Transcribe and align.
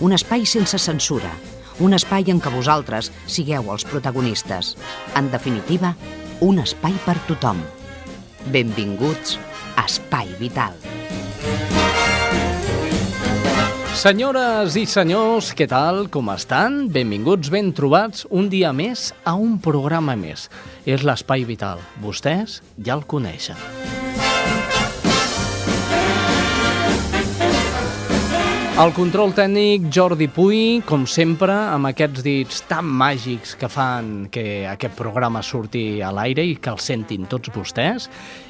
un 0.00 0.12
espai 0.16 0.46
sense 0.46 0.78
censura, 0.78 1.30
un 1.80 1.94
espai 1.96 2.30
en 2.32 2.40
què 2.40 2.52
vosaltres 2.52 3.10
sigueu 3.26 3.70
els 3.72 3.84
protagonistes. 3.88 4.76
En 5.18 5.30
definitiva, 5.32 5.94
un 6.40 6.62
espai 6.62 6.96
per 7.06 7.18
tothom. 7.28 7.62
Benvinguts 8.52 9.38
a 9.76 9.86
Espai 9.86 10.32
Vital. 10.40 10.74
Senyores 14.02 14.74
i 14.80 14.86
senyors, 14.88 15.52
què 15.54 15.68
tal? 15.70 16.06
Com 16.10 16.32
estan? 16.32 16.88
Benvinguts, 16.90 17.52
ben 17.52 17.70
trobats 17.76 18.26
un 18.30 18.48
dia 18.50 18.72
més 18.74 19.12
a 19.22 19.36
un 19.38 19.58
programa 19.62 20.16
més. 20.18 20.48
És 20.88 21.06
l'Espai 21.06 21.46
Vital. 21.46 21.82
Vostès 22.02 22.62
ja 22.82 22.96
el 22.98 23.06
coneixen. 23.06 24.01
El 28.82 28.90
control 28.96 29.30
tècnic 29.30 29.84
Jordi 29.94 30.26
Puy, 30.26 30.80
com 30.82 31.04
sempre, 31.06 31.54
amb 31.54 31.86
aquests 31.92 32.24
dits 32.26 32.64
tan 32.66 32.88
màgics 32.98 33.52
que 33.60 33.68
fan 33.70 34.08
que 34.34 34.64
aquest 34.66 34.96
programa 34.98 35.38
surti 35.46 36.00
a 36.02 36.08
l'aire 36.10 36.42
i 36.42 36.56
que 36.58 36.72
el 36.72 36.80
sentin 36.82 37.28
tots 37.30 37.52
vostès. 37.54 38.08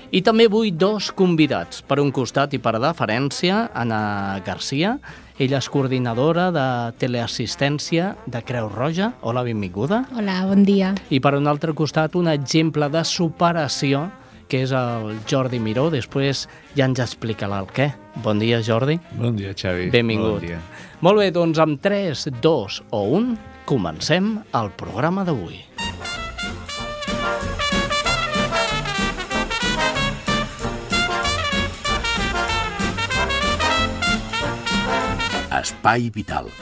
I 0.09 0.23
també 0.25 0.47
vull 0.49 0.71
dos 0.73 1.11
convidats. 1.13 1.83
Per 1.85 2.01
un 2.01 2.09
costat 2.17 2.57
i 2.57 2.63
per 2.65 2.79
deferència, 2.81 3.67
Anna 3.77 4.41
Garcia. 4.47 4.95
Ella 5.37 5.61
és 5.61 5.69
coordinadora 5.69 6.49
de 6.55 6.67
teleassistència 7.03 8.15
de 8.25 8.41
Creu 8.41 8.73
Roja. 8.73 9.13
Hola, 9.21 9.45
benvinguda. 9.45 10.07
Hola, 10.17 10.39
bon 10.49 10.65
dia. 10.65 10.95
I 11.13 11.21
per 11.21 11.37
un 11.37 11.51
altre 11.51 11.77
costat, 11.77 12.17
un 12.17 12.33
exemple 12.33 12.89
de 12.89 13.05
superació 13.05 14.07
que 14.53 14.61
és 14.67 14.73
el 14.77 15.17
Jordi 15.31 15.57
Miró. 15.63 15.87
Després 15.93 16.45
ja 16.77 16.85
ens 16.85 17.01
explicarà 17.01 17.63
el 17.63 17.71
què. 17.73 17.89
Bon 18.25 18.41
dia, 18.43 18.61
Jordi. 18.61 18.99
Bon 19.17 19.37
dia, 19.39 19.55
Xavi. 19.57 19.89
Benvingut. 19.95 20.43
Bon 20.43 20.45
dia. 20.45 20.61
Molt 21.01 21.23
bé, 21.23 21.31
doncs 21.33 21.61
amb 21.63 21.81
3, 21.81 22.29
2 22.45 22.83
o 22.93 23.03
1 23.17 23.33
comencem 23.65 24.35
el 24.53 24.69
programa 24.77 25.25
d'avui. 25.25 25.63
Espai 35.63 36.11
Vital. 36.13 36.53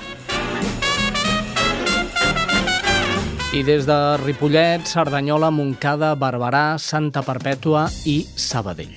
I 3.50 3.64
des 3.66 3.82
de 3.82 4.16
Ripollet, 4.22 4.84
Cerdanyola, 4.86 5.48
Montcada, 5.50 6.12
Barberà, 6.14 6.78
Santa 6.78 7.24
Perpètua 7.26 7.88
i 8.06 8.20
Sabadell. 8.38 8.92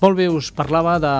Molt 0.00 0.16
bé, 0.16 0.30
us 0.32 0.48
parlava 0.56 0.94
de 0.96 1.10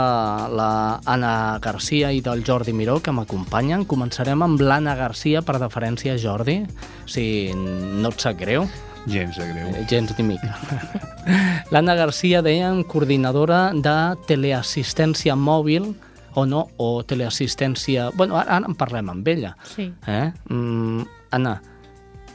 la 0.57 0.71
Anna 1.05 1.59
Garcia 1.61 2.09
i 2.09 2.23
del 2.25 2.41
Jordi 2.41 2.73
Miró, 2.73 2.97
que 3.05 3.13
m'acompanyen. 3.13 3.85
Començarem 3.85 4.41
amb 4.41 4.65
l'Anna 4.65 4.95
Garcia, 4.97 5.43
per 5.45 5.59
deferència, 5.61 6.17
Jordi, 6.17 6.63
si 7.05 7.53
no 7.53 8.09
et 8.09 8.25
sap 8.25 8.39
greu. 8.41 8.65
Gens 9.05 9.37
de 9.37 9.51
greu. 9.53 9.69
Eh, 9.77 9.85
gens 9.85 10.17
ni 10.17 10.31
mica. 10.31 10.57
L'Anna 11.75 11.99
Garcia, 12.01 12.41
dèiem, 12.41 12.81
coordinadora 12.89 13.75
de 13.77 13.99
teleassistència 14.25 15.37
mòbil, 15.37 15.93
o 16.33 16.47
no, 16.49 16.71
o 16.81 17.03
teleassistència... 17.05 18.09
Bueno, 18.17 18.41
ara, 18.41 18.57
ara 18.57 18.73
en 18.73 18.81
parlem 18.81 19.13
amb 19.13 19.29
ella. 19.29 19.53
Sí. 19.69 19.91
Eh? 20.09 20.31
Mm, 20.49 21.05
Anna, 21.37 21.59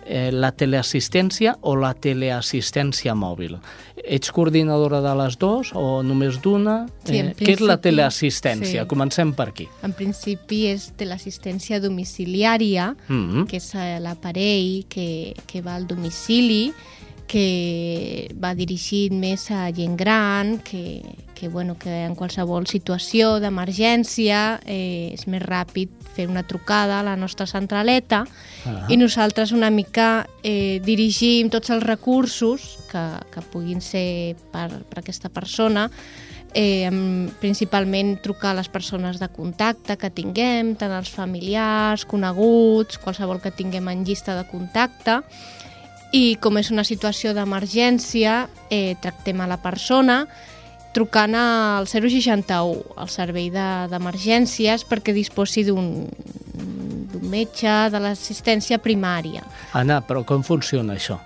eh, 0.05 0.31
la 0.31 0.51
teleassistència 0.51 1.55
o 1.61 1.75
la 1.75 1.93
teleassistència 1.93 3.15
mòbil? 3.15 3.57
Ets 4.05 4.31
coordinadora 4.31 5.01
de 5.01 5.13
les 5.17 5.37
dues 5.41 5.71
o 5.73 6.03
només 6.05 6.37
d'una? 6.43 6.85
Sí, 7.05 7.17
eh, 7.19 7.33
què 7.37 7.55
és 7.55 7.61
la 7.61 7.77
teleassistència? 7.81 8.83
sí. 8.83 8.87
Comencem 8.87 9.33
per 9.33 9.49
aquí. 9.49 9.67
En 9.83 9.93
principi 9.93 10.65
és 10.67 10.91
de 10.97 11.05
l'assistència 11.05 11.79
domiciliària, 11.79 12.95
Mm 13.07 13.29
-hmm. 13.29 13.47
que 13.47 13.57
és 13.57 13.75
eh, 13.75 13.99
l'aparell 13.99 14.85
que, 14.87 15.33
que 15.47 15.61
va 15.61 15.75
al 15.75 15.87
domicili, 15.87 16.73
que 17.27 18.29
va 18.41 18.53
dirigit 18.55 19.13
més 19.13 19.49
a 19.51 19.67
gent 19.73 19.95
gran, 19.97 20.59
que, 20.59 21.01
que, 21.33 21.49
bueno, 21.49 21.77
que 21.79 22.03
en 22.05 22.15
qualsevol 22.15 22.67
situació 22.69 23.39
d'emergència 23.41 24.61
eh, 24.65 25.13
és 25.13 25.25
més 25.27 25.41
ràpid 25.43 25.89
fer 26.15 26.29
una 26.31 26.45
trucada 26.47 26.99
a 26.99 27.03
la 27.03 27.15
nostra 27.19 27.47
centraleta 27.49 28.23
Ah. 28.65 28.87
i 28.89 28.97
nosaltres 28.97 29.51
una 29.53 29.69
mica 29.69 30.25
eh, 30.41 30.81
dirigim 30.81 31.51
tots 31.53 31.69
els 31.69 31.83
recursos 31.85 32.79
que, 32.89 33.03
que 33.29 33.43
puguin 33.53 33.81
ser 33.81 34.35
per, 34.51 34.71
per 34.89 35.03
aquesta 35.03 35.29
persona 35.29 35.85
eh, 36.55 36.89
principalment 37.41 38.15
trucar 38.23 38.55
a 38.55 38.59
les 38.61 38.71
persones 38.73 39.19
de 39.21 39.29
contacte 39.29 39.99
que 40.01 40.09
tinguem, 40.09 40.73
tant 40.79 40.95
els 40.95 41.11
familiars, 41.11 42.07
coneguts, 42.09 42.97
qualsevol 43.03 43.43
que 43.43 43.53
tinguem 43.53 43.91
en 43.91 44.05
llista 44.07 44.33
de 44.39 44.47
contacte, 44.49 45.19
i 46.15 46.35
com 46.39 46.55
és 46.61 46.69
una 46.71 46.85
situació 46.87 47.33
d'emergència, 47.35 48.45
eh, 48.71 48.95
tractem 49.03 49.41
a 49.43 49.47
la 49.51 49.57
persona 49.61 50.21
trucant 50.95 51.35
al 51.35 51.87
061, 51.91 52.85
al 52.95 53.09
servei 53.11 53.49
de- 53.51 53.87
d'emergències, 53.91 54.85
perquè 54.87 55.11
disposi 55.13 55.63
d'un 55.67 56.07
d'un 57.15 57.29
metge 57.31 57.71
de 57.91 57.99
l'assistència 57.99 58.77
primària. 58.77 59.41
Anna, 59.73 60.01
però 60.05 60.23
com 60.25 60.41
funciona 60.43 60.95
això? 60.95 61.17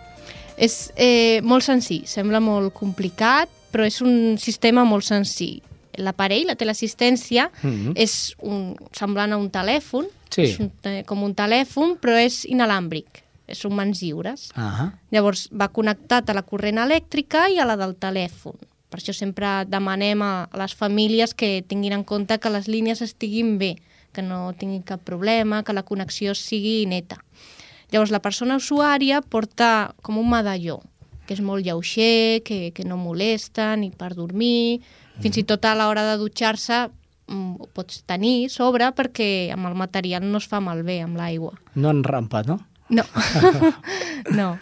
És 0.58 0.92
eh, 0.96 1.40
molt 1.44 1.64
senzill, 1.66 2.04
sembla 2.06 2.40
molt 2.40 2.74
complicat, 2.74 3.50
però 3.72 3.86
és 3.86 4.00
un 4.02 4.38
sistema 4.38 4.84
molt 4.86 5.04
senzill. 5.08 5.62
L'aparell, 5.98 6.46
la 6.48 6.56
teleassistència, 6.56 7.50
Mhm. 7.64 7.94
és 7.96 8.36
un, 8.42 8.76
semblant 8.92 9.34
a 9.34 9.38
un 9.38 9.50
telèfon, 9.50 10.06
Sí. 10.30 10.42
és 10.44 10.60
un, 10.60 10.70
te- 10.82 11.04
com 11.06 11.24
un 11.24 11.34
telèfon, 11.34 11.98
però 12.00 12.18
és 12.24 12.46
inalàmbric, 12.46 13.24
són 13.58 13.76
mans 13.78 14.02
lliures. 14.04 14.50
Ah, 14.56 14.92
Llavors 15.12 15.48
va 15.52 15.70
connectat 15.74 16.30
a 16.30 16.36
la 16.38 16.46
corrent 16.48 16.82
elèctrica 16.82 17.48
i 17.50 17.60
a 17.60 17.68
la 17.68 17.78
del 17.80 17.96
telèfon. 17.96 18.58
Per 18.90 18.98
això 18.98 19.14
sempre 19.14 19.66
demanem 19.70 20.22
a 20.26 20.50
les 20.58 20.74
famílies 20.74 21.36
que 21.38 21.62
tinguin 21.70 21.94
en 21.94 22.04
compte 22.04 22.40
que 22.42 22.50
les 22.50 22.68
línies 22.68 23.04
estiguin 23.06 23.58
bé, 23.62 23.76
que 24.14 24.24
no 24.26 24.54
tinguin 24.58 24.82
cap 24.82 25.04
problema, 25.06 25.62
que 25.64 25.76
la 25.78 25.86
connexió 25.86 26.34
sigui 26.34 26.88
neta. 26.90 27.20
Llavors 27.92 28.14
la 28.14 28.22
persona 28.22 28.58
usuària 28.58 29.22
porta 29.22 29.94
com 30.02 30.18
un 30.22 30.30
medalló, 30.30 30.80
que 31.26 31.36
és 31.38 31.42
molt 31.46 31.66
lleuger, 31.66 32.42
que, 32.46 32.72
que 32.74 32.86
no 32.86 32.98
molesta 32.98 33.76
ni 33.78 33.92
per 33.94 34.16
dormir, 34.18 34.82
fins 35.22 35.38
i 35.38 35.46
tot 35.46 35.66
a 35.66 35.76
l'hora 35.78 36.06
de 36.08 36.18
dutxar-se 36.22 36.88
mm, 37.30 37.62
ho 37.62 37.70
pots 37.74 38.02
tenir 38.10 38.50
sobre 38.54 38.90
perquè 38.98 39.50
amb 39.54 39.70
el 39.70 39.78
material 39.78 40.26
no 40.26 40.42
es 40.42 40.50
fa 40.50 40.62
malbé 40.64 41.00
amb 41.06 41.18
l'aigua. 41.20 41.54
no 41.76 41.94
en 41.94 42.04
rampa, 42.04 42.42
no? 42.48 42.60
No, 42.90 43.04
no. 44.32 44.58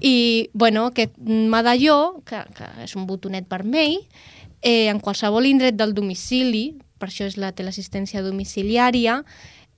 I, 0.00 0.50
bueno, 0.52 0.86
aquest 0.86 1.16
medalló, 1.18 2.22
que, 2.28 2.40
que 2.56 2.66
és 2.84 2.96
un 2.96 3.06
botonet 3.08 3.46
vermell, 3.48 4.00
eh, 4.60 4.88
en 4.88 5.00
qualsevol 5.00 5.46
indret 5.48 5.76
del 5.76 5.94
domicili, 5.96 6.74
per 6.98 7.08
això 7.10 7.28
és 7.28 7.38
la 7.40 7.52
teleassistència 7.56 8.24
domiciliària, 8.24 9.20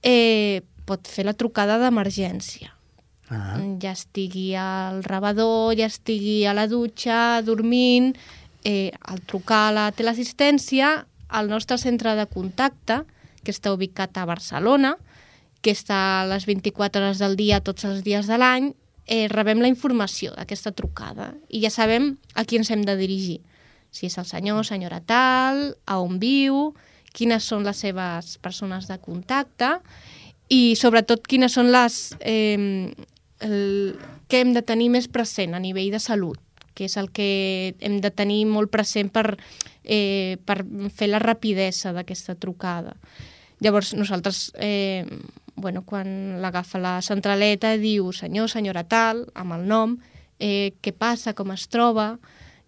eh, 0.03 0.63
pot 0.87 1.07
fer 1.11 1.27
la 1.27 1.35
trucada 1.35 1.79
d'emergència. 1.83 2.73
Ah. 3.29 3.59
Ja 3.83 3.91
estigui 3.91 4.53
al 4.55 5.03
rebedor, 5.03 5.75
ja 5.79 5.91
estigui 5.91 6.45
a 6.47 6.55
la 6.55 6.69
dutxa, 6.71 7.43
dormint, 7.43 8.15
eh, 8.63 8.93
al 9.03 9.21
trucar 9.27 9.69
a 9.69 9.75
la 9.75 9.87
teleassistència, 9.93 11.07
al 11.29 11.51
nostre 11.51 11.79
centre 11.79 12.15
de 12.15 12.27
contacte, 12.31 13.03
que 13.43 13.55
està 13.55 13.73
ubicat 13.75 14.15
a 14.19 14.27
Barcelona, 14.27 14.95
que 15.67 15.75
està 15.75 15.99
a 16.23 16.27
les 16.31 16.45
24 16.47 17.03
hores 17.03 17.19
del 17.19 17.35
dia, 17.35 17.59
tots 17.59 17.83
els 17.89 18.05
dies 18.07 18.29
de 18.31 18.39
l'any, 18.39 18.71
eh, 19.11 19.27
rebem 19.27 19.59
la 19.59 19.71
informació 19.71 20.31
d'aquesta 20.37 20.71
trucada 20.79 21.33
i 21.51 21.65
ja 21.65 21.73
sabem 21.75 22.13
a 22.39 22.45
qui 22.47 22.61
ens 22.61 22.71
hem 22.71 22.85
de 22.87 22.95
dirigir. 22.95 23.41
Si 23.91 24.07
és 24.07 24.15
el 24.19 24.29
senyor, 24.29 24.63
senyora 24.67 25.01
tal, 25.03 25.75
a 25.87 25.99
on 25.99 26.21
viu, 26.23 26.71
quines 27.11 27.43
són 27.51 27.67
les 27.67 27.83
seves 27.83 28.37
persones 28.45 28.87
de 28.87 28.99
contacte 29.03 29.81
i 30.49 30.77
sobretot 30.79 31.27
quines 31.27 31.59
són 31.59 31.73
les... 31.75 32.15
Eh, 32.21 32.95
el, 33.41 33.99
que 34.31 34.41
hem 34.41 34.55
de 34.55 34.63
tenir 34.65 34.89
més 34.89 35.11
present 35.13 35.53
a 35.55 35.61
nivell 35.61 35.91
de 35.93 36.01
salut, 36.01 36.39
que 36.75 36.87
és 36.87 36.95
el 36.97 37.11
que 37.15 37.75
hem 37.85 37.99
de 38.01 38.11
tenir 38.15 38.45
molt 38.49 38.71
present 38.73 39.11
per, 39.13 39.37
eh, 39.85 40.39
per 40.47 40.63
fer 40.95 41.11
la 41.11 41.21
rapidesa 41.21 41.93
d'aquesta 41.93 42.35
trucada. 42.41 42.97
Llavors, 43.61 43.93
nosaltres 43.95 44.51
eh, 44.57 45.05
bueno, 45.57 45.83
quan 45.83 46.41
l'agafa 46.43 46.79
la 46.79 46.97
centraleta 47.03 47.75
diu 47.81 48.13
senyor, 48.13 48.51
senyora 48.53 48.85
tal, 48.85 49.25
amb 49.35 49.57
el 49.57 49.67
nom, 49.69 49.97
eh, 50.39 50.77
què 50.81 50.93
passa, 50.93 51.35
com 51.35 51.55
es 51.57 51.69
troba... 51.69 52.17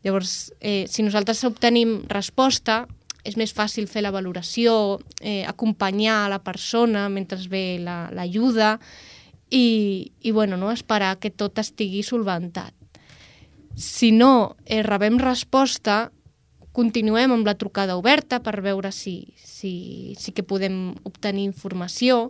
Llavors, 0.06 0.52
eh, 0.62 0.86
si 0.86 1.02
nosaltres 1.02 1.40
obtenim 1.42 2.04
resposta, 2.06 2.84
és 3.26 3.34
més 3.36 3.50
fàcil 3.50 3.88
fer 3.90 4.04
la 4.04 4.12
valoració, 4.14 5.00
eh, 5.20 5.42
acompanyar 5.42 6.28
la 6.30 6.38
persona 6.38 7.08
mentre 7.10 7.40
ve 7.50 7.80
l'ajuda 7.82 8.68
la, 8.76 8.78
i, 9.50 10.12
i 10.22 10.30
bueno, 10.30 10.56
no, 10.56 10.70
esperar 10.70 11.16
que 11.18 11.30
tot 11.30 11.58
estigui 11.58 12.04
solventat. 12.06 12.74
Si 13.74 14.12
no 14.12 14.56
eh, 14.64 14.82
rebem 14.82 15.18
resposta, 15.18 16.10
continuem 16.78 17.34
amb 17.34 17.48
la 17.48 17.56
trucada 17.58 17.96
oberta 17.98 18.38
per 18.44 18.60
veure 18.62 18.92
si, 18.94 19.16
si, 19.34 20.14
si 20.18 20.34
que 20.34 20.46
podem 20.46 20.94
obtenir 21.08 21.48
informació, 21.48 22.28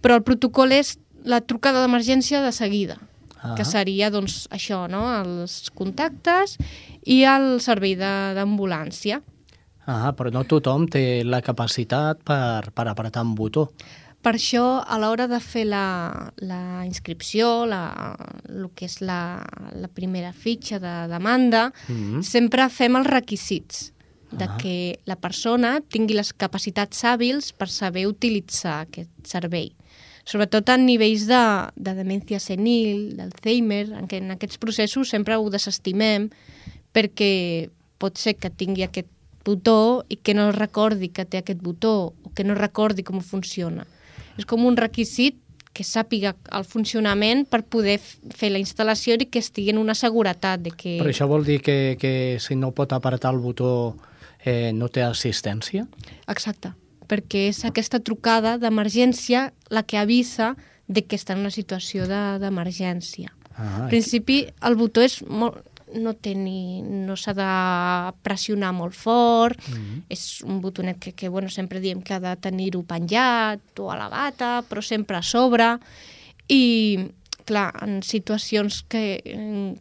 però 0.00 0.16
el 0.16 0.24
protocol 0.24 0.72
és 0.72 0.96
la 1.26 1.42
trucada 1.44 1.82
d'emergència 1.84 2.40
de 2.40 2.54
seguida 2.56 2.96
ah. 3.42 3.54
que 3.58 3.66
seria 3.68 4.10
doncs, 4.14 4.46
això, 4.54 4.86
no? 4.88 5.04
els 5.20 5.70
contactes 5.76 6.56
i 7.04 7.22
el 7.28 7.58
servei 7.64 7.96
d'ambulància. 7.98 9.20
Ah, 9.86 10.10
però 10.18 10.32
no 10.34 10.42
tothom 10.48 10.88
té 10.90 11.22
la 11.22 11.42
capacitat 11.46 12.24
per, 12.26 12.72
per 12.74 12.88
apretar 12.90 13.22
un 13.22 13.36
botó. 13.38 13.68
Per 14.26 14.32
això, 14.34 14.80
a 14.82 14.96
l'hora 14.98 15.28
de 15.30 15.38
fer 15.38 15.62
la, 15.70 16.32
la 16.42 16.82
inscripció, 16.82 17.62
la, 17.70 18.16
el 18.50 18.64
que 18.74 18.88
és 18.88 18.96
la, 18.98 19.38
la 19.78 19.86
primera 19.86 20.32
fitxa 20.34 20.80
de 20.82 20.94
demanda, 21.12 21.68
mm 21.86 21.94
-hmm. 21.94 22.22
sempre 22.22 22.68
fem 22.68 22.96
els 22.96 23.06
requisits 23.06 23.92
de 24.32 24.44
ah. 24.44 24.56
que 24.58 24.98
la 25.04 25.14
persona 25.14 25.80
tingui 25.80 26.14
les 26.14 26.32
capacitats 26.32 27.04
hàbils 27.04 27.52
per 27.54 27.68
saber 27.68 28.06
utilitzar 28.06 28.80
aquest 28.80 29.10
servei 29.22 29.70
sobretot 30.26 30.68
en 30.74 30.84
nivells 30.86 31.26
de, 31.30 31.42
de 31.76 31.94
demència 31.94 32.40
senil, 32.42 33.14
d'Alzheimer, 33.16 33.92
en 33.94 34.08
què 34.10 34.18
en 34.18 34.34
aquests 34.34 34.58
processos 34.58 35.12
sempre 35.14 35.38
ho 35.38 35.50
desestimem 35.54 36.30
perquè 36.92 37.70
pot 38.02 38.18
ser 38.18 38.34
que 38.34 38.50
tingui 38.50 38.82
aquest 38.82 39.08
botó 39.46 40.02
i 40.10 40.16
que 40.16 40.34
no 40.34 40.50
recordi 40.50 41.12
que 41.14 41.24
té 41.24 41.38
aquest 41.38 41.62
botó 41.62 42.12
o 42.24 42.32
que 42.34 42.42
no 42.42 42.58
recordi 42.58 43.06
com 43.06 43.22
funciona. 43.22 43.86
És 44.36 44.46
com 44.48 44.64
un 44.68 44.76
requisit 44.76 45.38
que 45.76 45.84
sàpiga 45.84 46.32
el 46.56 46.64
funcionament 46.64 47.44
per 47.50 47.60
poder 47.68 47.98
fer 48.00 48.48
la 48.52 48.60
instal·lació 48.62 49.18
i 49.20 49.28
que 49.28 49.42
estigui 49.44 49.74
en 49.74 49.82
una 49.82 49.94
seguretat 49.94 50.62
de 50.64 50.72
que... 50.72 50.96
Però 51.02 51.12
això 51.12 51.28
vol 51.28 51.44
dir 51.44 51.60
que, 51.60 51.96
que 52.00 52.12
si 52.40 52.56
no 52.56 52.72
pot 52.72 52.96
apretar 52.96 53.34
el 53.34 53.42
botó 53.44 53.70
eh, 54.44 54.72
no 54.72 54.88
té 54.88 55.04
assistència? 55.04 55.84
Exacte 56.32 56.72
perquè 57.06 57.48
és 57.50 57.62
aquesta 57.66 58.00
trucada 58.02 58.56
d'emergència 58.58 59.50
la 59.70 59.84
que 59.86 59.98
avisa 59.98 60.54
de 60.86 61.02
que 61.06 61.18
està 61.18 61.34
en 61.34 61.42
una 61.44 61.54
situació 61.54 62.06
d'emergència. 62.06 63.32
De, 63.32 63.54
ah, 63.56 63.68
en 63.82 63.88
principi, 63.90 64.44
el 64.66 64.76
botó 64.78 65.02
és 65.02 65.20
molt, 65.26 65.58
no 65.98 66.14
té 66.14 66.34
ni, 66.34 66.82
no 66.82 67.16
s'ha 67.18 67.34
de 67.36 67.48
pressionar 68.26 68.72
molt 68.76 68.94
fort, 68.94 69.60
mm 69.68 69.74
-hmm. 69.74 70.02
és 70.08 70.42
un 70.42 70.60
botonet 70.60 70.98
que, 70.98 71.12
que 71.12 71.28
bueno, 71.28 71.48
sempre 71.48 71.80
diem 71.80 72.02
que 72.02 72.14
ha 72.14 72.20
de 72.20 72.36
tenir-ho 72.36 72.82
penjat 72.82 73.60
o 73.78 73.90
a 73.90 73.96
la 73.96 74.08
bata, 74.08 74.64
però 74.68 74.82
sempre 74.82 75.16
a 75.16 75.22
sobre, 75.22 75.78
i 76.48 76.98
clar, 77.44 77.72
en 77.82 78.02
situacions 78.02 78.82
que, 78.88 79.22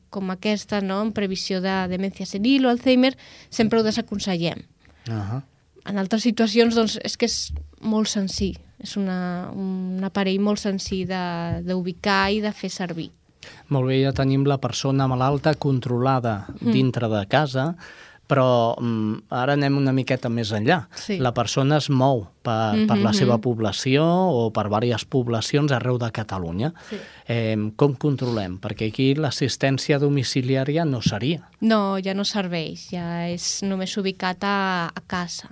com 0.09 0.29
aquesta, 0.29 0.81
no? 0.81 1.01
en 1.01 1.12
previsió 1.12 1.62
de 1.62 1.88
demència 1.88 2.25
senil 2.25 2.65
o 2.65 2.69
Alzheimer, 2.69 3.17
sempre 3.50 3.79
ho 3.79 3.83
desaconsellem. 3.83 4.59
Uh 5.07 5.13
-huh 5.13 5.41
en 5.85 6.01
altres 6.01 6.25
situacions 6.25 6.75
doncs, 6.75 6.97
és 7.06 7.15
que 7.17 7.29
és 7.29 7.38
molt 7.85 8.09
senzill, 8.09 8.57
és 8.81 8.95
una, 9.00 9.51
un 9.53 10.01
aparell 10.06 10.41
molt 10.41 10.62
senzill 10.62 11.12
d'ubicar 11.65 12.31
i 12.33 12.41
de 12.44 12.51
fer 12.56 12.71
servir. 12.73 13.12
Molt 13.74 13.89
bé, 13.89 14.01
ja 14.03 14.13
tenim 14.15 14.45
la 14.45 14.59
persona 14.62 15.07
malalta 15.07 15.56
controlada 15.56 16.45
mm. 16.59 16.74
dintre 16.74 17.09
de 17.12 17.24
casa, 17.30 17.74
però 18.25 18.74
um, 18.81 19.15
ara 19.30 19.53
anem 19.53 19.77
una 19.77 19.94
miqueta 19.94 20.30
més 20.33 20.51
enllà. 20.56 20.80
Sí. 20.97 21.18
La 21.21 21.31
persona 21.36 21.77
es 21.81 21.89
mou 21.89 22.25
per, 22.42 22.74
mm 22.74 22.80
-hmm. 22.80 22.88
per 22.88 22.97
la 22.97 23.09
mm-hmm. 23.09 23.19
seva 23.19 23.38
població 23.38 24.03
o 24.06 24.51
per 24.51 24.65
diverses 24.65 25.06
poblacions 25.06 25.71
arreu 25.71 25.97
de 25.97 26.12
Catalunya. 26.12 26.74
Sí. 26.89 26.97
Eh, 27.27 27.71
com 27.75 27.95
controlem? 27.95 28.57
Perquè 28.59 28.88
aquí 28.89 29.15
l'assistència 29.15 30.00
domiciliària 30.00 30.86
no 30.86 31.01
seria. 31.01 31.50
No, 31.62 32.00
ja 32.00 32.13
no 32.13 32.24
serveix, 32.24 32.89
ja 32.91 33.27
és 33.30 33.62
només 33.63 33.98
ubicat 33.98 34.44
a, 34.44 34.91
a 34.95 35.01
casa. 35.07 35.50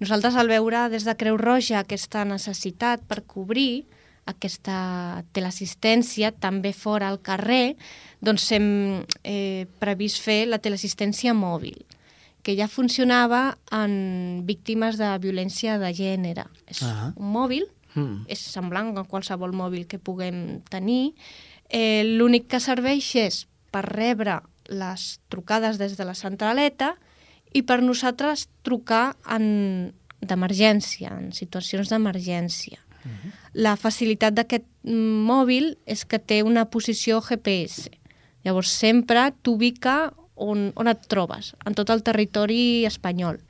Nosaltres, 0.00 0.36
al 0.36 0.46
veure 0.46 0.88
des 0.88 1.04
de 1.04 1.14
Creu 1.16 1.36
Roja 1.36 1.80
aquesta 1.80 2.24
necessitat 2.24 3.00
per 3.08 3.24
cobrir 3.26 3.84
aquesta 4.28 5.24
teleassistència 5.32 6.32
també 6.36 6.74
fora 6.76 7.08
al 7.08 7.20
carrer, 7.24 7.76
doncs 8.20 8.50
hem 8.52 8.68
eh, 9.24 9.66
previst 9.80 10.20
fer 10.24 10.44
la 10.48 10.60
teleassistència 10.62 11.34
mòbil 11.34 11.78
que 12.42 12.54
ja 12.56 12.68
funcionava 12.70 13.58
en 13.74 14.46
víctimes 14.48 14.96
de 14.96 15.10
violència 15.20 15.76
de 15.76 15.90
gènere. 15.92 16.46
És 16.70 16.80
ah. 16.86 17.10
un 17.12 17.32
mòbil, 17.34 17.66
mm. 17.92 18.24
és 18.30 18.40
semblant 18.54 18.94
a 18.96 19.04
qualsevol 19.04 19.52
mòbil 19.52 19.84
que 19.90 20.00
puguem 20.00 20.62
tenir. 20.70 21.12
Eh, 21.68 22.06
L'únic 22.06 22.48
que 22.48 22.62
serveix 22.64 23.10
és 23.20 23.42
per 23.74 23.84
rebre 23.84 24.38
les 24.68 25.18
trucades 25.28 25.76
des 25.80 25.96
de 25.98 26.08
la 26.08 26.16
centraleta 26.16 26.94
i 27.52 27.64
per 27.68 27.82
nosaltres 27.84 28.46
trucar 28.64 29.16
en 29.28 29.92
d'emergència, 30.18 31.12
en 31.14 31.30
situacions 31.36 31.92
d'emergència. 31.92 32.80
Uh 33.08 33.14
-huh. 33.14 33.32
La 33.54 33.76
facilitat 33.76 34.34
d'aquest 34.34 34.64
mòbil 34.84 35.78
és 35.86 36.04
que 36.04 36.18
té 36.18 36.42
una 36.42 36.66
posició 36.66 37.20
GPS. 37.20 37.90
Llavors 38.44 38.70
sempre 38.70 39.32
t'ubica 39.42 40.12
on, 40.36 40.72
on 40.76 40.88
et 40.88 41.00
trobes, 41.10 41.54
en 41.66 41.74
tot 41.74 41.90
el 41.90 42.02
territori 42.06 42.84
espanyol. 42.86 43.40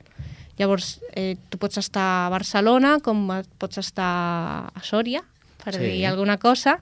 Llavors, 0.57 0.99
eh, 1.15 1.37
tu 1.49 1.57
pots 1.57 1.77
estar 1.77 2.25
a 2.25 2.29
Barcelona 2.29 2.97
com 2.99 3.29
pots 3.57 3.77
estar 3.77 4.71
a 4.73 4.81
Sòria, 4.83 5.23
per 5.63 5.75
sí. 5.75 5.79
dir 5.79 6.05
alguna 6.05 6.37
cosa, 6.37 6.79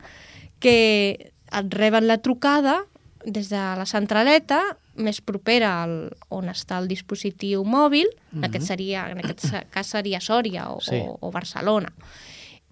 que 0.59 1.31
et 1.51 1.73
reben 1.77 2.07
la 2.07 2.17
trucada 2.17 2.85
des 3.25 3.49
de 3.49 3.61
la 3.77 3.85
centraleta 3.85 4.61
més 4.97 5.19
propera 5.21 5.83
al, 5.83 5.95
on 6.33 6.49
està 6.49 6.79
el 6.81 6.87
dispositiu 6.89 7.63
mòbil, 7.63 8.07
mm 8.07 8.17
-hmm. 8.17 8.37
en, 8.37 8.49
aquest 8.49 8.65
seria, 8.65 9.09
en 9.11 9.19
aquest 9.19 9.69
cas 9.69 9.87
seria 9.87 10.19
Sòria 10.19 10.71
o, 10.71 10.81
sí. 10.81 10.95
o, 10.95 11.17
o 11.21 11.31
Barcelona, 11.31 11.93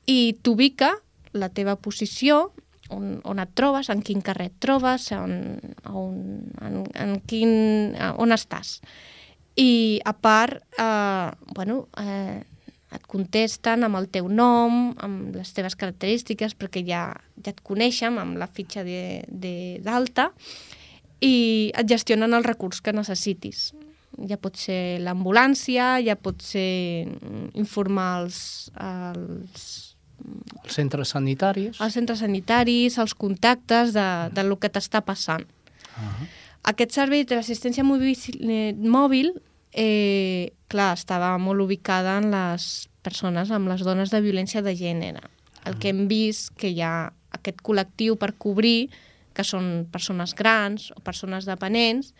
i 0.05 0.35
t'ubica 0.43 0.93
la 1.33 1.49
teva 1.49 1.75
posició 1.75 2.51
on, 2.89 3.19
on 3.25 3.41
et 3.41 3.53
trobes, 3.57 3.89
en 3.89 4.01
quin 4.05 4.21
carrer 4.25 4.49
et 4.51 4.57
trobes, 4.61 5.09
on, 5.17 5.35
on, 5.89 6.17
en, 6.61 6.81
en 7.01 7.15
quin, 7.27 7.95
on 8.21 8.35
estàs. 8.35 8.79
I 9.57 10.01
a 10.05 10.13
part, 10.13 10.59
eh, 10.77 11.31
bueno, 11.55 11.87
eh, 12.01 12.43
et 12.95 13.07
contesten 13.11 13.83
amb 13.87 13.99
el 13.99 14.09
teu 14.13 14.27
nom, 14.31 14.93
amb 15.03 15.35
les 15.35 15.51
teves 15.55 15.75
característiques, 15.79 16.55
perquè 16.59 16.83
ja, 16.87 17.07
ja 17.41 17.53
et 17.53 17.63
coneixen 17.65 18.19
amb 18.21 18.39
la 18.39 18.47
fitxa 18.51 18.85
d'alta, 18.85 20.29
i 21.23 21.71
et 21.73 21.89
gestionen 21.89 22.35
el 22.35 22.45
recurs 22.45 22.83
que 22.83 22.93
necessitis. 22.95 23.71
Ja 24.29 24.37
pot 24.39 24.55
ser 24.59 25.01
l'ambulància, 25.03 25.97
ja 26.03 26.15
pot 26.15 26.43
ser 26.43 27.07
informar 27.57 28.21
els, 28.21 28.37
els 28.79 29.94
els 30.63 30.73
centres 30.73 31.13
sanitaris? 31.15 31.79
Els 31.81 31.93
centres 31.93 32.19
sanitaris, 32.19 32.97
els 33.01 33.13
contactes 33.13 33.93
de, 33.95 34.07
de 34.35 34.43
lo 34.43 34.57
que 34.59 34.69
t'està 34.69 35.01
passant. 35.01 35.45
Uh 35.95 36.03
-huh. 36.03 36.27
Aquest 36.63 36.91
servei 36.91 37.25
de 37.25 37.35
l'assistència 37.35 37.83
eh, 37.83 38.73
mòbil, 38.73 39.33
eh, 39.71 40.53
clar, 40.67 40.93
estava 40.93 41.37
molt 41.37 41.61
ubicada 41.61 42.17
en 42.17 42.31
les 42.31 42.89
persones, 43.01 43.51
amb 43.51 43.67
les 43.67 43.81
dones 43.81 44.09
de 44.09 44.21
violència 44.21 44.61
de 44.61 44.75
gènere. 44.75 45.21
El 45.65 45.73
uh 45.73 45.75
-huh. 45.75 45.79
que 45.79 45.89
hem 45.89 46.07
vist 46.07 46.55
que 46.57 46.69
hi 46.69 46.81
ha 46.81 47.13
aquest 47.31 47.61
col·lectiu 47.61 48.15
per 48.17 48.33
cobrir, 48.33 48.89
que 49.33 49.43
són 49.43 49.87
persones 49.91 50.33
grans 50.33 50.91
o 50.95 51.01
persones 51.01 51.45
dependents, 51.45 52.13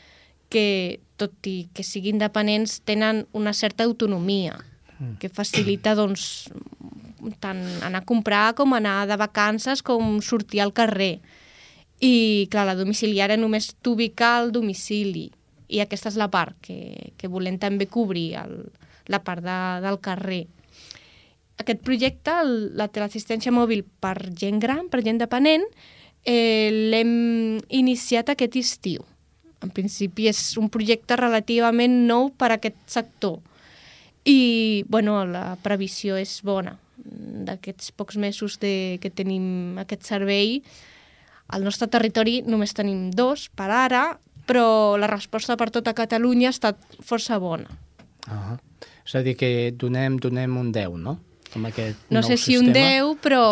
que, 0.50 1.00
tot 1.18 1.48
i 1.48 1.70
que 1.74 1.84
siguin 1.84 2.20
dependents, 2.20 2.82
tenen 2.86 3.26
una 3.34 3.54
certa 3.54 3.84
autonomia, 3.84 4.60
que 5.20 5.30
facilita 5.30 5.96
doncs, 5.96 6.50
tant 7.40 7.62
anar 7.86 8.04
a 8.04 8.08
comprar 8.08 8.54
com 8.58 8.74
anar 8.76 9.06
de 9.10 9.18
vacances 9.20 9.82
com 9.86 10.20
sortir 10.22 10.62
al 10.62 10.74
carrer. 10.74 11.20
I, 12.04 12.48
clar, 12.52 12.66
la 12.68 12.76
domiciliària 12.76 13.38
només 13.40 13.72
t'ubica 13.82 14.36
al 14.40 14.52
domicili. 14.52 15.30
I 15.72 15.82
aquesta 15.82 16.12
és 16.12 16.20
la 16.20 16.28
part 16.30 16.58
que, 16.62 17.14
que 17.18 17.30
volem 17.32 17.58
també 17.62 17.88
cobrir, 17.90 18.36
el, 18.42 18.60
la 19.08 19.22
part 19.24 19.44
de, 19.46 19.58
del 19.86 20.00
carrer. 20.04 20.44
Aquest 21.62 21.82
projecte, 21.88 22.36
el, 22.44 22.56
la 22.76 22.90
teleassistència 22.92 23.54
mòbil 23.56 23.86
per 24.04 24.18
gent 24.36 24.60
gran, 24.60 24.90
per 24.92 25.02
gent 25.06 25.22
dependent, 25.22 25.64
eh, 26.28 26.70
l'hem 26.92 27.60
iniciat 27.70 28.34
aquest 28.34 28.60
estiu. 28.60 29.06
En 29.64 29.72
principi 29.74 30.28
és 30.30 30.42
un 30.62 30.68
projecte 30.70 31.16
relativament 31.18 32.04
nou 32.10 32.30
per 32.36 32.52
a 32.52 32.58
aquest 32.60 32.82
sector. 32.92 33.40
I, 34.28 34.84
bueno, 34.90 35.22
la 35.30 35.54
previsió 35.64 36.20
és 36.20 36.42
bona 36.44 36.76
d'aquests 37.06 37.92
pocs 37.96 38.18
mesos 38.18 38.58
de, 38.60 38.98
que 39.02 39.12
tenim 39.14 39.78
aquest 39.82 40.04
servei, 40.08 40.62
al 41.54 41.64
nostre 41.64 41.88
territori 41.88 42.40
només 42.46 42.74
tenim 42.74 43.12
dos 43.14 43.50
per 43.54 43.70
ara, 43.70 44.06
però 44.50 44.98
la 44.98 45.10
resposta 45.10 45.58
per 45.58 45.70
tota 45.74 45.94
Catalunya 45.98 46.50
ha 46.50 46.56
estat 46.56 46.82
força 47.06 47.38
bona. 47.42 47.70
Ah, 48.26 48.58
és 49.06 49.14
a 49.16 49.22
dir, 49.22 49.36
que 49.38 49.72
donem, 49.78 50.18
donem 50.22 50.58
un 50.58 50.72
10, 50.74 50.98
no? 51.02 51.20
Amb 51.56 51.70
aquest 51.70 52.10
No 52.12 52.20
sé 52.26 52.36
si 52.36 52.58
sistema. 52.58 52.68
un 52.68 52.74
10, 52.74 53.22
però, 53.24 53.44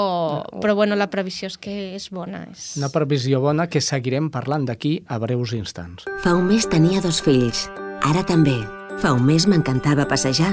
però 0.59 0.75
bueno, 0.75 0.97
la 0.99 1.07
previsió 1.13 1.47
és 1.47 1.57
que 1.57 1.93
és 1.95 2.09
bona. 2.11 2.43
És... 2.51 2.73
Una 2.81 2.89
previsió 2.91 3.39
bona 3.39 3.69
que 3.71 3.79
seguirem 3.79 4.27
parlant 4.33 4.65
d'aquí 4.67 4.97
a 5.07 5.21
breus 5.23 5.53
instants. 5.55 6.09
Fa 6.25 6.33
un 6.35 6.49
mes 6.49 6.67
tenia 6.67 6.99
dos 7.01 7.21
fills. 7.23 7.69
Ara 8.03 8.25
també. 8.27 8.57
Fa 8.99 9.13
un 9.15 9.23
mes 9.23 9.47
m'encantava 9.47 10.03
passejar. 10.09 10.51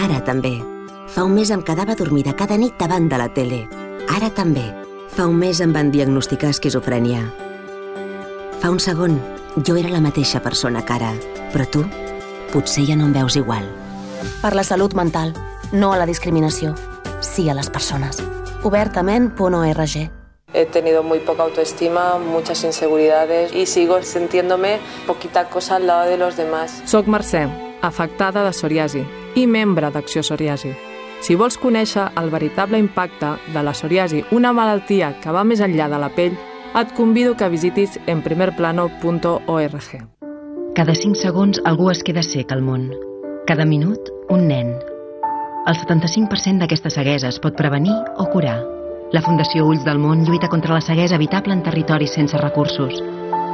Ara 0.00 0.18
també. 0.24 0.56
Fa 1.10 1.24
un 1.26 1.32
mes 1.34 1.50
em 1.50 1.62
quedava 1.66 1.96
dormida 1.98 2.36
cada 2.38 2.54
nit 2.54 2.76
davant 2.78 3.08
de 3.10 3.18
la 3.18 3.26
tele. 3.34 3.64
Ara 4.14 4.28
també. 4.30 4.62
Fa 5.10 5.26
un 5.26 5.34
mes 5.40 5.58
em 5.60 5.72
van 5.74 5.90
diagnosticar 5.90 6.52
esquizofrènia. 6.54 7.24
Fa 8.62 8.70
un 8.70 8.78
segon, 8.78 9.16
jo 9.66 9.74
era 9.74 9.90
la 9.90 10.02
mateixa 10.04 10.38
persona 10.44 10.84
que 10.86 10.94
ara, 10.94 11.10
però 11.50 11.66
tu 11.66 11.82
potser 12.52 12.84
ja 12.86 12.94
no 12.96 13.08
em 13.08 13.16
veus 13.16 13.34
igual. 13.40 13.66
Per 14.40 14.52
la 14.54 14.62
salut 14.62 14.94
mental, 14.94 15.34
no 15.72 15.90
a 15.92 15.98
la 15.98 16.06
discriminació, 16.06 16.76
sí 17.20 17.48
a 17.50 17.56
les 17.58 17.70
persones. 17.70 18.22
Obertament.org 18.62 20.10
He 20.52 20.66
tenido 20.66 21.02
muy 21.02 21.20
poca 21.20 21.44
autoestima, 21.44 22.18
muchas 22.18 22.62
inseguridades 22.64 23.52
y 23.52 23.66
sigo 23.66 24.02
sintiéndome 24.02 24.78
poquita 25.06 25.48
cosa 25.48 25.76
al 25.76 25.86
lado 25.86 26.08
de 26.10 26.18
los 26.18 26.36
demás. 26.36 26.82
Soc 26.86 27.06
Mercè, 27.06 27.48
afectada 27.82 28.44
de 28.44 28.50
psoriasi 28.50 29.06
i 29.34 29.46
membre 29.46 29.90
d'Acció 29.90 30.22
Psoriasi. 30.22 30.89
Si 31.20 31.36
vols 31.36 31.58
conèixer 31.60 32.06
el 32.16 32.30
veritable 32.32 32.78
impacte 32.80 33.34
de 33.52 33.62
la 33.62 33.74
psoriasi, 33.76 34.24
una 34.32 34.54
malaltia 34.56 35.12
que 35.20 35.32
va 35.34 35.44
més 35.44 35.60
enllà 35.60 35.88
de 35.92 35.98
la 36.00 36.08
pell, 36.16 36.38
et 36.80 36.94
convido 36.96 37.36
que 37.36 37.48
visitis 37.52 37.98
enprimerplano.org. 38.06 39.90
Cada 40.74 40.94
5 40.94 41.18
segons 41.18 41.60
algú 41.66 41.90
es 41.90 42.02
queda 42.06 42.22
sec 42.22 42.52
al 42.54 42.62
món. 42.62 42.88
Cada 43.46 43.66
minut, 43.66 44.08
un 44.30 44.46
nen. 44.48 44.76
El 45.66 45.76
75% 45.76 46.62
d'aquesta 46.62 46.92
ceguesa 46.94 47.28
es 47.28 47.40
pot 47.42 47.56
prevenir 47.58 47.96
o 48.16 48.28
curar. 48.32 48.60
La 49.12 49.20
Fundació 49.20 49.66
Ulls 49.66 49.84
del 49.84 49.98
Món 49.98 50.22
lluita 50.24 50.48
contra 50.48 50.74
la 50.74 50.80
ceguesa 50.80 51.18
evitable 51.18 51.52
en 51.52 51.64
territoris 51.66 52.14
sense 52.14 52.38
recursos. 52.38 53.02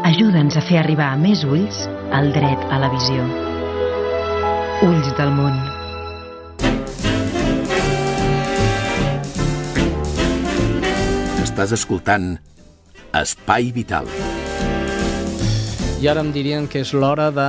Ajuda'ns 0.04 0.58
a 0.60 0.62
fer 0.62 0.78
arribar 0.82 1.08
a 1.14 1.16
més 1.16 1.42
ulls 1.48 1.86
el 2.12 2.30
dret 2.36 2.68
a 2.70 2.78
la 2.78 2.92
visió. 2.92 3.24
Ulls 4.84 5.16
del 5.16 5.32
Món. 5.32 5.75
Estàs 11.46 11.70
escoltant 11.76 12.32
Espai 13.14 13.68
Vital. 13.70 14.08
I 16.02 16.08
ara 16.10 16.24
em 16.24 16.32
dirien 16.34 16.66
que 16.66 16.80
és 16.82 16.90
l'hora 16.90 17.28
de 17.30 17.46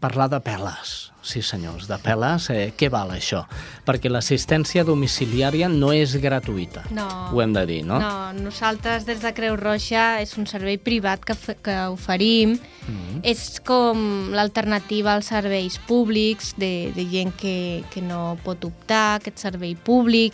parlar 0.00 0.30
de 0.32 0.40
peles. 0.40 0.94
Sí, 1.20 1.42
senyors, 1.44 1.84
de 1.90 1.98
peles. 2.00 2.48
Eh, 2.54 2.72
què 2.72 2.88
val 2.88 3.12
això? 3.12 3.42
Perquè 3.84 4.08
l'assistència 4.08 4.86
domiciliària 4.88 5.68
no 5.68 5.92
és 5.92 6.16
gratuïta. 6.22 6.86
No. 6.96 7.04
Ho 7.34 7.44
hem 7.44 7.52
de 7.52 7.66
dir, 7.68 7.82
no? 7.84 8.00
No, 8.00 8.32
nosaltres 8.32 9.04
des 9.04 9.20
de 9.20 9.34
Creu 9.36 9.60
Roja 9.60 10.22
és 10.24 10.32
un 10.40 10.48
servei 10.48 10.80
privat 10.80 11.28
que, 11.28 11.36
que 11.60 11.78
oferim. 11.92 12.56
Mm. 12.56 12.96
-hmm. 12.96 13.20
És 13.22 13.60
com 13.60 14.32
l'alternativa 14.32 15.12
als 15.12 15.28
serveis 15.28 15.76
públics 15.78 16.54
de, 16.56 16.92
de 16.96 17.04
gent 17.04 17.36
que, 17.36 17.84
que 17.92 18.00
no 18.00 18.38
pot 18.42 18.64
optar 18.64 19.04
a 19.12 19.16
aquest 19.20 19.36
servei 19.36 19.76
públic 19.76 20.32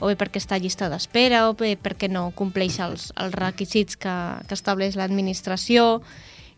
o 0.00 0.08
bé 0.08 0.16
perquè 0.16 0.40
està 0.40 0.56
a 0.56 0.62
llista 0.62 0.88
d'espera 0.88 1.48
o 1.48 1.54
bé 1.54 1.76
perquè 1.76 2.08
no 2.10 2.30
compleix 2.36 2.80
els, 2.80 3.10
els 3.20 3.34
requisits 3.36 3.96
que, 4.00 4.16
que 4.48 4.56
estableix 4.56 4.96
l'administració 4.96 6.00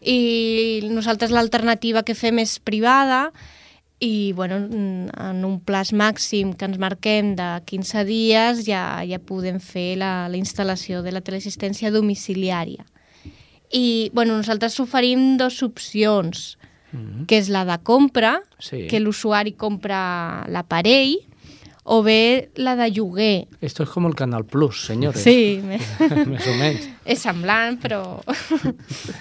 i 0.01 0.83
nosaltres 0.91 1.31
l'alternativa 1.31 2.03
que 2.03 2.15
fem 2.19 2.41
és 2.43 2.59
privada 2.59 3.29
i 4.03 4.33
bueno, 4.35 4.57
en 4.59 5.45
un 5.47 5.61
plaç 5.63 5.93
màxim 5.95 6.57
que 6.59 6.67
ens 6.67 6.79
marquem 6.83 7.37
de 7.39 7.49
15 7.71 8.03
dies 8.09 8.65
ja, 8.67 8.83
ja 9.07 9.21
podem 9.23 9.61
fer 9.63 9.95
la, 10.01 10.27
la 10.27 10.41
instal·lació 10.41 11.05
de 11.07 11.13
la 11.15 11.23
teleassistència 11.23 11.93
domiciliària. 11.95 12.83
I 13.71 14.11
bueno, 14.13 14.35
nosaltres 14.35 14.81
oferim 14.83 15.37
dues 15.39 15.63
opcions, 15.63 16.59
mm 16.91 16.99
-hmm. 16.99 17.27
que 17.27 17.39
és 17.39 17.49
la 17.49 17.65
de 17.65 17.79
compra, 17.79 18.43
Sí. 18.59 18.89
que 18.89 18.99
l'usuari 19.01 19.53
compra 19.53 20.45
l'aparell, 20.49 21.19
o 21.85 22.03
bé 22.03 22.53
la 22.55 22.77
de 22.77 22.91
lloguer. 22.93 23.49
Esto 23.61 23.83
es 23.83 23.89
como 23.89 24.09
el 24.09 24.15
Canal 24.15 24.45
Plus, 24.45 24.87
señores. 24.87 25.23
Sí, 25.23 25.61
Més 25.63 26.47
o 26.47 26.55
menys. 26.59 26.89
és 27.05 27.23
semblant, 27.23 27.79
però... 27.83 28.23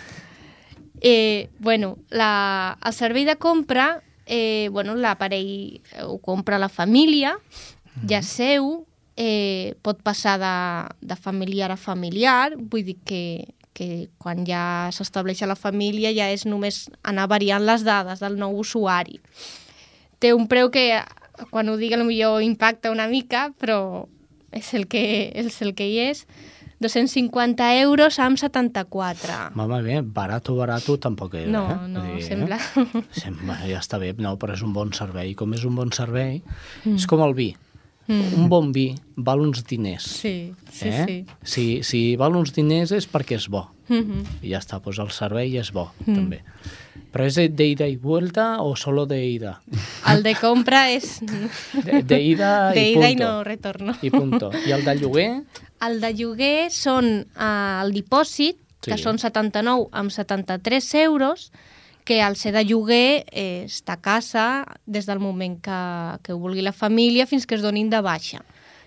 eh, 1.01 1.49
bueno, 1.59 1.97
la, 2.09 2.77
el 2.85 2.93
servei 2.93 3.25
de 3.25 3.37
compra, 3.41 4.03
eh, 4.25 4.69
bueno, 4.71 4.95
l'aparell 4.95 5.81
ho 6.05 6.19
compra 6.21 6.61
la 6.61 6.69
família, 6.69 7.35
ja 8.07 8.21
és 8.21 8.29
seu, 8.29 8.85
eh, 9.17 9.73
pot 9.81 9.99
passar 10.05 10.37
de, 10.39 10.53
de 11.01 11.17
familiar 11.17 11.71
a 11.73 11.79
familiar, 11.79 12.53
vull 12.55 12.85
dir 12.85 12.99
que, 13.03 13.23
que 13.73 14.09
quan 14.21 14.45
ja 14.45 14.91
s'estableix 14.93 15.41
a 15.41 15.49
la 15.49 15.57
família 15.57 16.13
ja 16.15 16.29
és 16.31 16.45
només 16.45 16.85
anar 17.03 17.27
variant 17.31 17.65
les 17.65 17.83
dades 17.87 18.21
del 18.21 18.37
nou 18.39 18.61
usuari. 18.61 19.19
Té 20.21 20.35
un 20.37 20.45
preu 20.45 20.69
que, 20.69 21.01
quan 21.49 21.69
ho 21.69 21.77
dic, 21.77 21.95
millor 21.97 22.41
impacta 22.43 22.91
una 22.91 23.07
mica, 23.07 23.51
però 23.59 24.07
és 24.51 24.73
el 24.73 24.87
que, 24.87 25.31
és 25.33 25.61
el 25.61 25.73
que 25.73 25.87
hi 25.87 25.99
és. 26.11 26.25
250 26.81 27.67
euros 27.83 28.17
amb 28.19 28.39
74. 28.41 29.51
Mama 29.53 29.81
bé, 29.85 29.99
barato, 30.01 30.55
barato 30.57 30.97
tampoc 30.97 31.35
és, 31.37 31.47
No, 31.47 31.67
eh? 31.69 31.87
no, 31.87 32.03
dir, 32.09 32.23
sembla. 32.25 32.57
Eh? 32.57 33.01
Sembla, 33.13 33.59
ja 33.69 33.77
està 33.79 33.99
bé, 34.01 34.15
no, 34.17 34.33
però 34.41 34.55
és 34.57 34.63
un 34.65 34.73
bon 34.73 34.89
servei. 34.97 35.35
Com 35.37 35.53
és 35.53 35.65
un 35.67 35.77
bon 35.77 35.93
servei, 35.93 36.41
mm. 36.83 36.95
és 36.97 37.05
com 37.05 37.21
el 37.21 37.35
vi. 37.37 37.51
Mm. 38.09 38.33
Un 38.41 38.49
bon 38.49 38.71
vi 38.73 38.87
val 39.15 39.43
uns 39.45 39.61
diners. 39.69 40.07
Sí, 40.23 40.51
sí, 40.73 40.89
eh? 40.89 41.05
sí. 41.05 41.19
Si, 41.43 41.65
si 41.85 42.01
val 42.17 42.35
uns 42.35 42.51
diners 42.57 42.91
és 42.97 43.05
perquè 43.07 43.37
és 43.37 43.45
bo. 43.47 43.67
Mhm. 43.91 44.41
I 44.41 44.53
ja 44.55 44.59
està, 44.63 44.79
doncs 44.81 44.99
el 45.03 45.13
servei 45.13 45.57
és 45.61 45.69
bo, 45.75 45.91
Mm. 46.07 46.15
també. 46.15 46.41
Però 47.11 47.25
és 47.27 47.35
de, 47.35 47.49
de 47.49 47.65
ida 47.73 47.87
y 47.91 47.97
vuelta 47.99 48.61
o 48.63 48.75
solo 48.79 49.05
de 49.05 49.17
ida? 49.27 49.57
El 50.07 50.23
de 50.23 50.31
compra 50.39 50.85
és... 50.93 51.17
De, 51.21 52.01
de 52.07 52.19
ida 52.23 52.71
de 52.75 52.85
i 52.85 52.91
ida 52.93 53.01
punto. 53.01 53.11
i 53.11 53.15
no 53.19 53.31
retorno. 53.43 53.95
I 54.01 54.09
punto. 54.13 54.51
I 54.65 54.71
el 54.71 54.85
de 54.87 54.95
lloguer? 54.95 55.29
El 55.83 55.99
de 55.99 56.13
lloguer 56.15 56.69
són 56.71 57.09
eh, 57.35 57.81
el 57.83 57.91
dipòsit, 57.95 58.61
que 58.81 58.95
Sí. 58.97 59.03
són 59.03 59.19
79 59.21 59.89
amb 59.91 60.09
73 60.09 60.87
euros, 61.03 61.51
que 62.07 62.21
al 62.25 62.33
ser 62.39 62.53
de 62.55 62.63
lloguer 62.65 63.25
eh, 63.29 63.65
està 63.67 63.99
a 63.99 64.01
casa 64.01 64.45
des 64.87 65.05
del 65.05 65.19
moment 65.21 65.59
que, 65.61 65.81
que 66.23 66.33
ho 66.33 66.39
vulgui 66.41 66.63
la 66.65 66.73
família 66.73 67.27
fins 67.29 67.45
que 67.45 67.59
es 67.59 67.61
donin 67.61 67.91
de 67.91 67.99
baixa. 68.01 68.39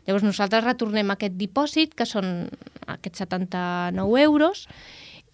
Llavors 0.06 0.24
nosaltres 0.26 0.64
retornem 0.64 1.12
aquest 1.14 1.36
dipòsit, 1.38 1.94
que 1.94 2.04
són 2.08 2.48
aquests 2.90 3.22
79 3.22 4.18
euros, 4.24 4.66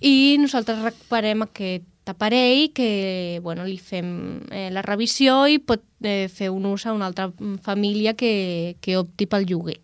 i 0.00 0.36
nosaltres 0.42 0.78
recuperem 0.84 1.42
aquest 1.46 1.86
aparell 2.08 2.70
que 2.72 3.40
bueno, 3.42 3.66
li 3.68 3.78
fem 3.78 4.40
eh, 4.50 4.68
la 4.72 4.82
revisió 4.82 5.44
i 5.48 5.58
pot 5.58 5.82
eh, 6.02 6.28
fer 6.32 6.50
un 6.50 6.66
ús 6.70 6.86
a 6.86 6.94
una 6.96 7.10
altra 7.10 7.30
família 7.62 8.14
que, 8.14 8.76
que 8.80 8.96
opti 8.98 9.28
pel 9.30 9.46
lloguer. 9.50 9.80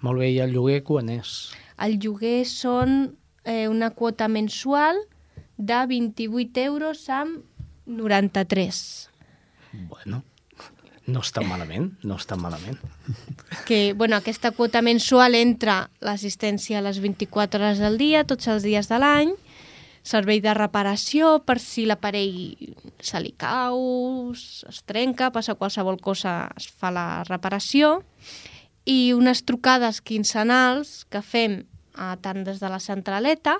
Molt 0.00 0.22
bé, 0.22 0.30
i 0.32 0.40
el 0.40 0.54
lloguer 0.54 0.80
quan 0.86 1.10
és? 1.12 1.52
El 1.80 1.98
lloguer 2.00 2.44
són 2.48 3.14
eh, 3.44 3.68
una 3.68 3.90
quota 3.96 4.28
mensual 4.28 4.98
de 5.56 5.84
28 5.86 6.64
euros 6.64 7.04
amb 7.12 7.44
93. 7.86 8.80
Bueno, 9.88 10.22
no 11.10 11.22
està 11.24 11.42
malament, 11.44 11.90
no 12.06 12.16
està 12.20 12.36
malament. 12.38 12.78
Que, 13.66 13.92
bueno, 13.96 14.16
aquesta 14.16 14.52
quota 14.56 14.82
mensual 14.82 15.34
entra 15.34 15.90
l'assistència 16.04 16.78
a 16.78 16.84
les 16.86 17.00
24 17.02 17.60
hores 17.60 17.82
del 17.82 17.98
dia, 17.98 18.24
tots 18.24 18.48
els 18.48 18.64
dies 18.66 18.88
de 18.90 18.98
l'any, 19.02 19.34
servei 20.02 20.40
de 20.40 20.54
reparació 20.56 21.38
per 21.44 21.58
si 21.60 21.84
l'aparell 21.88 22.56
se 23.00 23.20
li 23.20 23.32
cau, 23.36 24.32
es 24.32 24.82
trenca, 24.88 25.30
passa 25.34 25.58
qualsevol 25.58 26.00
cosa, 26.00 26.50
es 26.56 26.68
fa 26.70 26.92
la 26.94 27.22
reparació, 27.28 28.00
i 28.88 29.12
unes 29.12 29.44
trucades 29.44 30.00
quinzenals 30.00 31.04
que 31.12 31.20
fem 31.22 31.60
eh, 31.60 32.14
tant 32.24 32.42
des 32.46 32.60
de 32.62 32.72
la 32.72 32.80
centraleta 32.80 33.58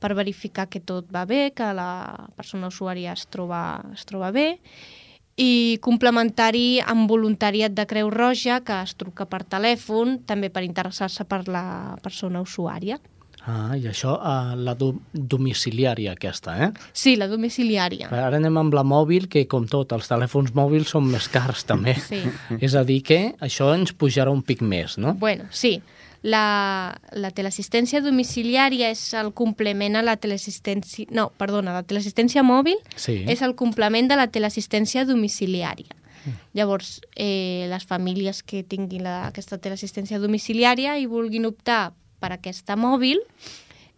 per 0.00 0.14
verificar 0.16 0.68
que 0.70 0.80
tot 0.80 1.10
va 1.12 1.26
bé, 1.28 1.50
que 1.52 1.74
la 1.76 2.30
persona 2.36 2.70
usuària 2.70 3.12
es 3.12 3.26
troba, 3.28 3.82
es 3.92 4.06
troba 4.08 4.30
bé, 4.32 4.48
i 5.40 5.78
complementari 5.84 6.80
amb 6.80 7.08
voluntariat 7.08 7.72
de 7.76 7.86
Creu 7.88 8.10
Roja, 8.12 8.60
que 8.64 8.80
es 8.84 8.96
truca 8.96 9.26
per 9.28 9.44
telèfon, 9.44 10.18
també 10.28 10.50
per 10.52 10.64
interessar-se 10.64 11.24
per 11.28 11.46
la 11.48 11.96
persona 12.02 12.42
usuària. 12.44 12.98
Ah, 13.50 13.74
i 13.74 13.86
això, 13.90 14.12
uh, 14.14 14.52
la 14.54 14.76
do 14.78 14.92
domiciliària 15.12 16.12
aquesta, 16.14 16.54
eh? 16.62 16.68
Sí, 16.92 17.16
la 17.18 17.26
domiciliària. 17.30 18.10
Ara 18.14 18.38
anem 18.38 18.58
amb 18.60 18.74
la 18.76 18.84
mòbil, 18.86 19.26
que 19.32 19.46
com 19.50 19.66
tot, 19.70 19.90
els 19.96 20.06
telèfons 20.10 20.52
mòbils 20.54 20.92
són 20.94 21.08
més 21.10 21.26
cars 21.32 21.64
també. 21.66 21.96
Sí. 21.98 22.20
És 22.66 22.76
a 22.78 22.84
dir 22.86 23.00
que 23.06 23.20
això 23.42 23.72
ens 23.74 23.90
pujarà 23.96 24.30
un 24.30 24.44
pic 24.46 24.62
més, 24.62 24.98
no? 25.02 25.16
Bueno, 25.18 25.48
sí. 25.50 25.80
La, 26.22 26.92
la 27.16 27.30
teleassistència 27.32 28.02
domiciliària 28.04 28.90
és 28.92 29.02
el 29.16 29.32
complement 29.32 29.96
a 29.96 30.02
la 30.04 30.18
teleassistència... 30.20 31.08
No, 31.16 31.30
perdona, 31.40 31.72
la 31.78 31.82
teleassistència 31.88 32.44
mòbil 32.44 32.76
Sí. 32.94 33.22
és 33.24 33.40
el 33.42 33.54
complement 33.56 34.10
de 34.10 34.18
la 34.20 34.28
teleassistència 34.28 35.06
domiciliària. 35.08 35.96
Llavors, 36.52 36.98
eh, 37.16 37.64
les 37.70 37.86
famílies 37.88 38.42
que 38.44 38.60
tinguin 38.68 39.06
la, 39.06 39.14
aquesta 39.30 39.56
teleassistència 39.56 40.20
domiciliària 40.20 40.98
i 41.00 41.06
vulguin 41.08 41.48
optar 41.48 41.94
per 42.20 42.32
aquesta 42.36 42.76
mòbil, 42.76 43.22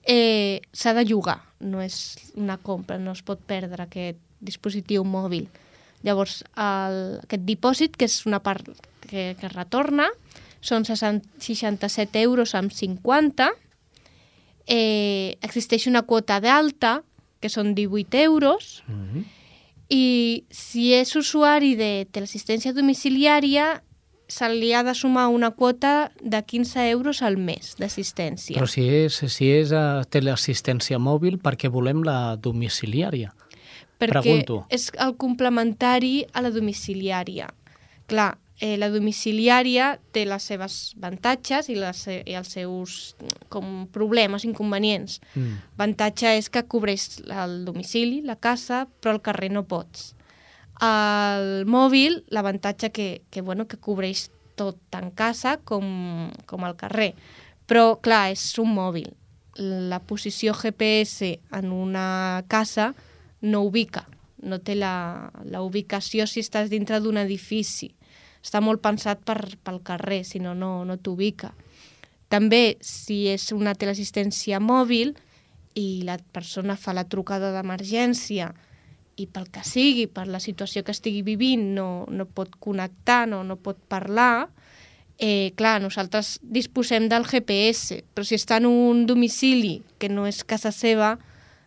eh, 0.05 0.61
s'ha 0.73 0.95
de 0.95 1.05
llogar, 1.05 1.41
no 1.61 1.83
és 1.83 2.17
una 2.35 2.59
compra, 2.59 2.99
no 2.99 3.13
es 3.13 3.23
pot 3.23 3.41
perdre 3.47 3.87
aquest 3.87 4.19
dispositiu 4.43 5.05
mòbil. 5.05 5.49
Llavors, 6.03 6.43
el, 6.59 7.21
aquest 7.23 7.45
dipòsit, 7.47 7.97
que 7.97 8.09
és 8.11 8.25
una 8.27 8.43
part 8.43 8.67
que, 9.07 9.35
que 9.39 9.47
es 9.47 9.55
retorna, 9.55 10.09
són 10.63 10.87
60 10.87 11.43
67 11.43 12.23
euros 12.23 12.55
amb 12.59 12.75
50. 12.75 13.51
Eh, 14.67 15.39
existeix 15.43 15.87
una 15.91 16.05
quota 16.07 16.41
d'alta, 16.43 17.01
que 17.43 17.51
són 17.51 17.75
18 17.75 18.19
euros, 18.23 18.83
Mm 18.87 19.07
-hmm. 19.07 19.25
i 19.89 20.45
si 20.51 20.93
és 20.95 21.17
usuari 21.17 21.75
de 21.75 22.07
teleassistència 22.11 22.73
domiciliària, 22.73 23.83
se 24.33 24.49
li 24.49 24.73
ha 24.73 24.81
de 24.87 24.95
sumar 24.97 25.27
una 25.29 25.51
quota 25.53 26.11
de 26.21 26.41
15 26.41 26.89
euros 26.89 27.21
al 27.23 27.37
mes 27.37 27.75
d'assistència. 27.77 28.57
Però 28.57 28.71
si 28.71 28.87
és, 28.89 29.19
si 29.29 29.51
és 29.53 29.75
uh, 29.77 30.07
teleassistència 30.09 30.97
mòbil, 30.97 31.37
per 31.43 31.59
què 31.61 31.69
volem 31.73 32.01
la 32.07 32.37
domiciliària? 32.41 33.35
perquè 34.03 34.23
Pregunto. 34.23 34.65
és 34.71 34.91
el 34.99 35.17
complementari 35.21 36.25
a 36.35 36.43
la 36.43 36.51
domiciliària. 36.51 37.49
Clar, 38.11 38.33
eh, 38.59 38.77
la 38.79 38.89
domiciliària 38.91 39.93
té 40.15 40.25
les 40.27 40.49
seves 40.51 40.79
avantatges 40.99 41.69
i, 41.71 41.77
les, 41.79 42.01
i 42.09 42.35
els 42.39 42.51
seus 42.57 42.97
com, 43.53 43.87
problemes, 43.95 44.47
inconvenients. 44.49 45.21
Mm. 45.35 45.61
Avantatge 45.79 46.35
és 46.41 46.51
que 46.51 46.65
cobreix 46.67 47.23
el 47.27 47.63
domicili, 47.69 48.23
la 48.27 48.37
casa, 48.37 48.87
però 49.01 49.17
al 49.17 49.23
carrer 49.23 49.53
no 49.55 49.65
pots. 49.69 50.13
El 50.83 51.65
mòbil, 51.71 52.25
l'avantatge 52.35 52.91
que, 52.91 53.09
que, 53.31 53.41
bueno, 53.41 53.69
que 53.71 53.79
cobreix 53.79 54.27
tot 54.59 54.79
en 54.99 55.13
casa 55.15 55.57
com, 55.63 56.31
com 56.47 56.65
al 56.67 56.75
carrer. 56.77 57.13
Però, 57.71 58.01
clar, 58.03 58.33
és 58.35 58.43
un 58.59 58.73
mòbil. 58.75 59.13
La 59.93 60.01
posició 60.03 60.57
GPS 60.57 61.37
en 61.55 61.71
una 61.73 62.43
casa 62.49 62.93
no 63.43 63.63
ubica, 63.69 64.07
no 64.43 64.59
té 64.59 64.75
la, 64.75 65.31
la 65.45 65.63
ubicació 65.63 66.27
si 66.27 66.43
estàs 66.43 66.71
dintre 66.73 66.99
d'un 67.01 67.21
edifici. 67.21 67.93
Està 68.43 68.63
molt 68.65 68.83
pensat 68.83 69.23
per, 69.23 69.39
pel 69.63 69.79
carrer, 69.87 70.23
si 70.27 70.41
no, 70.43 70.57
no, 70.59 70.81
no 70.89 70.99
t'ubica. 70.99 71.53
També, 72.33 72.79
si 72.83 73.27
és 73.29 73.51
una 73.55 73.77
teleassistència 73.79 74.59
mòbil 74.59 75.13
i 75.79 76.03
la 76.09 76.19
persona 76.33 76.75
fa 76.81 76.95
la 76.97 77.07
trucada 77.07 77.53
d'emergència 77.55 78.51
i 79.17 79.27
pel 79.29 79.49
que 79.53 79.63
sigui, 79.67 80.07
per 80.09 80.27
la 80.31 80.41
situació 80.41 80.83
que 80.85 80.95
estigui 80.95 81.23
vivint, 81.27 81.73
no, 81.77 82.05
no 82.09 82.27
pot 82.27 82.55
connectar, 82.63 83.27
no, 83.29 83.43
no 83.45 83.59
pot 83.61 83.79
parlar, 83.89 84.49
eh, 85.19 85.53
clar, 85.57 85.81
nosaltres 85.83 86.39
disposem 86.43 87.09
del 87.13 87.27
GPS, 87.29 88.03
però 88.15 88.27
si 88.27 88.39
està 88.39 88.59
en 88.59 88.67
un 88.71 89.05
domicili 89.07 89.81
que 90.01 90.09
no 90.09 90.27
és 90.27 90.43
casa 90.45 90.73
seva, 90.73 91.17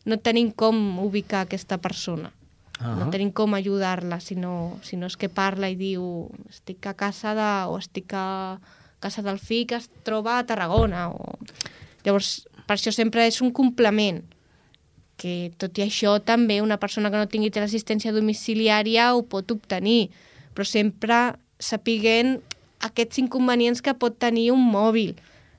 no 0.06 0.18
tenim 0.22 0.52
com 0.52 1.00
ubicar 1.06 1.46
aquesta 1.46 1.78
persona. 1.82 2.32
Ah. 2.80 2.98
No 3.00 3.08
tenim 3.14 3.32
com 3.32 3.56
ajudar-la, 3.56 4.20
si, 4.20 4.36
no, 4.36 4.78
si 4.84 5.00
no 5.00 5.08
és 5.08 5.16
que 5.16 5.30
parla 5.32 5.70
i 5.72 5.78
diu 5.80 6.28
estic 6.50 6.90
a 6.90 6.96
casa 6.98 7.34
de... 7.38 7.52
o 7.72 7.78
estic 7.80 8.12
a 8.14 8.60
casa 9.00 9.24
del 9.24 9.40
fill 9.40 9.68
que 9.70 9.80
es 9.80 9.88
troba 10.04 10.38
a 10.38 10.46
Tarragona. 10.46 11.08
O... 11.14 11.38
Llavors, 12.04 12.48
per 12.68 12.76
això 12.76 12.92
sempre 12.92 13.24
és 13.30 13.40
un 13.46 13.54
complement 13.56 14.24
que 15.18 15.52
tot 15.58 15.78
i 15.80 15.86
això 15.86 16.18
també 16.20 16.60
una 16.62 16.78
persona 16.82 17.12
que 17.12 17.20
no 17.20 17.30
tingui 17.32 17.52
l'assistència 17.56 18.14
domiciliària 18.16 19.14
ho 19.16 19.24
pot 19.24 19.52
obtenir, 19.52 20.10
però 20.54 20.68
sempre 20.68 21.20
sapiguent 21.60 22.40
aquests 22.84 23.22
inconvenients 23.24 23.82
que 23.82 23.96
pot 23.96 24.18
tenir 24.20 24.52
un 24.52 24.64
mòbil, 24.72 25.16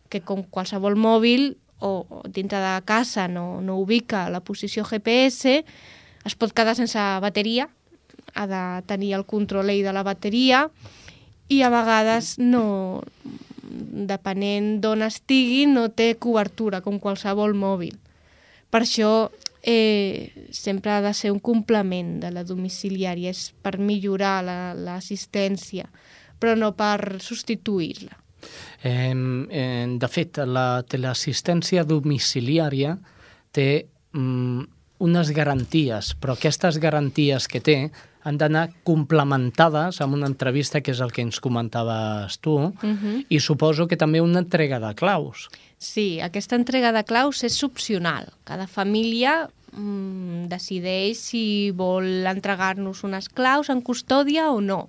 que 0.09 0.21
com 0.21 0.45
qualsevol 0.45 0.97
mòbil 0.97 1.57
o, 1.81 2.05
o 2.09 2.23
dintre 2.29 2.61
de 2.61 2.75
casa 2.85 3.27
no, 3.29 3.61
no 3.61 3.79
ubica 3.81 4.29
la 4.31 4.41
posició 4.41 4.85
GPS, 4.85 5.63
es 6.27 6.35
pot 6.35 6.53
quedar 6.53 6.77
sense 6.77 7.01
bateria, 7.23 7.69
ha 8.35 8.47
de 8.47 8.63
tenir 8.87 9.15
el 9.15 9.25
control 9.25 9.73
de 9.73 9.93
la 9.93 10.03
bateria 10.03 10.67
i 11.49 11.63
a 11.63 11.71
vegades 11.71 12.37
no, 12.39 13.03
depenent 13.63 14.81
d'on 14.83 15.03
estigui, 15.07 15.65
no 15.71 15.89
té 15.89 16.15
cobertura, 16.19 16.83
com 16.83 16.99
qualsevol 17.01 17.55
mòbil. 17.55 17.95
Per 18.71 18.83
això 18.83 19.31
eh, 19.67 20.47
sempre 20.55 20.93
ha 20.95 21.01
de 21.03 21.13
ser 21.13 21.33
un 21.35 21.41
complement 21.43 22.21
de 22.23 22.31
la 22.31 22.45
domiciliària, 22.47 23.33
és 23.35 23.51
per 23.63 23.77
millorar 23.83 24.39
la- 24.47 24.75
l'assistència, 24.79 25.89
però 26.39 26.55
no 26.57 26.71
per 26.79 27.19
substituir-la. 27.21 28.15
Eh, 28.83 29.11
eh, 29.51 29.87
de 29.99 30.09
fet, 30.09 30.39
la 30.47 30.83
teleassistència 30.87 31.83
domiciliària 31.85 32.95
té 33.51 33.89
mm, 34.13 34.63
unes 35.03 35.31
garanties, 35.35 36.15
però 36.21 36.37
aquestes 36.37 36.79
garanties 36.79 37.49
que 37.51 37.61
té 37.61 37.79
han 38.27 38.39
d'anar 38.41 38.73
complementades 38.83 40.01
amb 40.03 40.17
una 40.19 40.27
entrevista, 40.27 40.81
que 40.83 40.91
és 40.91 41.01
el 41.01 41.13
que 41.15 41.23
ens 41.23 41.39
comentaves 41.41 42.41
tu, 42.43 42.73
Mhm. 42.83 43.27
i 43.29 43.39
suposo 43.41 43.87
que 43.87 43.97
també 43.97 44.21
una 44.21 44.41
entrega 44.41 44.81
de 44.81 44.95
claus. 44.95 45.49
Sí, 45.79 46.21
aquesta 46.21 46.57
entrega 46.57 46.91
de 46.93 47.05
claus 47.05 47.45
és 47.45 47.63
opcional. 47.63 48.33
Cada 48.45 48.67
família 48.67 49.49
mm, 49.73 50.47
decideix 50.49 51.19
si 51.19 51.71
vol 51.71 52.25
entregar-nos 52.27 53.05
unes 53.05 53.29
claus 53.29 53.69
en 53.69 53.83
custòdia 53.83 54.51
o 54.51 54.61
no. 54.63 54.89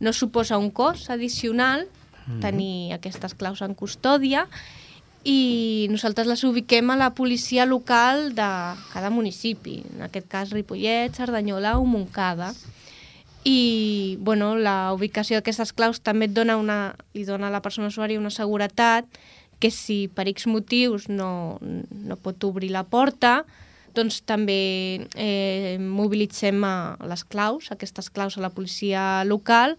No 0.00 0.12
suposa 0.12 0.58
un 0.58 0.70
cost 0.70 1.10
addicional 1.10 1.86
Mhm. 2.26 2.40
tenir 2.40 2.92
aquestes 2.92 3.34
claus 3.34 3.62
en 3.62 3.74
custòdia 3.74 4.48
i 5.26 5.88
nosaltres 5.90 6.28
les 6.30 6.44
ubiquem 6.46 6.92
a 6.94 6.96
la 6.96 7.10
policia 7.18 7.64
local 7.66 8.28
de 8.36 8.46
cada 8.92 9.10
municipi, 9.10 9.80
en 9.96 10.04
aquest 10.06 10.28
cas 10.30 10.52
Ripollet, 10.54 11.16
Cerdanyola 11.18 11.80
o 11.80 11.84
Montcada. 11.84 12.52
I 13.42 14.18
bueno, 14.22 14.54
la 14.54 14.92
ubicació 14.94 15.40
d'aquestes 15.40 15.72
claus 15.74 15.98
també 15.98 16.28
et 16.30 16.34
dona 16.36 16.54
una, 16.60 16.94
li 17.14 17.24
dona 17.26 17.50
a 17.50 17.54
la 17.54 17.62
persona 17.62 17.90
usuària 17.90 18.22
una 18.22 18.30
seguretat 18.30 19.10
que 19.58 19.72
si 19.74 20.06
per 20.06 20.28
X 20.30 20.46
motius 20.46 21.08
no, 21.10 21.58
no 21.60 22.18
pot 22.22 22.46
obrir 22.46 22.70
la 22.70 22.84
porta, 22.86 23.40
doncs 23.98 24.20
també 24.28 25.08
eh, 25.18 25.74
mobilitzem 25.80 26.62
a 26.62 26.76
les 27.02 27.26
claus, 27.26 27.72
aquestes 27.74 28.12
claus 28.14 28.38
a 28.38 28.46
la 28.46 28.54
policia 28.54 29.24
local, 29.24 29.74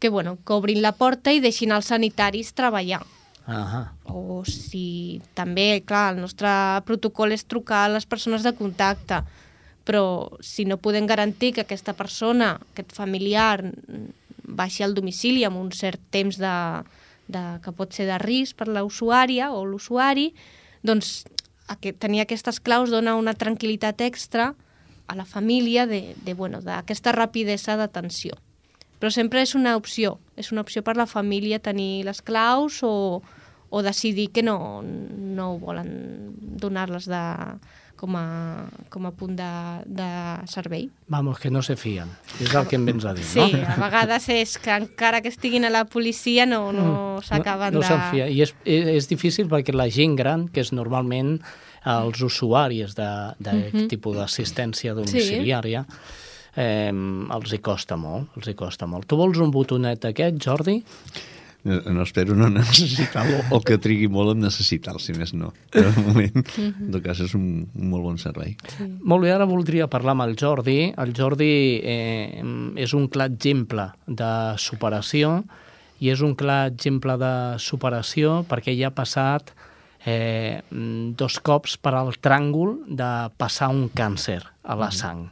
que, 0.00 0.08
bueno, 0.08 0.38
que 0.46 0.56
obrin 0.56 0.80
la 0.80 0.96
porta 0.96 1.34
i 1.34 1.44
deixin 1.44 1.76
els 1.76 1.92
sanitaris 1.92 2.54
treballar. 2.56 3.02
Ah 3.48 3.94
O 4.04 4.44
si 4.44 5.22
també, 5.32 5.80
clar, 5.80 6.12
el 6.12 6.20
nostre 6.20 6.50
protocol 6.84 7.32
és 7.32 7.46
trucar 7.48 7.86
a 7.86 7.92
les 7.94 8.04
persones 8.04 8.44
de 8.44 8.52
contacte, 8.52 9.22
però 9.88 10.28
si 10.44 10.66
no 10.68 10.76
podem 10.76 11.08
garantir 11.08 11.54
que 11.56 11.64
aquesta 11.64 11.94
persona, 11.96 12.58
aquest 12.74 12.92
familiar, 12.92 13.64
baixi 14.44 14.84
al 14.84 14.92
domicili 14.92 15.46
amb 15.48 15.56
un 15.56 15.72
cert 15.72 16.02
temps 16.12 16.36
de, 16.36 16.56
de, 17.32 17.44
que 17.64 17.72
pot 17.72 17.96
ser 17.96 18.04
de 18.10 18.18
risc 18.20 18.58
per 18.60 18.68
la 18.68 18.84
usuària 18.84 19.48
o 19.56 19.64
l'usuari, 19.64 20.34
doncs 20.84 21.24
aquest, 21.72 21.96
tenir 22.04 22.20
aquestes 22.26 22.60
claus 22.60 22.92
dona 22.92 23.16
una 23.16 23.32
tranquil·litat 23.32 24.04
extra 24.04 24.52
a 25.08 25.16
la 25.16 25.24
família 25.24 25.86
de, 25.88 26.14
de, 26.20 26.36
bueno, 26.36 26.60
d'aquesta 26.60 27.16
rapidesa 27.16 27.80
d'atenció. 27.80 28.36
Però 29.00 29.08
sempre 29.14 29.40
és 29.40 29.54
una 29.54 29.76
opció, 29.78 30.18
és 30.36 30.52
una 30.52 30.60
opció 30.60 30.82
per 30.84 30.98
la 30.98 31.06
família 31.06 31.62
tenir 31.64 32.04
les 32.04 32.20
claus 32.20 32.82
o, 32.84 33.22
o 33.70 33.82
decidir 33.82 34.30
que 34.32 34.42
no, 34.42 34.82
no 34.82 35.58
volen 35.58 36.32
donar-les 36.58 37.04
de, 37.10 37.20
com, 37.98 38.14
a, 38.16 38.68
com 38.90 39.06
a 39.06 39.10
punt 39.12 39.36
de, 39.36 39.48
de 39.84 40.08
servei. 40.48 40.88
Vamos, 41.08 41.38
que 41.38 41.50
no 41.50 41.60
se 41.62 41.76
fien. 41.76 42.08
És 42.40 42.54
el 42.54 42.66
que 42.70 42.76
em 42.78 42.86
vens 42.86 43.04
a 43.04 43.12
dir, 43.14 43.24
Sí, 43.24 43.42
no? 43.42 43.60
a 43.66 43.76
vegades 43.82 44.28
és 44.32 44.56
que 44.62 44.70
encara 44.72 45.20
que 45.20 45.28
estiguin 45.28 45.66
a 45.68 45.70
la 45.74 45.84
policia 45.84 46.46
no, 46.46 46.72
no 46.72 47.20
s'acaben 47.22 47.74
Mm. 47.74 47.80
no, 47.80 47.80
no 47.80 47.86
de... 47.86 47.88
se'n 47.88 48.04
fia. 48.12 48.28
I 48.30 48.42
és, 48.46 48.54
és, 48.64 48.86
és 48.96 49.08
difícil 49.10 49.48
perquè 49.50 49.74
la 49.76 49.88
gent 49.90 50.16
gran, 50.16 50.48
que 50.48 50.60
és 50.64 50.72
normalment 50.72 51.38
els 51.88 52.20
usuaris 52.22 52.94
d'aquest 52.96 53.38
de, 53.38 53.50
de 53.50 53.70
Mhm. 53.82 53.88
tipus 53.88 54.16
d'assistència 54.16 54.94
domiciliària, 54.94 55.84
eh, 56.56 56.90
els 56.90 57.52
hi 57.52 57.58
costa 57.58 57.96
molt, 57.96 58.30
els 58.36 58.48
hi 58.48 58.54
costa 58.54 58.86
molt. 58.86 59.06
Tu 59.06 59.16
vols 59.16 59.38
un 59.38 59.50
botonet 59.54 60.04
aquest, 60.04 60.36
Jordi? 60.42 60.82
No, 61.66 61.78
no 61.90 62.02
espero 62.06 62.36
no 62.38 62.46
necessitar-lo 62.52 63.40
o 63.56 63.58
que 63.66 63.78
trigui 63.82 64.06
molt 64.08 64.36
en 64.36 64.44
necessitar-lo, 64.46 65.00
si 65.02 65.14
més 65.16 65.34
no. 65.34 65.50
Però 65.74 65.90
de 65.90 66.04
moment, 66.06 66.44
en 66.62 66.92
tot 66.94 67.02
cas, 67.04 67.18
és 67.24 67.34
un, 67.36 67.66
un 67.66 67.88
molt 67.90 68.06
bon 68.06 68.20
servei. 68.22 68.54
Sí. 68.76 68.86
Molt 69.02 69.26
bé, 69.26 69.32
ara 69.34 69.48
voldria 69.48 69.88
parlar 69.90 70.14
amb 70.14 70.28
el 70.28 70.36
Jordi. 70.38 70.92
El 70.96 71.14
Jordi 71.18 71.50
eh, 71.82 72.42
és 72.78 72.94
un 72.94 73.08
clar 73.10 73.28
exemple 73.32 73.88
de 74.06 74.32
superació 74.62 75.40
i 75.98 76.12
és 76.12 76.22
un 76.22 76.36
clar 76.38 76.68
exemple 76.70 77.18
de 77.18 77.32
superació 77.58 78.44
perquè 78.48 78.76
ja 78.78 78.92
ha 78.92 78.94
passat 78.94 79.50
eh, 80.06 80.62
dos 81.18 81.40
cops 81.42 81.74
per 81.82 81.96
al 81.98 82.14
tràngol 82.22 82.76
de 82.86 83.10
passar 83.36 83.72
un 83.74 83.88
càncer 83.90 84.40
a 84.62 84.78
la 84.78 84.92
sang. 84.94 85.26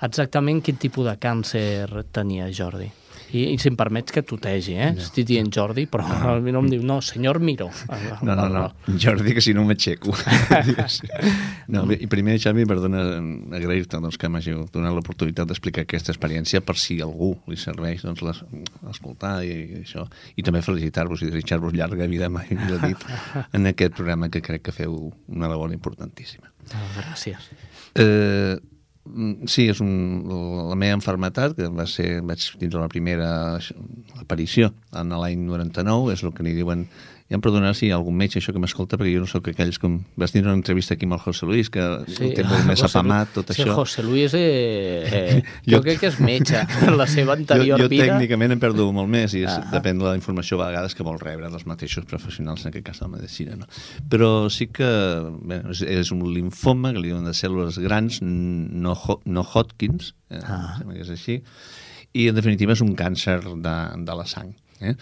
Exactament 0.00 0.62
quin 0.64 0.80
tipus 0.80 1.04
de 1.04 1.18
càncer 1.20 2.06
tenia 2.16 2.48
Jordi? 2.56 2.88
I, 3.32 3.44
i 3.52 3.58
si 3.62 3.70
em 3.70 3.76
permets 3.78 4.14
que 4.14 4.22
tutegi, 4.26 4.74
eh? 4.74 4.90
No. 4.96 5.04
Estic 5.04 5.28
dient 5.28 5.50
Jordi, 5.54 5.86
però 5.90 6.06
no. 6.06 6.36
no 6.42 6.62
em 6.64 6.70
diu, 6.72 6.82
no, 6.86 6.98
senyor 7.04 7.38
Miró. 7.42 7.68
No, 8.26 8.34
no, 8.34 8.48
no, 8.50 8.64
Jordi, 9.00 9.34
que 9.36 9.44
si 9.44 9.54
no 9.54 9.64
m'aixeco. 9.68 10.14
no, 11.74 11.84
I 11.94 12.08
primer, 12.10 12.38
Xavi, 12.42 12.66
perdona, 12.70 13.04
agrair-te 13.56 14.00
doncs, 14.02 14.18
que 14.20 14.30
m'hàgiu 14.32 14.64
donat 14.74 14.96
l'oportunitat 14.96 15.50
d'explicar 15.50 15.86
aquesta 15.86 16.14
experiència 16.14 16.62
per 16.64 16.76
si 16.80 16.98
algú 17.04 17.32
li 17.50 17.58
serveix 17.60 18.04
doncs, 18.06 18.24
les, 18.26 18.42
escoltar 18.90 19.38
i, 19.46 19.54
i 19.54 19.82
això. 19.84 20.06
I 20.34 20.46
també 20.46 20.64
felicitar-vos 20.66 21.22
i 21.22 21.30
desitjar-vos 21.30 21.76
llarga 21.76 22.10
vida, 22.10 22.30
mai 22.32 22.50
millor 22.50 22.82
dit, 22.86 23.08
en 23.56 23.70
aquest 23.70 23.94
programa 23.98 24.30
que 24.32 24.42
crec 24.44 24.66
que 24.66 24.74
feu 24.74 24.96
una 25.28 25.50
labor 25.50 25.72
importantíssima. 25.76 26.50
Ah, 26.74 26.86
gràcies. 26.98 27.50
Eh, 27.98 28.58
Sí, 29.50 29.66
és 29.70 29.80
un, 29.82 29.92
la 30.70 30.76
meva 30.78 30.98
enfermetat, 30.98 31.56
que 31.58 31.68
va 31.74 31.86
ser, 31.90 32.20
vaig 32.26 32.44
tindre 32.60 32.82
la 32.82 32.90
primera 32.92 33.30
aparició 34.20 34.70
en 34.96 35.14
l'any 35.14 35.46
99, 35.46 36.14
és 36.14 36.24
el 36.26 36.34
que 36.36 36.46
li 36.46 36.54
diuen 36.56 36.86
ja 37.30 37.38
em 37.38 37.42
perdonarà 37.44 37.70
si 37.78 37.92
algun 37.94 38.16
metge 38.18 38.40
això 38.40 38.50
que 38.50 38.58
m'escolta, 38.58 38.98
perquè 38.98 39.12
jo 39.14 39.20
no 39.22 39.28
sóc 39.30 39.46
aquells 39.52 39.78
com... 39.78 40.00
Vas 40.18 40.32
tindre 40.34 40.50
una 40.50 40.58
entrevista 40.58 40.96
aquí 40.96 41.06
amb 41.06 41.14
el 41.14 41.20
José 41.22 41.46
Luis, 41.46 41.68
que 41.70 41.84
sí, 42.10 42.24
ho 42.26 42.30
té 42.34 42.42
molt 42.42 42.66
més 42.66 42.82
apamat, 42.88 43.30
tot 43.36 43.52
sí, 43.54 43.62
això. 43.62 43.76
José 43.76 44.02
Luis, 44.02 44.34
eh, 44.34 44.40
eh, 45.20 45.36
jo, 45.62 45.76
jo 45.76 45.80
crec 45.84 46.00
que 46.02 46.10
és 46.10 46.18
metge. 46.26 46.64
La 47.00 47.06
seva 47.06 47.36
anterior 47.38 47.78
jo, 47.78 47.86
jo 47.86 47.92
vida... 47.92 48.08
tècnicament 48.10 48.56
em 48.56 48.62
perdo 48.64 48.88
molt 48.96 49.12
més, 49.12 49.36
i 49.38 49.44
és, 49.44 49.52
ah. 49.52 49.70
depèn 49.76 50.02
de 50.02 50.08
la 50.08 50.16
informació 50.18 50.58
a 50.58 50.66
vegades 50.66 50.98
que 50.98 51.06
vol 51.06 51.22
rebre 51.22 51.52
dels 51.54 51.68
mateixos 51.70 52.08
professionals, 52.10 52.66
en 52.66 52.72
aquest 52.72 52.88
cas 52.90 52.98
de 52.98 53.06
la 53.06 53.12
medicina. 53.14 53.60
No? 53.62 53.70
Però 54.10 54.32
sí 54.50 54.66
que 54.74 54.90
bé, 55.38 55.62
és, 55.70 55.84
és 56.02 56.10
un 56.16 56.26
linfoma, 56.34 56.90
que 56.96 57.04
li 57.04 57.12
diuen 57.12 57.30
de 57.30 57.36
cèl·lules 57.38 57.78
grans, 57.86 58.18
no, 58.26 58.98
no 59.22 59.46
Hodgkins, 59.46 60.16
eh, 60.34 60.42
ah. 60.42 60.80
sembla 60.80 60.98
que 60.98 61.06
és 61.06 61.14
així, 61.14 61.38
i 62.18 62.26
en 62.26 62.34
definitiva 62.34 62.74
és 62.74 62.82
un 62.82 62.96
càncer 62.98 63.38
de, 63.46 63.76
de 64.02 64.18
la 64.18 64.26
sang. 64.26 64.50
Eh? 64.80 64.96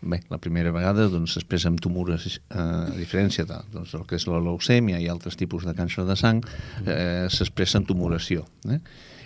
Bé, 0.00 0.20
la 0.30 0.38
primera 0.38 0.70
vegada 0.70 1.08
doncs, 1.10 1.34
després 1.40 1.64
amb 1.66 1.80
tumores, 1.82 2.26
eh, 2.38 2.58
a 2.58 2.94
diferència 2.94 3.44
de, 3.48 3.58
doncs, 3.72 3.96
del 3.96 4.04
que 4.06 4.14
és 4.18 4.26
la 4.30 4.38
leucèmia 4.38 5.00
i 5.02 5.08
altres 5.10 5.38
tipus 5.38 5.66
de 5.66 5.74
càncer 5.74 6.04
de 6.06 6.14
sang, 6.16 6.44
eh, 6.86 7.26
s'expressa 7.34 7.80
en 7.80 7.88
tumoració. 7.88 8.46
Eh? 8.70 8.78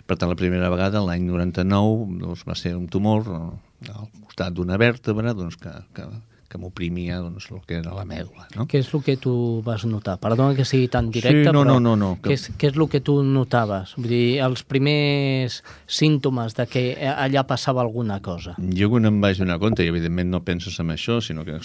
Per 0.08 0.16
tant, 0.16 0.32
la 0.32 0.38
primera 0.38 0.70
vegada, 0.72 1.04
l'any 1.04 1.26
99, 1.28 2.18
doncs, 2.22 2.46
va 2.48 2.56
ser 2.56 2.72
un 2.78 2.88
tumor 2.88 3.28
eh, 3.28 3.92
al 3.92 4.08
costat 4.24 4.56
d'una 4.56 4.80
vèrtebra 4.80 5.36
doncs, 5.36 5.60
que, 5.60 5.74
que 5.92 6.08
que 6.52 6.60
m'oprimia 6.60 7.18
doncs, 7.22 7.48
el 7.54 7.62
que 7.64 7.78
era 7.80 7.94
la 7.96 8.04
mèdula. 8.08 8.44
No? 8.56 8.66
Què 8.68 8.82
és 8.82 8.90
el 8.92 9.02
que 9.06 9.16
tu 9.20 9.32
vas 9.64 9.86
notar? 9.88 10.18
Perdona 10.20 10.56
que 10.58 10.66
sigui 10.68 10.90
tan 10.92 11.08
directe, 11.14 11.40
sí, 11.40 11.46
no, 11.46 11.62
però 11.62 11.64
no, 11.64 11.78
no, 11.80 11.94
no, 11.96 12.10
que... 12.20 12.28
què, 12.28 12.36
és, 12.36 12.44
què 12.60 12.68
és 12.68 12.76
el 12.76 12.88
que 12.92 13.00
tu 13.04 13.16
notaves? 13.24 13.94
Vull 13.96 14.10
dir, 14.12 14.26
els 14.44 14.64
primers 14.68 15.62
símptomes 15.88 16.56
de 16.58 16.68
que 16.68 16.84
allà 17.14 17.46
passava 17.48 17.80
alguna 17.84 18.20
cosa. 18.24 18.54
Jo 18.76 18.90
quan 18.92 19.08
em 19.08 19.22
vaig 19.24 19.40
donar 19.40 19.58
compte, 19.62 19.86
i 19.86 19.92
evidentment 19.92 20.28
no 20.34 20.42
penses 20.44 20.76
en 20.82 20.92
això, 20.92 21.20
sinó 21.24 21.46
que 21.48 21.56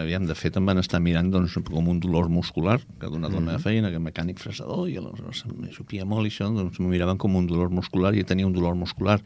aviam, 0.00 0.26
de 0.26 0.38
fet 0.38 0.58
em 0.58 0.66
van 0.66 0.82
estar 0.82 1.00
mirant 1.04 1.30
doncs, 1.30 1.56
com 1.68 1.94
un 1.94 2.02
dolor 2.02 2.30
muscular 2.32 2.80
que 2.82 3.06
ha 3.06 3.12
donat 3.12 3.30
mm 3.30 3.36
-hmm. 3.36 3.38
la 3.38 3.46
meva 3.52 3.62
feina, 3.62 3.90
que 3.94 4.02
mecànic 4.02 4.42
fresador, 4.42 4.88
i 4.90 4.98
aleshores 4.98 5.44
m'ajupia 5.46 6.04
molt 6.04 6.26
i 6.26 6.30
això, 6.34 6.50
doncs 6.50 6.80
m'ho 6.80 6.88
miraven 6.88 7.18
com 7.18 7.36
un 7.36 7.46
dolor 7.46 7.70
muscular 7.70 8.14
i 8.14 8.24
tenia 8.24 8.46
un 8.46 8.52
dolor 8.52 8.74
muscular 8.74 9.20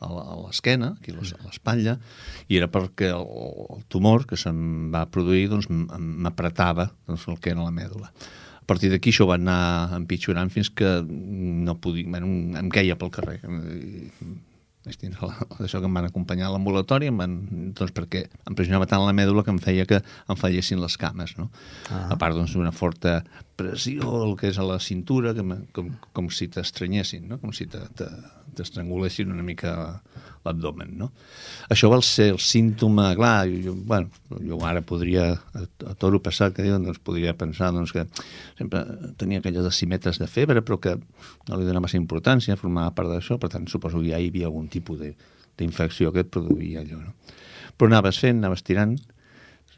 a 0.00 0.36
l'esquena, 0.44 0.94
aquí 0.98 1.14
a 1.14 1.20
l'espatlla, 1.20 1.96
i 2.48 2.58
era 2.58 2.68
perquè 2.72 3.12
el, 3.14 3.28
el 3.76 3.84
tumor 3.92 4.26
que 4.28 4.38
se'm 4.40 4.90
va 4.94 5.06
produir 5.10 5.46
doncs, 5.52 5.70
m'apretava 5.70 6.90
doncs, 7.06 7.28
el 7.32 7.40
que 7.40 7.54
era 7.54 7.64
la 7.64 7.74
mèdula. 7.74 8.12
A 8.56 8.66
partir 8.66 8.90
d'aquí 8.90 9.12
això 9.12 9.28
va 9.30 9.36
anar 9.38 9.94
empitjorant 9.94 10.50
fins 10.50 10.72
que 10.74 10.98
no 11.06 11.76
podia, 11.78 12.08
bueno, 12.10 12.30
em 12.58 12.70
queia 12.74 12.98
pel 12.98 13.12
carrer 13.14 13.38
vaig 14.86 14.98
tindre 15.00 15.28
això 15.64 15.80
que 15.82 15.88
em 15.88 15.98
van 15.98 16.06
acompanyar 16.06 16.48
a 16.48 16.54
l'ambulatori, 16.54 17.10
doncs 17.10 17.94
perquè 17.96 18.22
em 18.46 18.54
pressionava 18.54 18.86
tant 18.90 19.02
la 19.04 19.14
mèdula 19.16 19.42
que 19.44 19.52
em 19.54 19.58
feia 19.62 19.86
que 19.88 19.98
em 19.98 20.38
fallessin 20.38 20.80
les 20.82 20.96
cames, 21.00 21.34
no? 21.40 21.50
Ah. 21.90 22.06
A 22.14 22.18
part, 22.20 22.38
doncs, 22.38 22.54
d'una 22.54 22.72
forta 22.74 23.18
pressió, 23.58 24.22
el 24.22 24.36
que 24.38 24.52
és 24.52 24.60
a 24.60 24.66
la 24.68 24.78
cintura, 24.82 25.34
que 25.34 25.44
com, 25.74 25.90
com 26.14 26.30
si 26.30 26.48
t'estranyessin, 26.52 27.26
no? 27.32 27.40
Com 27.42 27.54
si 27.56 27.66
t'estrangulessin 27.66 29.32
una 29.34 29.44
mica 29.46 29.74
l'abdomen, 30.46 30.92
no? 31.00 31.10
Això 31.72 31.90
va 31.92 31.98
ser 32.06 32.28
el 32.32 32.40
símptoma, 32.42 33.08
clar, 33.18 33.48
jo, 33.64 33.74
bueno, 33.88 34.10
jo 34.46 34.60
ara 34.66 34.82
podria, 34.86 35.28
a, 35.34 35.64
a 35.90 35.94
toro 35.98 36.20
passat 36.22 36.54
que 36.56 36.64
diuen, 36.66 36.86
doncs 36.86 37.02
podria 37.04 37.34
pensar 37.38 37.72
doncs, 37.74 37.92
que 37.94 38.06
sempre 38.58 38.84
tenia 39.20 39.42
aquelles 39.42 39.66
decimetres 39.66 40.20
de 40.22 40.30
febre, 40.30 40.62
però 40.62 40.78
que 40.82 40.94
no 40.96 41.58
li 41.58 41.66
donava 41.66 41.86
massa 41.88 42.00
importància, 42.00 42.58
formava 42.60 42.94
part 42.96 43.12
d'això, 43.12 43.40
per 43.42 43.50
tant, 43.52 43.66
suposo 43.70 44.00
que 44.02 44.14
ja 44.14 44.22
hi 44.22 44.30
havia 44.30 44.48
algun 44.50 44.70
tipus 44.72 45.02
d'infecció 45.02 46.14
que 46.14 46.24
et 46.24 46.32
produïa 46.32 46.84
allò, 46.84 47.02
no? 47.02 47.42
Però 47.76 47.90
anaves 47.90 48.22
fent, 48.22 48.38
anaves 48.40 48.64
tirant, 48.64 48.94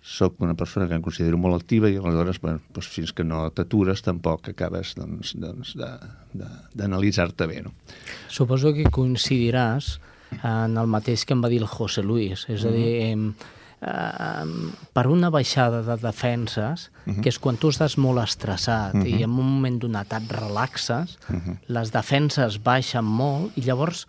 sóc 0.09 0.40
una 0.40 0.54
persona 0.54 0.88
que 0.88 0.96
em 0.96 1.02
considero 1.04 1.38
molt 1.40 1.59
activa 1.59 1.90
i 1.90 1.98
aleshores 1.98 2.40
bueno, 2.40 2.62
doncs 2.72 2.88
fins 2.88 3.12
que 3.12 3.26
no 3.26 3.42
t'atures 3.52 4.00
tampoc 4.07 4.48
acabes 4.52 4.94
doncs, 4.96 5.35
doncs, 5.37 5.74
d'analitzar-te 6.74 7.48
bé. 7.50 7.61
No? 7.66 7.74
Suposo 8.33 8.72
que 8.76 8.88
coincidiràs 8.94 9.98
en 10.42 10.76
el 10.76 10.90
mateix 10.90 11.24
que 11.24 11.34
em 11.36 11.44
va 11.44 11.50
dir 11.52 11.62
el 11.62 11.70
José 11.70 12.02
Luis, 12.02 12.44
és 12.48 12.64
a 12.64 12.72
dir, 12.72 12.88
eh, 13.02 13.16
eh, 13.80 14.44
per 14.92 15.06
una 15.08 15.30
baixada 15.30 15.82
de 15.82 15.96
defenses, 16.02 16.90
uh 17.06 17.12
-huh. 17.12 17.22
que 17.22 17.28
és 17.28 17.38
quan 17.38 17.56
tu 17.56 17.68
estàs 17.68 17.96
molt 17.96 18.22
estressat 18.22 18.94
uh 18.94 19.00
-huh. 19.00 19.18
i 19.18 19.22
en 19.22 19.30
un 19.30 19.46
moment 19.46 19.78
donat 19.80 20.12
et 20.12 20.32
relaxes, 20.32 21.18
uh 21.28 21.36
-huh. 21.36 21.56
les 21.66 21.90
defenses 21.92 22.62
baixen 22.62 23.04
molt 23.04 23.56
i 23.56 23.62
llavors 23.62 24.06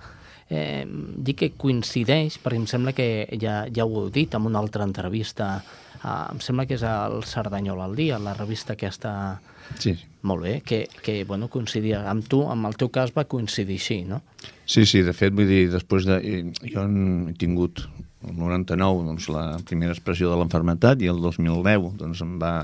eh, 0.50 0.86
dic 1.16 1.38
que 1.38 1.52
coincideix, 1.52 2.40
perquè 2.42 2.56
em 2.56 2.68
sembla 2.68 2.94
que 2.94 3.28
ja, 3.40 3.66
ja 3.74 3.86
ho 3.86 4.02
heu 4.02 4.10
dit 4.10 4.34
en 4.34 4.46
una 4.46 4.60
altra 4.60 4.84
entrevista, 4.84 5.64
eh, 6.04 6.32
em 6.32 6.40
sembla 6.40 6.66
que 6.66 6.76
és 6.76 6.84
el 6.84 7.24
Cerdanyol 7.24 7.82
al 7.82 7.96
dia, 7.96 8.20
la 8.20 8.34
revista 8.34 8.74
aquesta... 8.74 9.40
Sí. 9.78 9.96
Molt 10.22 10.44
bé, 10.44 10.54
que, 10.66 10.82
que 11.04 11.24
bueno, 11.24 11.48
coincidia 11.52 12.02
amb 12.12 12.26
tu, 12.28 12.42
amb 12.52 12.68
el 12.68 12.76
teu 12.80 12.90
cas 12.92 13.14
va 13.16 13.24
coincidir 13.30 13.78
així, 13.80 14.02
no? 14.08 14.20
Sí, 14.68 14.84
sí, 14.90 15.04
de 15.06 15.14
fet, 15.16 15.32
vull 15.36 15.48
dir, 15.48 15.70
després 15.72 16.08
de... 16.10 16.20
Jo 16.68 16.84
he 16.84 17.36
tingut 17.40 17.86
el 18.28 18.36
99, 18.36 19.06
doncs, 19.08 19.30
la 19.32 19.44
primera 19.68 19.96
expressió 19.96 20.32
de 20.32 20.40
l'enfermetat, 20.42 21.00
i 21.04 21.12
el 21.12 21.22
2010, 21.24 21.94
doncs, 22.02 22.24
em 22.26 22.36
va... 22.42 22.56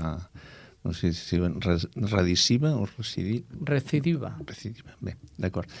No 0.86 0.92
sé 0.94 1.08
si 1.18 1.40
redissiva 1.40 2.70
o 2.78 2.84
recidiva. 2.86 3.56
Recidiva. 3.66 4.28
Recidiva, 4.46 4.92
bé, 5.02 5.16
d'acord. 5.34 5.72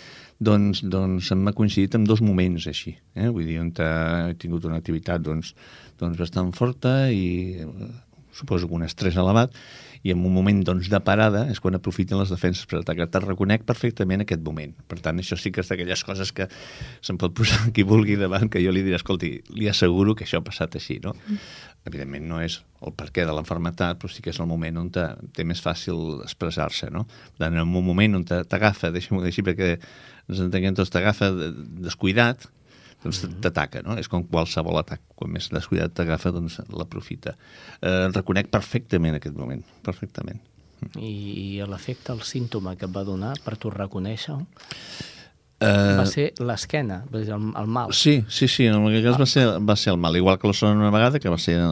Doncs, 0.42 0.80
doncs 0.82 1.28
em 1.30 1.44
m'ha 1.46 1.54
coincidit 1.54 1.94
amb 1.94 2.08
dos 2.10 2.24
moments 2.26 2.66
així, 2.66 2.96
eh? 3.14 3.28
vull 3.28 3.46
dir, 3.46 3.60
on 3.62 3.70
he 3.70 4.34
tingut 4.42 4.66
una 4.66 4.80
activitat 4.82 5.22
doncs, 5.22 5.52
doncs 6.00 6.18
bastant 6.18 6.50
forta 6.58 6.96
i 7.14 7.28
eh, 7.62 7.86
suposo 8.34 8.66
que 8.66 8.74
un 8.80 8.88
estrès 8.88 9.14
elevat, 9.22 9.54
i 10.02 10.12
en 10.12 10.24
un 10.24 10.34
moment 10.34 10.62
doncs, 10.66 10.90
de 10.92 11.00
parada 11.04 11.44
és 11.52 11.60
quan 11.62 11.78
aprofiten 11.78 12.18
les 12.20 12.32
defenses 12.32 12.66
per 12.68 12.80
atacar. 12.80 13.08
Te 13.12 13.22
reconec 13.24 13.66
perfectament 13.68 14.24
aquest 14.24 14.42
moment. 14.44 14.74
Per 14.88 14.98
tant, 15.04 15.20
això 15.22 15.38
sí 15.40 15.52
que 15.54 15.62
és 15.64 15.70
d'aquelles 15.70 16.04
coses 16.06 16.32
que 16.36 16.48
se'n 17.04 17.20
pot 17.20 17.34
posar 17.36 17.60
qui 17.76 17.86
vulgui 17.86 18.18
davant, 18.20 18.50
que 18.52 18.62
jo 18.64 18.74
li 18.74 18.84
diré, 18.86 18.98
escolti, 19.00 19.36
li 19.56 19.70
asseguro 19.70 20.16
que 20.16 20.26
això 20.26 20.42
ha 20.42 20.46
passat 20.46 20.78
així, 20.80 21.00
no? 21.04 21.14
Mm. 21.26 21.40
Evidentment 21.86 22.26
no 22.26 22.40
és 22.42 22.58
el 22.82 22.92
perquè 22.98 23.22
de 23.26 23.34
l'enfermetat, 23.34 24.00
però 24.00 24.10
sí 24.10 24.24
que 24.24 24.32
és 24.34 24.40
el 24.42 24.48
moment 24.50 24.82
on 24.82 24.90
te, 24.92 25.06
té 25.36 25.46
més 25.46 25.62
fàcil 25.62 26.20
expressar-se, 26.24 26.90
no? 26.90 27.06
En 27.38 27.60
un 27.62 27.72
moment 27.78 28.18
on 28.18 28.26
t'agafa, 28.26 28.90
deixa'm-ho 28.94 29.22
dir 29.22 29.30
així 29.30 29.46
perquè 29.46 29.76
ens 29.76 30.42
entenguem 30.42 30.74
tots, 30.74 30.90
t'agafa 30.90 31.30
descuidat, 31.86 32.48
doncs 33.04 33.22
t'ataca, 33.42 33.82
no? 33.86 33.96
És 34.00 34.08
com 34.12 34.24
qualsevol 34.26 34.80
atac. 34.80 35.02
Quan 35.18 35.32
més 35.34 35.50
descuidat 35.52 35.94
t'agafa, 35.96 36.32
doncs 36.34 36.60
l'aprofita. 36.72 37.36
Eh, 37.80 38.06
reconec 38.12 38.50
perfectament 38.52 39.18
aquest 39.18 39.36
moment, 39.38 39.64
perfectament. 39.86 40.40
I, 41.00 41.10
i 41.10 41.66
l'efecte, 41.66 42.12
el 42.12 42.24
símptoma 42.26 42.76
que 42.76 42.88
et 42.88 42.92
va 42.92 43.04
donar 43.06 43.34
per 43.44 43.56
tu 43.60 43.70
reconèixer 43.72 44.36
Eh, 45.58 45.94
Va 45.96 46.04
ser 46.04 46.26
l'esquena, 46.44 46.98
el, 47.16 47.30
el 47.32 47.66
mal. 47.72 47.88
Sí, 47.96 48.18
sí, 48.28 48.44
sí, 48.46 48.66
en 48.68 48.74
aquest 48.90 49.06
cas 49.06 49.16
va 49.22 49.26
ser, 49.30 49.44
va 49.64 49.76
ser 49.80 49.94
el 49.94 49.98
mal, 50.02 50.14
igual 50.18 50.36
que 50.38 50.50
la 50.50 50.52
segona 50.52 50.82
una 50.82 50.90
vegada, 50.92 51.16
que 51.18 51.30
va 51.32 51.38
ser 51.40 51.54
eh, 51.56 51.62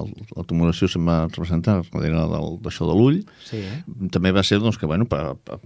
el, 0.00 0.08
la 0.34 0.42
tumoració 0.50 0.88
se'm 0.90 1.06
va 1.06 1.20
representar, 1.28 1.76
del- 1.92 2.58
d'això 2.64 2.88
de 2.90 2.96
l'ull, 2.98 3.20
Sí, 3.46 3.60
eh? 3.62 3.84
també 4.10 4.32
va 4.34 4.42
ser 4.42 4.58
doncs, 4.58 4.80
que 4.82 4.86
bueno, 4.90 5.06
per, 5.06 5.36
per, 5.46 5.60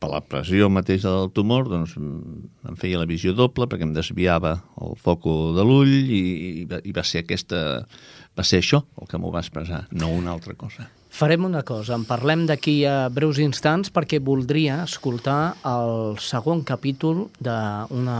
per 0.00 0.10
la 0.14 0.22
pressió 0.24 0.70
mateix 0.72 1.04
del 1.04 1.28
tumor 1.36 1.68
doncs, 1.68 1.92
em 2.00 2.76
feia 2.80 2.98
la 3.02 3.04
visió 3.10 3.34
doble 3.36 3.68
perquè 3.68 3.84
em 3.84 3.92
desviava 3.92 4.54
el 4.80 4.96
foco 4.96 5.52
de 5.52 5.60
l'ull 5.68 5.92
i, 5.92 6.22
i, 6.62 6.64
va, 6.70 6.80
i 6.88 6.96
va 6.96 7.04
ser 7.04 7.26
aquesta 7.26 7.84
va 8.34 8.42
ser 8.48 8.62
això 8.64 8.80
el 8.96 9.06
que 9.12 9.20
m'ho 9.20 9.28
va 9.30 9.44
expressar, 9.44 9.84
no 9.92 10.08
una 10.08 10.32
altra 10.32 10.56
cosa. 10.56 10.88
Farem 11.14 11.44
una 11.46 11.62
cosa, 11.62 11.94
en 11.94 12.02
parlem 12.08 12.40
d'aquí 12.48 12.80
a 12.90 13.06
breus 13.06 13.38
instants 13.38 13.92
perquè 13.94 14.18
voldria 14.18 14.80
escoltar 14.82 15.54
el 15.70 16.16
segon 16.18 16.64
capítol 16.66 17.28
d'una 17.38 18.16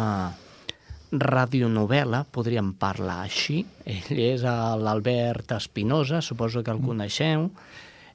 radionovel·la, 1.10 2.20
podríem 2.30 2.68
parlar 2.78 3.16
així. 3.24 3.64
Ell 3.82 4.20
és 4.28 4.46
l'Albert 4.46 5.56
Espinosa, 5.56 6.22
suposo 6.22 6.62
que 6.62 6.70
el 6.70 6.78
coneixeu. 6.86 7.48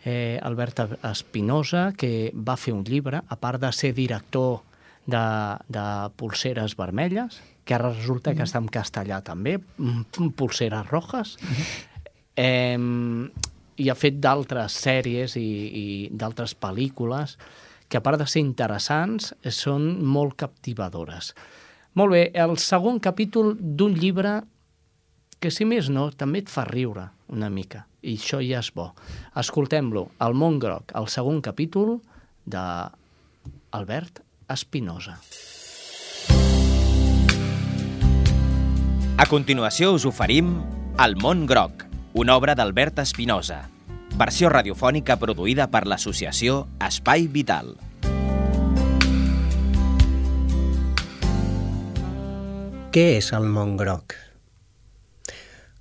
Eh, 0.08 0.39
Albert 0.48 0.86
Espinosa, 1.12 1.89
que 1.92 2.32
va 2.32 2.56
fer 2.56 2.72
un 2.72 2.88
llibre, 2.88 3.20
a 3.20 3.36
part 3.36 3.60
de 3.60 3.74
ser 3.76 3.92
director 4.00 4.62
de, 5.04 5.26
de 5.68 5.86
Pulseres 6.15 6.80
Vermelles, 6.80 7.42
que 7.68 7.76
ara 7.76 7.92
resulta 7.92 8.32
que 8.32 8.48
està 8.48 8.63
en 8.63 8.72
castellà 8.72 9.20
també, 9.28 9.60
mm, 9.60 10.32
Pulseres 10.39 10.88
Rojas, 10.88 11.36
eh, 12.39 12.80
i 13.80 13.89
ha 13.89 13.96
fet 13.98 14.20
d'altres 14.22 14.76
sèries 14.84 15.36
i, 15.39 15.48
i 15.82 15.86
d'altres 16.12 16.56
pel·lícules 16.60 17.38
que, 17.89 17.98
a 17.98 18.04
part 18.06 18.20
de 18.22 18.28
ser 18.30 18.44
interessants, 18.44 19.32
són 19.56 19.96
molt 20.06 20.38
captivadores. 20.39 21.34
Molt 21.98 22.13
bé, 22.13 22.24
el 22.38 22.58
segon 22.62 23.00
capítol 23.02 23.56
d'un 23.58 23.96
llibre 23.98 24.39
que, 25.39 25.50
si 25.52 25.65
més 25.65 25.89
no, 25.89 26.10
també 26.12 26.44
et 26.44 26.52
fa 26.52 26.68
riure 26.68 27.08
una 27.34 27.50
mica, 27.50 27.86
i 28.04 28.18
això 28.20 28.44
ja 28.44 28.62
és 28.62 28.72
bo. 28.76 28.92
Escoltem-lo, 29.39 30.10
El 30.22 30.38
món 30.38 30.60
groc, 30.62 30.94
el 31.00 31.10
segon 31.10 31.42
capítol 31.42 31.98
de 32.46 32.63
Albert 33.80 34.22
Espinosa. 34.50 35.18
A 39.20 39.26
continuació 39.28 39.94
us 39.98 40.06
oferim 40.08 40.58
El 41.00 41.15
món 41.20 41.46
groc, 41.48 41.88
una 42.13 42.36
obra 42.36 42.56
d'Albert 42.56 43.00
Espinosa, 43.04 43.60
versió 44.17 44.50
radiofònica 44.50 45.19
produïda 45.22 45.67
per 45.69 45.84
l'associació 45.86 46.63
Espai 46.82 47.28
Vital. 47.30 47.76
Què 52.89 53.06
és 53.19 53.30
el 53.38 53.45
món 53.45 53.76
groc? 53.78 54.15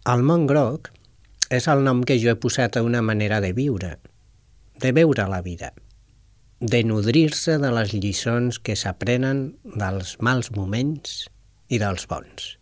El 0.05 0.23
món 0.29 0.45
groc 0.51 0.93
és 1.49 1.71
el 1.73 1.81
nom 1.87 2.05
que 2.05 2.19
jo 2.21 2.35
he 2.35 2.37
posat 2.37 2.77
a 2.77 2.85
una 2.85 3.01
manera 3.01 3.41
de 3.41 3.55
viure, 3.57 3.97
de 4.77 4.93
veure 4.93 5.25
la 5.33 5.41
vida, 5.41 5.73
de 6.61 6.85
nodrir-se 6.85 7.57
de 7.57 7.73
les 7.73 7.97
lliçons 7.97 8.61
que 8.61 8.77
s'aprenen 8.77 9.55
dels 9.64 10.19
mals 10.21 10.53
moments 10.53 11.25
i 11.73 11.81
dels 11.81 12.05
bons. 12.11 12.58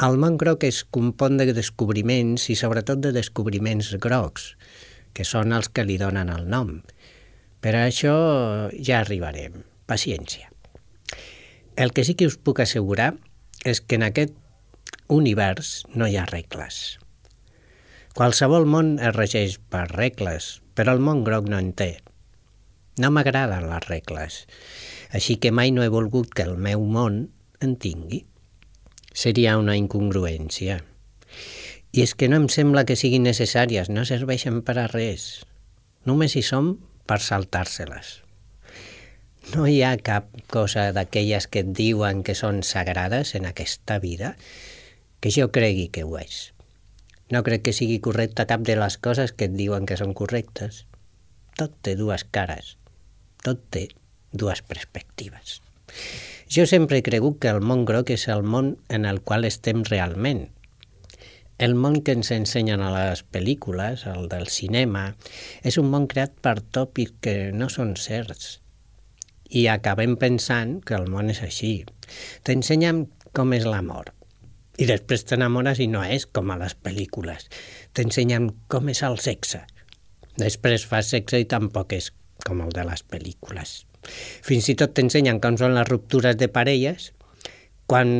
El 0.00 0.16
món 0.16 0.38
groc 0.40 0.62
es 0.64 0.78
compon 0.96 1.34
de 1.36 1.50
descobriments 1.52 2.46
i 2.48 2.54
sobretot 2.56 3.02
de 3.04 3.10
descobriments 3.12 3.90
grocs, 4.00 4.54
que 5.12 5.26
són 5.28 5.52
els 5.52 5.68
que 5.68 5.84
li 5.84 5.98
donen 6.00 6.30
el 6.32 6.46
nom. 6.48 6.78
Per 7.60 7.74
això 7.76 8.14
ja 8.72 9.02
arribarem. 9.02 9.58
Paciència. 9.90 10.48
El 11.76 11.92
que 11.92 12.06
sí 12.08 12.14
que 12.16 12.30
us 12.30 12.38
puc 12.40 12.62
assegurar 12.64 13.10
és 13.68 13.82
que 13.84 13.98
en 13.98 14.06
aquest 14.06 14.32
univers 15.12 15.82
no 15.92 16.08
hi 16.08 16.16
ha 16.16 16.24
regles. 16.30 16.96
Qualsevol 18.16 18.64
món 18.64 18.94
es 18.96 19.12
regeix 19.18 19.58
per 19.68 19.84
regles, 19.90 20.62
però 20.72 20.96
el 20.96 21.04
món 21.04 21.26
groc 21.28 21.50
no 21.50 21.60
en 21.60 21.74
té. 21.76 21.90
No 22.96 23.12
m'agraden 23.12 23.68
les 23.68 23.84
regles, 23.90 24.40
així 25.12 25.36
que 25.36 25.52
mai 25.52 25.76
no 25.76 25.84
he 25.84 25.92
volgut 25.92 26.32
que 26.32 26.48
el 26.48 26.56
meu 26.56 26.88
món 26.88 27.26
en 27.60 27.76
tingui. 27.76 28.24
Seria 29.10 29.56
una 29.58 29.74
incongruència. 29.78 30.80
I 31.90 32.04
és 32.04 32.14
que 32.14 32.28
no 32.30 32.38
em 32.38 32.48
sembla 32.52 32.84
que 32.86 32.96
siguin 32.98 33.26
necessàries, 33.26 33.90
no 33.90 34.06
serveixen 34.06 34.62
per 34.62 34.76
a 34.78 34.86
res. 34.90 35.42
Només 36.06 36.36
hi 36.38 36.42
som 36.46 36.76
per 37.10 37.18
saltar-se-les. 37.24 38.20
No 39.50 39.66
hi 39.66 39.80
ha 39.82 39.96
cap 39.98 40.28
cosa 40.52 40.90
d'aquelles 40.94 41.48
que 41.50 41.64
et 41.64 41.72
diuen 41.74 42.22
que 42.22 42.36
són 42.38 42.62
sagrades 42.62 43.34
en 43.34 43.48
aquesta 43.48 43.98
vida 43.98 44.36
que 45.20 45.32
jo 45.34 45.50
cregui 45.50 45.88
que 45.90 46.04
ho 46.06 46.14
és. 46.20 46.52
No 47.34 47.42
crec 47.46 47.66
que 47.66 47.74
sigui 47.74 47.98
correcta 48.04 48.46
cap 48.46 48.62
de 48.66 48.76
les 48.78 48.96
coses 48.98 49.34
que 49.34 49.50
et 49.50 49.56
diuen 49.58 49.86
que 49.90 49.98
són 49.98 50.14
correctes. 50.14 50.84
Tot 51.58 51.74
té 51.82 51.96
dues 51.98 52.24
cares. 52.30 52.76
Tot 53.42 53.62
té 53.74 53.88
dues 54.30 54.62
perspectives. 54.62 55.58
Jo 56.50 56.64
sempre 56.66 56.98
he 56.98 57.02
cregut 57.06 57.36
que 57.38 57.50
el 57.54 57.60
món 57.62 57.84
groc 57.86 58.08
és 58.10 58.24
el 58.32 58.40
món 58.42 58.72
en 58.90 59.04
el 59.06 59.20
qual 59.22 59.44
estem 59.46 59.84
realment. 59.86 60.48
El 61.62 61.76
món 61.78 62.00
que 62.02 62.16
ens 62.16 62.32
ensenyen 62.34 62.80
a 62.82 62.88
les 62.90 63.20
pel·lícules, 63.22 64.02
el 64.10 64.26
del 64.32 64.48
cinema, 64.50 65.04
és 65.62 65.76
un 65.78 65.86
món 65.92 66.08
creat 66.10 66.32
per 66.42 66.56
tòpics 66.74 67.20
que 67.22 67.34
no 67.54 67.68
són 67.70 67.92
certs. 67.94 68.56
I 69.46 69.68
acabem 69.70 70.16
pensant 70.18 70.80
que 70.82 70.96
el 70.98 71.06
món 71.12 71.30
és 71.30 71.38
així. 71.46 71.84
T'ensenyen 72.42 73.04
com 73.30 73.54
és 73.54 73.68
l'amor. 73.68 74.10
I 74.74 74.88
després 74.90 75.22
t'enamores 75.28 75.78
i 75.78 75.86
no 75.92 76.02
és 76.02 76.26
com 76.26 76.50
a 76.50 76.58
les 76.58 76.74
pel·lícules. 76.74 77.46
T'ensenyen 77.94 78.50
com 78.66 78.90
és 78.90 79.04
el 79.06 79.20
sexe. 79.22 79.62
Després 80.34 80.88
fas 80.90 81.14
sexe 81.14 81.38
i 81.38 81.46
tampoc 81.46 81.94
és 81.94 82.10
com 82.42 82.66
el 82.66 82.74
de 82.74 82.88
les 82.90 83.06
pel·lícules. 83.06 83.84
Fins 84.46 84.68
i 84.72 84.76
tot 84.78 84.94
t'ensenyen 84.96 85.40
com 85.42 85.58
són 85.60 85.76
les 85.76 85.88
ruptures 85.88 86.38
de 86.40 86.48
parelles, 86.52 87.10
quan, 87.90 88.10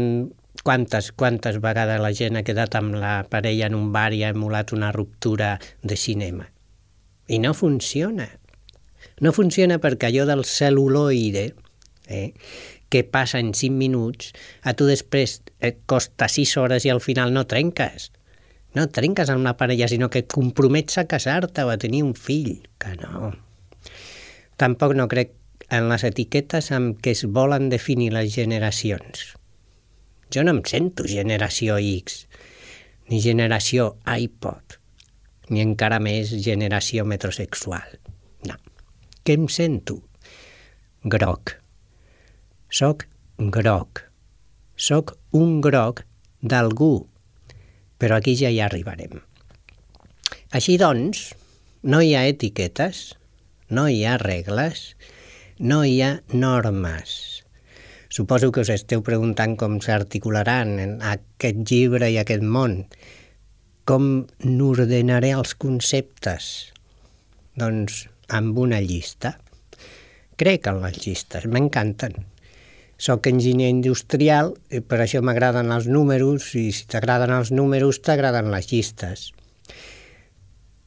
quantes, 0.62 1.12
quantes 1.12 1.60
vegades 1.62 2.00
la 2.02 2.12
gent 2.16 2.40
ha 2.40 2.44
quedat 2.46 2.76
amb 2.78 2.98
la 3.00 3.14
parella 3.30 3.70
en 3.70 3.78
un 3.78 3.90
bar 3.94 4.10
i 4.12 4.24
ha 4.24 4.34
emulat 4.34 4.74
una 4.76 4.92
ruptura 4.92 5.56
de 5.82 5.96
cinema. 5.96 6.50
I 7.30 7.38
no 7.38 7.54
funciona. 7.54 8.28
No 9.20 9.32
funciona 9.32 9.78
perquè 9.78 10.10
allò 10.10 10.26
del 10.28 10.44
cel·luloide, 10.48 11.50
eh, 12.08 12.32
que 12.90 13.04
passa 13.04 13.38
en 13.38 13.54
5 13.54 13.76
minuts, 13.78 14.32
a 14.66 14.74
tu 14.74 14.88
després 14.88 15.38
et 15.62 15.78
costa 15.86 16.26
6 16.28 16.56
hores 16.58 16.84
i 16.84 16.90
al 16.90 17.00
final 17.00 17.32
no 17.32 17.46
trenques. 17.46 18.10
No 18.74 18.88
trenques 18.90 19.30
amb 19.30 19.42
una 19.42 19.56
parella, 19.56 19.88
sinó 19.88 20.10
que 20.10 20.24
et 20.24 20.30
compromets 20.30 20.98
a 20.98 21.06
casar-te 21.10 21.64
o 21.66 21.70
a 21.70 21.78
tenir 21.78 22.02
un 22.06 22.14
fill. 22.14 22.66
Que 22.82 22.96
no. 22.98 23.32
Tampoc 24.58 24.94
no 24.98 25.06
crec 25.10 25.32
en 25.70 25.88
les 25.90 26.04
etiquetes 26.06 26.70
amb 26.74 26.98
què 27.02 27.14
es 27.14 27.24
volen 27.38 27.68
definir 27.70 28.10
les 28.14 28.32
generacions. 28.34 29.30
Jo 30.30 30.44
no 30.46 30.54
em 30.56 30.62
sento 30.66 31.06
generació 31.10 31.78
X, 31.78 32.24
ni 33.10 33.22
generació 33.22 33.94
iPod, 34.06 34.76
ni 35.50 35.62
encara 35.62 35.98
més 36.02 36.34
generació 36.44 37.06
metrosexual. 37.06 37.98
No. 38.46 38.58
Què 39.24 39.38
em 39.38 39.48
sento? 39.50 40.00
Groc. 41.02 41.56
Soc 42.70 43.06
groc. 43.40 44.04
Soc 44.76 45.14
un 45.32 45.60
groc 45.64 46.04
d'algú. 46.42 47.06
Però 48.00 48.16
aquí 48.16 48.34
ja 48.36 48.50
hi 48.52 48.60
arribarem. 48.60 49.20
Així 50.52 50.76
doncs, 50.80 51.30
no 51.82 52.00
hi 52.02 52.14
ha 52.16 52.26
etiquetes, 52.28 53.14
no 53.70 53.86
hi 53.88 54.04
ha 54.04 54.18
regles, 54.20 54.94
no 55.60 55.84
hi 55.84 56.00
ha 56.00 56.22
normes. 56.32 57.44
Suposo 58.08 58.48
que 58.50 58.62
us 58.64 58.70
esteu 58.72 59.02
preguntant 59.04 59.58
com 59.60 59.76
s'articularan 59.84 60.78
en 60.80 60.94
aquest 61.04 61.58
llibre 61.68 62.08
i 62.08 62.16
aquest 62.18 62.42
món. 62.42 62.78
Com 63.84 64.06
n'ordenaré 64.40 65.34
els 65.36 65.52
conceptes? 65.60 66.46
Doncs 67.60 68.06
amb 68.32 68.56
una 68.58 68.80
llista. 68.80 69.34
Crec 70.40 70.70
en 70.70 70.80
les 70.80 70.96
llistes, 71.04 71.44
m'encanten. 71.44 72.16
Soc 72.96 73.28
enginyer 73.28 73.68
industrial 73.68 74.54
i 74.72 74.80
per 74.80 75.02
això 75.04 75.20
m'agraden 75.20 75.68
els 75.76 75.90
números 75.92 76.54
i 76.56 76.70
si 76.72 76.88
t'agraden 76.88 77.34
els 77.36 77.52
números 77.52 78.00
t'agraden 78.00 78.48
les 78.54 78.72
llistes. 78.72 79.28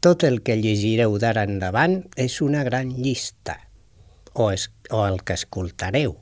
Tot 0.02 0.26
el 0.26 0.42
que 0.42 0.58
llegireu 0.58 1.14
d'ara 1.22 1.46
endavant 1.46 2.02
és 2.18 2.42
una 2.42 2.66
gran 2.66 2.90
llista, 2.98 3.60
o, 4.34 4.52
es, 4.52 4.72
o 4.89 5.06
el 5.08 5.24
que 5.24 5.34
escoltareu. 5.34 6.17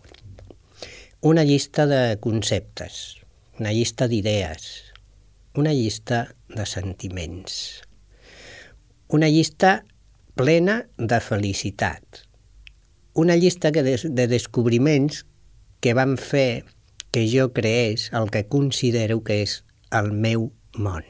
Una 1.21 1.43
llista 1.43 1.86
de 1.88 2.17
conceptes, 2.19 3.21
una 3.60 3.71
llista 3.71 4.08
d'idees, 4.08 4.93
una 5.56 5.74
llista 5.74 6.34
de 6.50 6.65
sentiments, 6.65 7.84
una 9.08 9.30
llista 9.30 9.84
plena 10.36 10.88
de 10.97 11.19
felicitat, 11.19 12.26
una 13.13 13.36
llista 13.36 13.71
de, 13.71 13.84
de 13.84 14.28
descobriments 14.28 15.26
que 15.80 15.93
van 15.93 16.17
fer 16.17 16.63
que 17.12 17.28
jo 17.28 17.52
creés 17.54 18.10
el 18.13 18.32
que 18.32 18.47
considero 18.47 19.21
que 19.24 19.41
és 19.43 19.62
el 19.91 20.13
meu 20.15 20.50
món. 20.74 21.04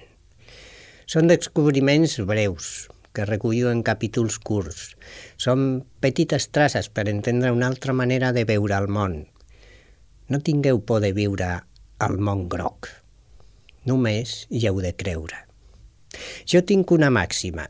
Són 1.06 1.30
descobriments 1.30 2.18
breus, 2.26 2.88
que 3.14 3.26
recullo 3.26 3.72
en 3.72 3.84
capítols 3.84 4.38
curts. 4.40 4.96
Són 5.38 5.84
petites 6.04 6.50
traces 6.56 6.90
per 6.90 7.08
entendre 7.12 7.52
una 7.52 7.68
altra 7.68 7.94
manera 7.94 8.32
de 8.32 8.46
veure 8.48 8.78
el 8.78 8.88
món. 8.88 9.22
No 10.32 10.40
tingueu 10.40 10.82
por 10.86 11.02
de 11.04 11.12
viure 11.16 11.52
al 12.00 12.18
món 12.18 12.48
groc. 12.50 12.90
Només 13.86 14.46
hi 14.50 14.66
heu 14.70 14.80
de 14.84 14.94
creure. 14.96 15.46
Jo 16.46 16.62
tinc 16.68 16.92
una 16.92 17.10
màxima. 17.12 17.68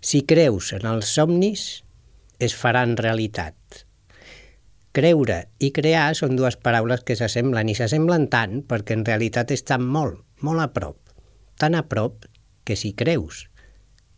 Si 0.00 0.22
creus 0.28 0.72
en 0.76 0.86
els 0.86 1.10
somnis, 1.18 1.66
es 2.38 2.54
faran 2.54 2.96
realitat. 3.00 3.56
Creure 4.96 5.42
i 5.60 5.72
crear 5.76 6.14
són 6.16 6.36
dues 6.38 6.56
paraules 6.56 7.02
que 7.04 7.16
s'assemblen 7.18 7.68
i 7.68 7.74
s'assemblen 7.76 8.28
tant 8.32 8.62
perquè 8.68 8.96
en 8.96 9.04
realitat 9.08 9.52
estan 9.52 9.84
molt, 9.84 10.22
molt 10.40 10.62
a 10.62 10.70
prop. 10.72 10.96
Tan 11.60 11.76
a 11.76 11.82
prop 11.88 12.24
que 12.64 12.76
si 12.76 12.92
creus, 12.92 13.46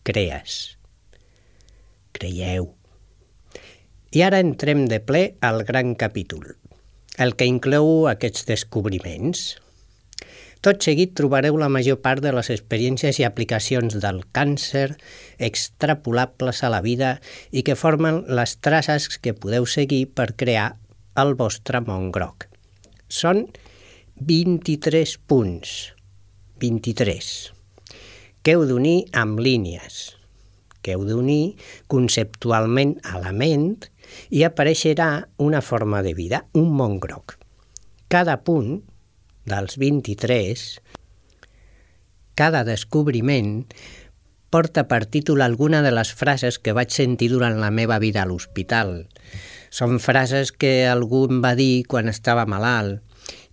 crees. 0.09 0.79
Creieu. 2.16 2.73
I 4.09 4.25
ara 4.25 4.40
entrem 4.40 4.87
de 4.88 5.03
ple 5.05 5.23
al 5.44 5.64
gran 5.68 5.92
capítol, 6.01 6.55
el 7.21 7.35
que 7.37 7.49
inclou 7.49 8.07
aquests 8.09 8.47
descobriments. 8.49 9.59
Tot 10.64 10.81
seguit 10.83 11.12
trobareu 11.18 11.59
la 11.61 11.68
major 11.71 12.01
part 12.03 12.25
de 12.25 12.33
les 12.35 12.49
experiències 12.55 13.21
i 13.21 13.27
aplicacions 13.29 13.99
del 14.01 14.23
càncer 14.35 14.88
extrapolables 15.51 16.64
a 16.64 16.73
la 16.73 16.81
vida 16.83 17.18
i 17.53 17.62
que 17.62 17.77
formen 17.77 18.25
les 18.40 18.57
traces 18.64 19.11
que 19.21 19.37
podeu 19.37 19.68
seguir 19.68 20.07
per 20.16 20.33
crear 20.40 20.73
el 21.21 21.37
vostre 21.37 21.85
món 21.85 22.09
groc. 22.16 22.49
Són 23.12 23.44
23 24.33 25.14
punts. 25.29 25.77
23 26.59 27.58
que 28.42 28.55
heu 28.55 28.64
d'unir 28.68 29.09
amb 29.12 29.40
línies, 29.40 30.18
que 30.83 30.94
heu 30.94 31.05
d'unir 31.09 31.57
conceptualment 31.90 32.96
a 33.05 33.18
la 33.22 33.33
ment 33.33 33.74
i 34.31 34.44
apareixerà 34.46 35.29
una 35.37 35.61
forma 35.61 36.03
de 36.03 36.14
vida, 36.14 36.44
un 36.55 36.70
món 36.74 36.98
groc. 37.03 37.37
Cada 38.09 38.38
punt 38.44 38.81
dels 39.48 39.77
23, 39.81 40.64
cada 42.38 42.64
descobriment, 42.64 43.66
porta 44.48 44.87
per 44.88 45.05
títol 45.05 45.42
alguna 45.44 45.83
de 45.85 45.92
les 45.92 46.12
frases 46.16 46.59
que 46.59 46.72
vaig 46.77 46.92
sentir 46.94 47.29
durant 47.33 47.59
la 47.61 47.72
meva 47.74 47.98
vida 48.01 48.22
a 48.22 48.29
l'hospital. 48.29 49.09
Són 49.68 49.98
frases 50.01 50.53
que 50.53 50.88
algú 50.88 51.27
em 51.29 51.42
va 51.44 51.53
dir 51.59 51.85
quan 51.85 52.09
estava 52.09 52.48
malalt 52.48 53.03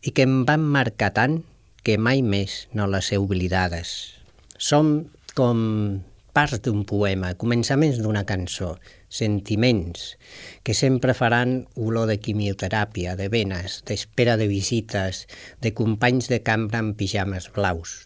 i 0.06 0.16
que 0.16 0.24
em 0.24 0.44
van 0.48 0.64
marcar 0.64 1.12
tant 1.18 1.42
que 1.84 1.98
mai 2.00 2.24
més 2.24 2.66
no 2.72 2.88
les 2.88 3.12
he 3.12 3.20
oblidades. 3.20 4.16
Som 4.58 5.10
com 5.36 6.04
parts 6.36 6.62
d'un 6.64 6.84
poema, 6.88 7.34
començaments 7.40 7.98
d'una 8.04 8.26
cançó, 8.28 8.76
sentiments 9.12 10.16
que 10.64 10.76
sempre 10.76 11.16
faran 11.16 11.66
olor 11.76 12.08
de 12.08 12.18
quimioteràpia, 12.20 13.16
de 13.20 13.28
venes, 13.32 13.82
d'espera 13.88 14.36
de 14.40 14.48
visites, 14.52 15.26
de 15.64 15.74
companys 15.76 16.28
de 16.32 16.40
cambra 16.44 16.80
amb 16.84 16.96
pijames 17.00 17.50
blaus. 17.56 18.06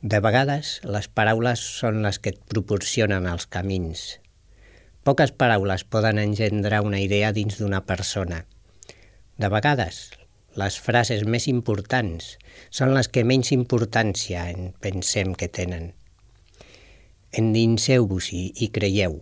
De 0.00 0.20
vegades, 0.20 0.78
les 0.84 1.08
paraules 1.08 1.60
són 1.80 2.02
les 2.04 2.20
que 2.20 2.34
et 2.36 2.40
proporcionen 2.52 3.28
els 3.28 3.48
camins. 3.48 4.04
Poques 5.08 5.32
paraules 5.32 5.84
poden 5.88 6.20
engendrar 6.20 6.82
una 6.84 7.00
idea 7.00 7.32
dins 7.32 7.56
d'una 7.60 7.84
persona. 7.88 8.44
De 9.36 9.48
vegades, 9.52 10.10
les 10.56 10.78
frases 10.80 11.22
més 11.28 11.46
importants 11.52 12.34
són 12.72 12.94
les 12.96 13.10
que 13.12 13.24
menys 13.28 13.52
importància 13.52 14.46
en 14.52 14.70
pensem 14.80 15.34
que 15.36 15.48
tenen. 15.52 15.90
Endinseu-vos-hi 17.36 18.44
i 18.64 18.70
creieu. 18.72 19.18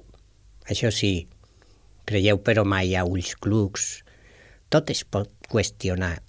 Això 0.70 0.92
sí, 0.94 1.26
creieu 2.06 2.38
però 2.46 2.62
mai 2.68 2.94
a 2.94 3.02
ulls 3.08 3.34
clucs. 3.34 4.04
Tot 4.70 4.92
es 4.94 5.02
pot 5.04 5.32
qüestionar, 5.50 6.20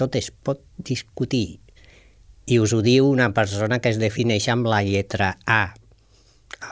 tot 0.00 0.16
es 0.16 0.30
pot 0.32 0.64
discutir. 0.78 1.60
I 2.48 2.58
us 2.60 2.72
ho 2.76 2.80
diu 2.84 3.08
una 3.08 3.30
persona 3.36 3.80
que 3.80 3.92
es 3.92 4.00
defineix 4.00 4.48
amb 4.52 4.68
la 4.68 4.80
lletra 4.84 5.34
A. 5.44 5.74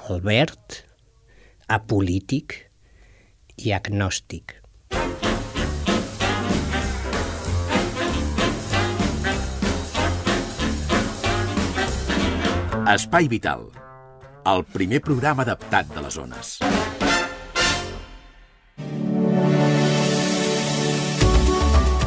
Albert, 0.09 0.83
apolític 1.69 2.57
i 3.61 3.73
agnòstic. 3.77 4.62
Espai 12.83 13.29
Vital, 13.31 13.68
el 14.51 14.64
primer 14.66 14.99
programa 15.07 15.45
adaptat 15.47 15.87
de 15.95 16.01
les 16.03 16.14
zones. 16.18 16.49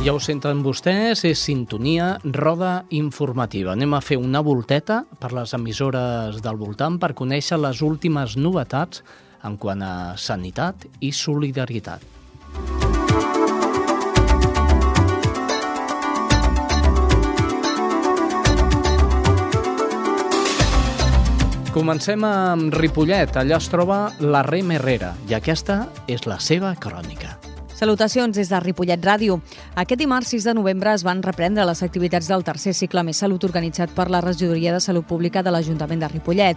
Ja 0.04 0.12
ho 0.12 0.20
senten 0.20 0.66
vostès, 0.66 1.24
és 1.24 1.40
sintonia, 1.48 2.18
roda 2.36 2.74
informativa. 2.92 3.72
Anem 3.72 3.96
a 3.96 4.02
fer 4.04 4.20
una 4.20 4.44
volteta 4.44 5.06
per 5.22 5.32
les 5.32 5.56
emissores 5.56 6.42
del 6.44 6.60
voltant 6.60 7.00
per 7.00 7.14
conèixer 7.16 7.62
les 7.62 7.80
últimes 7.80 8.36
novetats 8.36 9.00
en 9.48 9.56
quant 9.56 9.80
a 9.80 9.94
sanitat 10.20 10.90
i 11.00 11.16
solidaritat. 11.16 12.15
Comencem 21.76 22.24
amb 22.24 22.72
Ripollet. 22.72 23.34
Allà 23.36 23.58
es 23.60 23.66
troba 23.68 23.98
la 24.24 24.46
Rem 24.48 24.70
Herrera 24.72 25.10
i 25.28 25.34
aquesta 25.36 25.82
és 26.08 26.24
la 26.24 26.38
seva 26.40 26.70
crònica. 26.80 27.34
Salutacions 27.76 28.38
des 28.38 28.48
de 28.48 28.62
Ripollet 28.64 29.04
Ràdio. 29.04 29.42
Aquest 29.76 30.00
dimarts 30.00 30.32
6 30.32 30.46
de 30.48 30.54
novembre 30.56 30.94
es 30.96 31.04
van 31.04 31.20
reprendre 31.20 31.66
les 31.68 31.84
activitats 31.84 32.30
del 32.32 32.46
tercer 32.48 32.72
cicle 32.80 33.04
Més 33.04 33.20
Salut 33.20 33.44
organitzat 33.44 33.92
per 33.92 34.08
la 34.08 34.22
Regidoria 34.24 34.72
de 34.72 34.80
Salut 34.80 35.04
Pública 35.04 35.44
de 35.44 35.52
l'Ajuntament 35.52 36.00
de 36.00 36.08
Ripollet. 36.14 36.56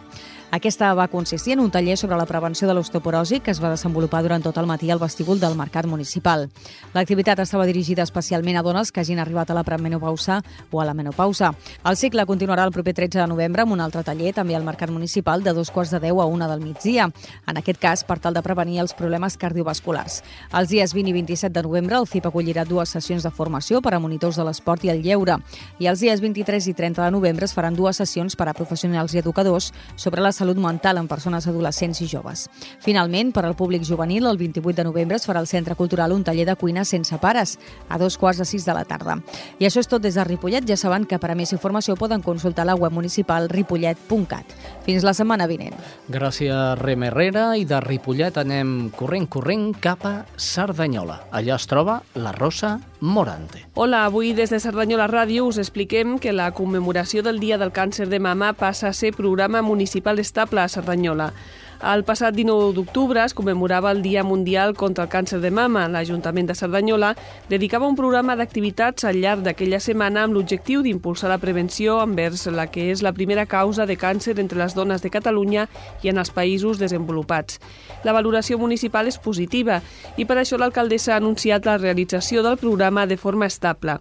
Aquesta 0.50 0.94
va 0.94 1.10
consistir 1.12 1.52
en 1.52 1.60
un 1.60 1.70
taller 1.70 1.98
sobre 2.00 2.16
la 2.16 2.24
prevenció 2.24 2.66
de 2.66 2.72
l'osteoporosi 2.72 3.42
que 3.44 3.50
es 3.50 3.58
va 3.60 3.68
desenvolupar 3.68 4.22
durant 4.24 4.40
tot 4.40 4.56
el 4.56 4.64
matí 4.66 4.88
al 4.90 4.98
vestíbul 4.98 5.36
del 5.38 5.54
Mercat 5.54 5.84
Municipal. 5.84 6.46
L'activitat 6.94 7.42
estava 7.42 7.66
dirigida 7.68 8.02
especialment 8.02 8.56
a 8.56 8.62
dones 8.64 8.88
que 8.90 9.02
hagin 9.02 9.20
arribat 9.20 9.50
a 9.50 9.54
la 9.58 9.62
premenopausa 9.62 10.38
o 10.70 10.80
a 10.80 10.86
la 10.88 10.94
menopausa. 10.94 11.50
El 11.84 11.98
cicle 12.00 12.24
continuarà 12.24 12.64
el 12.64 12.72
proper 12.72 12.94
13 12.96 13.20
de 13.20 13.26
novembre 13.28 13.66
amb 13.66 13.76
un 13.76 13.82
altre 13.84 14.02
taller 14.02 14.32
també 14.32 14.56
al 14.56 14.64
Mercat 14.64 14.88
Municipal 14.88 15.44
de 15.44 15.52
dos 15.52 15.70
quarts 15.70 15.92
de 15.92 16.00
10 16.00 16.22
a 16.22 16.24
una 16.24 16.48
del 16.48 16.64
migdia. 16.64 17.10
En 17.46 17.60
aquest 17.60 17.78
cas, 17.78 18.04
per 18.08 18.16
tal 18.18 18.32
de 18.32 18.42
prevenir 18.42 18.80
els 18.80 18.96
problemes 18.96 19.36
cardiovasculars. 19.36 20.22
Els 20.56 20.72
dies 20.72 20.96
20 20.96 21.12
i 21.12 21.16
27 21.18 21.52
de 21.52 21.66
novembre 21.68 22.00
el 22.00 22.08
CIP 22.08 22.24
acollirà 22.24 22.64
dues 22.64 22.88
sessions 22.88 23.22
de 23.22 23.30
formació 23.30 23.82
per 23.82 23.92
a 23.92 24.00
monitors 24.00 24.40
de 24.40 24.48
l'esport 24.48 24.88
i 24.88 24.94
el 24.96 25.04
lleure. 25.04 25.36
I 25.78 25.92
els 25.92 26.00
dies 26.00 26.24
23 26.24 26.72
i 26.72 26.74
30 26.74 27.04
de 27.04 27.12
novembre 27.12 27.44
es 27.44 27.52
faran 27.52 27.76
dues 27.76 28.00
sessions 28.00 28.32
per 28.32 28.48
a 28.48 28.56
professionals 28.56 29.12
i 29.12 29.20
educadors 29.20 29.74
sobre 29.94 30.24
la 30.24 30.32
salut 30.38 30.56
mental 30.62 31.00
en 31.00 31.08
persones 31.10 31.46
adolescents 31.50 32.00
i 32.00 32.08
joves. 32.08 32.46
Finalment, 32.84 33.32
per 33.34 33.44
al 33.44 33.56
públic 33.58 33.82
juvenil, 33.84 34.28
el 34.30 34.38
28 34.38 34.76
de 34.76 34.86
novembre 34.86 35.18
es 35.18 35.26
farà 35.26 35.42
al 35.42 35.50
Centre 35.50 35.74
Cultural 35.74 36.14
un 36.14 36.24
taller 36.24 36.46
de 36.46 36.56
cuina 36.56 36.84
sense 36.86 37.18
pares, 37.18 37.58
a 37.88 37.98
dos 37.98 38.16
quarts 38.18 38.38
de 38.38 38.46
sis 38.46 38.64
de 38.64 38.74
la 38.76 38.84
tarda. 38.86 39.18
I 39.58 39.66
això 39.66 39.82
és 39.82 39.90
tot 39.90 40.02
des 40.02 40.14
de 40.14 40.24
Ripollet. 40.24 40.66
Ja 40.68 40.78
saben 40.78 41.06
que 41.08 41.18
per 41.18 41.32
a 41.32 41.36
més 41.38 41.52
informació 41.52 41.96
poden 41.98 42.22
consultar 42.22 42.66
la 42.68 42.76
web 42.78 42.94
municipal 42.94 43.48
ripollet.cat. 43.50 44.54
Fins 44.86 45.04
la 45.04 45.14
setmana 45.16 45.48
vinent. 45.50 45.74
Gràcies, 46.08 46.78
Rem 46.78 47.08
Herrera. 47.08 47.50
I 47.58 47.66
de 47.68 47.80
Ripollet 47.82 48.38
anem 48.38 48.92
corrent, 48.96 49.26
corrent 49.28 49.72
cap 49.82 50.06
a 50.06 50.14
Cerdanyola. 50.38 51.24
Allà 51.32 51.58
es 51.58 51.66
troba 51.66 52.02
la 52.14 52.32
Rosa 52.36 52.78
Morante. 53.00 53.66
Hola, 53.74 54.04
avui 54.04 54.32
des 54.34 54.50
de 54.50 54.58
Cerdanyola 54.58 55.06
Ràdio 55.06 55.46
us 55.46 55.58
expliquem 55.58 56.18
que 56.18 56.32
la 56.32 56.50
commemoració 56.52 57.22
del 57.22 57.38
Dia 57.38 57.58
del 57.58 57.72
Càncer 57.72 58.08
de 58.08 58.18
Mama 58.18 58.52
passa 58.52 58.88
a 58.88 58.92
ser 58.92 59.12
programa 59.14 59.62
municipal 59.62 60.18
estable 60.18 60.60
a 60.60 60.68
Cerdanyola. 60.68 61.32
El 61.78 62.02
passat 62.02 62.34
19 62.34 62.72
d'octubre 62.74 63.22
es 63.22 63.36
commemorava 63.38 63.92
el 63.94 64.00
Dia 64.02 64.24
Mundial 64.26 64.72
contra 64.74 65.04
el 65.04 65.10
Càncer 65.10 65.38
de 65.38 65.52
Mama. 65.54 65.84
L'Ajuntament 65.86 66.48
de 66.48 66.56
Cerdanyola 66.58 67.12
dedicava 67.48 67.86
un 67.86 67.94
programa 67.94 68.34
d'activitats 68.34 69.06
al 69.06 69.20
llarg 69.22 69.44
d'aquella 69.46 69.78
setmana 69.78 70.24
amb 70.26 70.34
l'objectiu 70.34 70.82
d'impulsar 70.82 71.30
la 71.30 71.38
prevenció 71.38 72.00
envers 72.02 72.48
la 72.50 72.66
que 72.66 72.88
és 72.90 73.04
la 73.06 73.12
primera 73.14 73.46
causa 73.46 73.86
de 73.86 73.94
càncer 73.94 74.34
entre 74.42 74.58
les 74.58 74.74
dones 74.74 75.06
de 75.06 75.12
Catalunya 75.14 75.68
i 76.02 76.10
en 76.10 76.18
els 76.18 76.34
països 76.34 76.82
desenvolupats. 76.82 77.60
La 78.02 78.12
valoració 78.12 78.58
municipal 78.58 79.06
és 79.06 79.20
positiva 79.22 79.78
i 80.16 80.26
per 80.26 80.40
això 80.42 80.58
l'alcaldessa 80.58 81.14
ha 81.14 81.22
anunciat 81.22 81.64
la 81.64 81.78
realització 81.78 82.42
del 82.42 82.58
programa 82.58 83.06
de 83.06 83.16
forma 83.16 83.46
estable. 83.46 84.00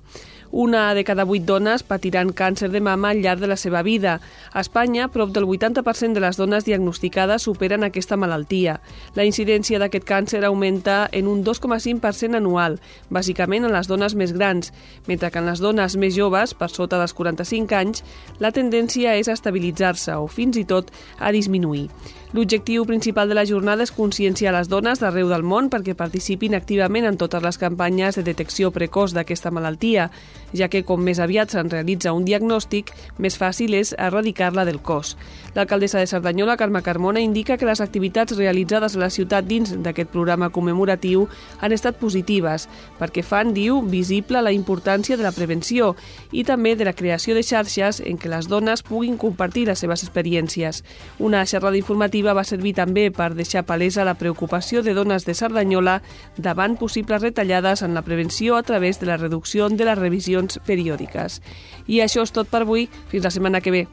Una 0.57 0.95
de 0.95 1.03
cada 1.05 1.21
vuit 1.21 1.43
dones 1.45 1.83
patiran 1.85 2.31
càncer 2.33 2.71
de 2.73 2.79
mama 2.81 3.11
al 3.13 3.19
llarg 3.21 3.43
de 3.43 3.45
la 3.51 3.59
seva 3.61 3.83
vida. 3.85 4.15
A 4.49 4.63
Espanya, 4.65 5.05
prop 5.13 5.29
del 5.29 5.45
80% 5.45 6.17
de 6.17 6.23
les 6.23 6.39
dones 6.41 6.65
diagnosticades 6.65 7.45
superen 7.45 7.85
aquesta 7.85 8.17
malaltia. 8.17 8.79
La 9.13 9.27
incidència 9.29 9.77
d'aquest 9.77 10.07
càncer 10.09 10.41
augmenta 10.49 11.11
en 11.13 11.29
un 11.29 11.43
2,5% 11.45 12.41
anual, 12.41 12.79
bàsicament 13.13 13.69
en 13.69 13.75
les 13.77 13.85
dones 13.85 14.17
més 14.17 14.33
grans, 14.33 14.73
mentre 15.05 15.29
que 15.29 15.37
en 15.37 15.45
les 15.45 15.61
dones 15.61 15.93
més 15.93 16.17
joves, 16.17 16.57
per 16.57 16.73
sota 16.73 16.97
dels 16.97 17.13
45 17.13 17.77
anys, 17.77 18.01
la 18.41 18.49
tendència 18.49 19.13
és 19.13 19.29
a 19.29 19.37
estabilitzar-se 19.37 20.17
o 20.17 20.25
fins 20.25 20.57
i 20.57 20.65
tot 20.65 20.89
a 21.21 21.29
disminuir. 21.37 21.91
L'objectiu 22.33 22.83
principal 22.85 23.29
de 23.29 23.35
la 23.37 23.45
jornada 23.47 23.85
és 23.87 23.91
conscienciar 23.95 24.51
les 24.51 24.67
dones 24.67 24.99
d'arreu 24.99 25.29
del 25.31 25.45
món 25.47 25.69
perquè 25.71 25.93
participin 25.95 26.57
activament 26.57 27.05
en 27.07 27.15
totes 27.15 27.39
les 27.39 27.57
campanyes 27.57 28.17
de 28.19 28.23
detecció 28.27 28.67
precoç 28.75 29.13
d'aquesta 29.15 29.47
malaltia, 29.55 30.09
ja 30.51 30.67
que 30.67 30.81
com 30.83 30.99
més 30.99 31.21
aviat 31.23 31.55
se'n 31.55 31.71
realitza 31.71 32.11
un 32.11 32.25
diagnòstic, 32.27 32.91
més 33.17 33.37
fàcil 33.39 33.77
és 33.79 33.93
erradicar-la 33.95 34.65
del 34.67 34.81
cos. 34.83 35.15
L'alcaldessa 35.55 36.01
de 36.03 36.09
Cerdanyola, 36.11 36.57
Carme 36.59 36.81
Carmona, 36.83 37.23
indica 37.23 37.55
que 37.55 37.65
les 37.65 37.79
activitats 37.79 38.35
realitzades 38.35 38.97
a 38.97 39.05
la 39.05 39.09
ciutat 39.09 39.47
dins 39.47 39.71
d'aquest 39.79 40.11
programa 40.11 40.51
commemoratiu 40.51 41.29
han 41.61 41.71
estat 41.71 41.95
positives, 41.95 42.67
perquè 42.99 43.23
fan, 43.23 43.53
diu, 43.55 43.79
visible 43.87 44.43
la 44.43 44.51
importància 44.51 45.15
de 45.15 45.23
la 45.23 45.31
prevenció 45.31 45.93
i 46.35 46.43
també 46.43 46.75
de 46.75 46.91
la 46.91 46.95
creació 46.95 47.39
de 47.39 47.47
xarxes 47.47 48.03
en 48.03 48.19
què 48.19 48.27
les 48.27 48.51
dones 48.51 48.83
puguin 48.83 49.15
compartir 49.15 49.69
les 49.71 49.79
seves 49.79 50.03
experiències. 50.03 50.83
Una 51.23 51.45
xerrada 51.47 51.79
informativa 51.79 52.16
iniciativa 52.17 52.33
va 52.33 52.43
servir 52.43 52.73
també 52.73 53.11
per 53.13 53.35
deixar 53.35 53.63
palesa 53.65 54.05
la 54.05 54.15
preocupació 54.17 54.81
de 54.81 54.93
dones 54.93 55.25
de 55.25 55.35
Cerdanyola 55.35 56.01
davant 56.37 56.77
possibles 56.77 57.21
retallades 57.21 57.83
en 57.83 57.93
la 57.93 58.01
prevenció 58.01 58.55
a 58.57 58.63
través 58.63 58.99
de 58.99 59.05
la 59.05 59.17
reducció 59.17 59.69
de 59.69 59.85
les 59.85 59.97
revisions 59.97 60.59
periòdiques. 60.65 61.41
I 61.87 62.01
això 62.01 62.23
és 62.23 62.33
tot 62.33 62.49
per 62.49 62.63
avui. 62.63 62.87
Fins 63.09 63.23
la 63.23 63.29
setmana 63.29 63.61
que 63.61 63.71
ve. 63.71 63.85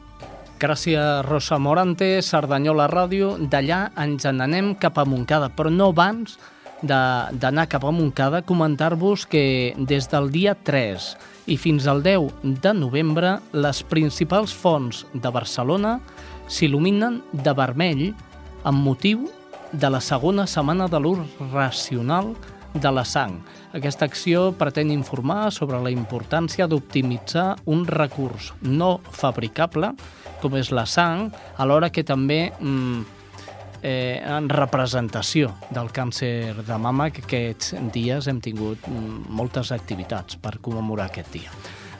Gràcies, 0.59 1.21
Rosa 1.27 1.59
Morante, 1.59 2.21
Cerdanyola 2.21 2.87
Ràdio. 2.89 3.37
D'allà 3.37 3.91
ens 3.95 4.25
n'anem 4.25 4.75
cap 4.79 4.97
a 4.97 5.05
Montcada, 5.05 5.51
però 5.53 5.69
no 5.69 5.91
abans 5.93 6.39
d'anar 6.81 7.67
cap 7.69 7.85
a 7.85 7.91
Montcada, 7.91 8.41
comentar-vos 8.41 9.25
que 9.25 9.73
des 9.77 10.09
del 10.09 10.31
dia 10.31 10.55
3 10.55 11.15
i 11.47 11.57
fins 11.57 11.85
al 11.87 12.01
10 12.01 12.57
de 12.61 12.73
novembre 12.73 13.39
les 13.53 13.83
principals 13.85 14.53
fonts 14.53 15.05
de 15.13 15.29
Barcelona 15.29 15.99
s'il·luminen 16.47 17.21
de 17.31 17.53
vermell 17.57 18.09
amb 18.65 18.83
motiu 18.85 19.25
de 19.71 19.89
la 19.89 20.01
segona 20.01 20.45
setmana 20.47 20.87
de 20.87 20.99
l'ús 21.01 21.21
racional 21.51 22.33
de 22.75 22.91
la 22.91 23.05
sang. 23.07 23.39
Aquesta 23.73 24.05
acció 24.05 24.51
pretén 24.55 24.91
informar 24.91 25.51
sobre 25.51 25.79
la 25.81 25.91
importància 25.91 26.67
d'optimitzar 26.67 27.55
un 27.71 27.85
recurs 27.87 28.51
no 28.61 28.99
fabricable, 29.11 29.93
com 30.41 30.57
és 30.59 30.71
la 30.75 30.85
sang, 30.85 31.29
alhora 31.57 31.89
que 31.91 32.03
també 32.03 32.51
mm, 32.59 33.01
eh, 33.81 34.19
en 34.19 34.49
representació 34.51 35.53
del 35.71 35.91
càncer 35.95 36.55
de 36.67 36.77
mama, 36.77 37.09
que 37.13 37.23
aquests 37.23 37.75
dies 37.95 38.27
hem 38.27 38.43
tingut 38.43 38.85
mm, 38.91 39.25
moltes 39.39 39.71
activitats 39.75 40.39
per 40.41 40.57
commemorar 40.61 41.09
aquest 41.09 41.33
dia. 41.39 41.51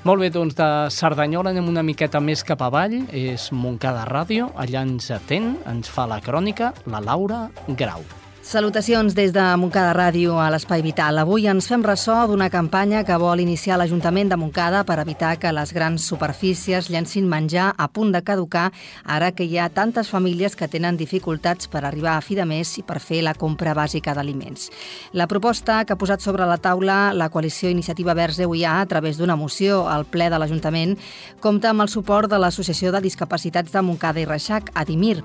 Molt 0.05 0.21
bé, 0.21 0.27
doncs 0.29 0.53
de 0.53 0.65
Cerdanyola 0.93 1.49
anem 1.49 1.65
una 1.71 1.81
miqueta 1.81 2.19
més 2.21 2.43
cap 2.45 2.61
avall, 2.61 2.93
és 3.09 3.47
Montcada 3.49 4.03
Ràdio, 4.05 4.51
allà 4.53 4.83
ens 4.85 5.09
atén, 5.15 5.55
ens 5.65 5.89
fa 5.89 6.05
la 6.05 6.19
crònica 6.21 6.69
la 6.93 7.01
Laura 7.01 7.47
Grau. 7.73 8.05
Salutacions 8.45 9.15
des 9.17 9.31
de 9.33 9.41
Montcada 9.57 9.95
Ràdio 9.97 10.35
a 10.37 10.51
l'Espai 10.53 10.83
Vital. 10.85 11.17
Avui 11.17 11.47
ens 11.49 11.65
fem 11.65 11.81
ressò 11.81 12.27
d'una 12.29 12.51
campanya 12.53 12.99
que 13.03 13.15
vol 13.17 13.41
iniciar 13.41 13.79
l'Ajuntament 13.81 14.29
de 14.29 14.37
Montcada 14.37 14.83
per 14.85 14.99
evitar 15.01 15.31
que 15.41 15.49
les 15.49 15.73
grans 15.73 16.05
superfícies 16.05 16.91
llencin 16.93 17.25
menjar 17.25 17.71
a 17.75 17.87
punt 17.89 18.13
de 18.13 18.21
caducar 18.21 18.67
ara 19.03 19.31
que 19.31 19.49
hi 19.49 19.57
ha 19.57 19.71
tantes 19.73 20.13
famílies 20.13 20.53
que 20.55 20.69
tenen 20.69 20.93
dificultats 20.95 21.65
per 21.65 21.81
arribar 21.89 22.19
a 22.19 22.21
fi 22.21 22.37
de 22.37 22.45
mes 22.45 22.77
i 22.77 22.85
per 22.85 22.99
fer 23.01 23.23
la 23.25 23.33
compra 23.33 23.73
bàsica 23.73 24.13
d'aliments. 24.13 24.69
La 25.13 25.25
proposta 25.25 25.81
que 25.83 25.97
ha 25.97 26.01
posat 26.05 26.21
sobre 26.21 26.45
la 26.45 26.61
taula 26.61 27.15
la 27.17 27.31
coalició 27.33 27.73
Iniciativa 27.73 28.13
Verds 28.13 28.37
EUIA 28.45 28.79
a 28.79 28.85
través 28.85 29.17
d'una 29.17 29.35
moció 29.35 29.87
al 29.89 30.05
ple 30.05 30.29
de 30.29 30.37
l'Ajuntament 30.37 30.99
compta 31.41 31.73
amb 31.73 31.81
el 31.81 31.89
suport 31.89 32.29
de 32.29 32.37
l'Associació 32.37 32.93
de 32.93 33.01
Discapacitats 33.09 33.73
de 33.73 33.81
Montcada 33.81 34.21
i 34.21 34.29
Reixac, 34.29 34.69
Adimir. 34.75 35.23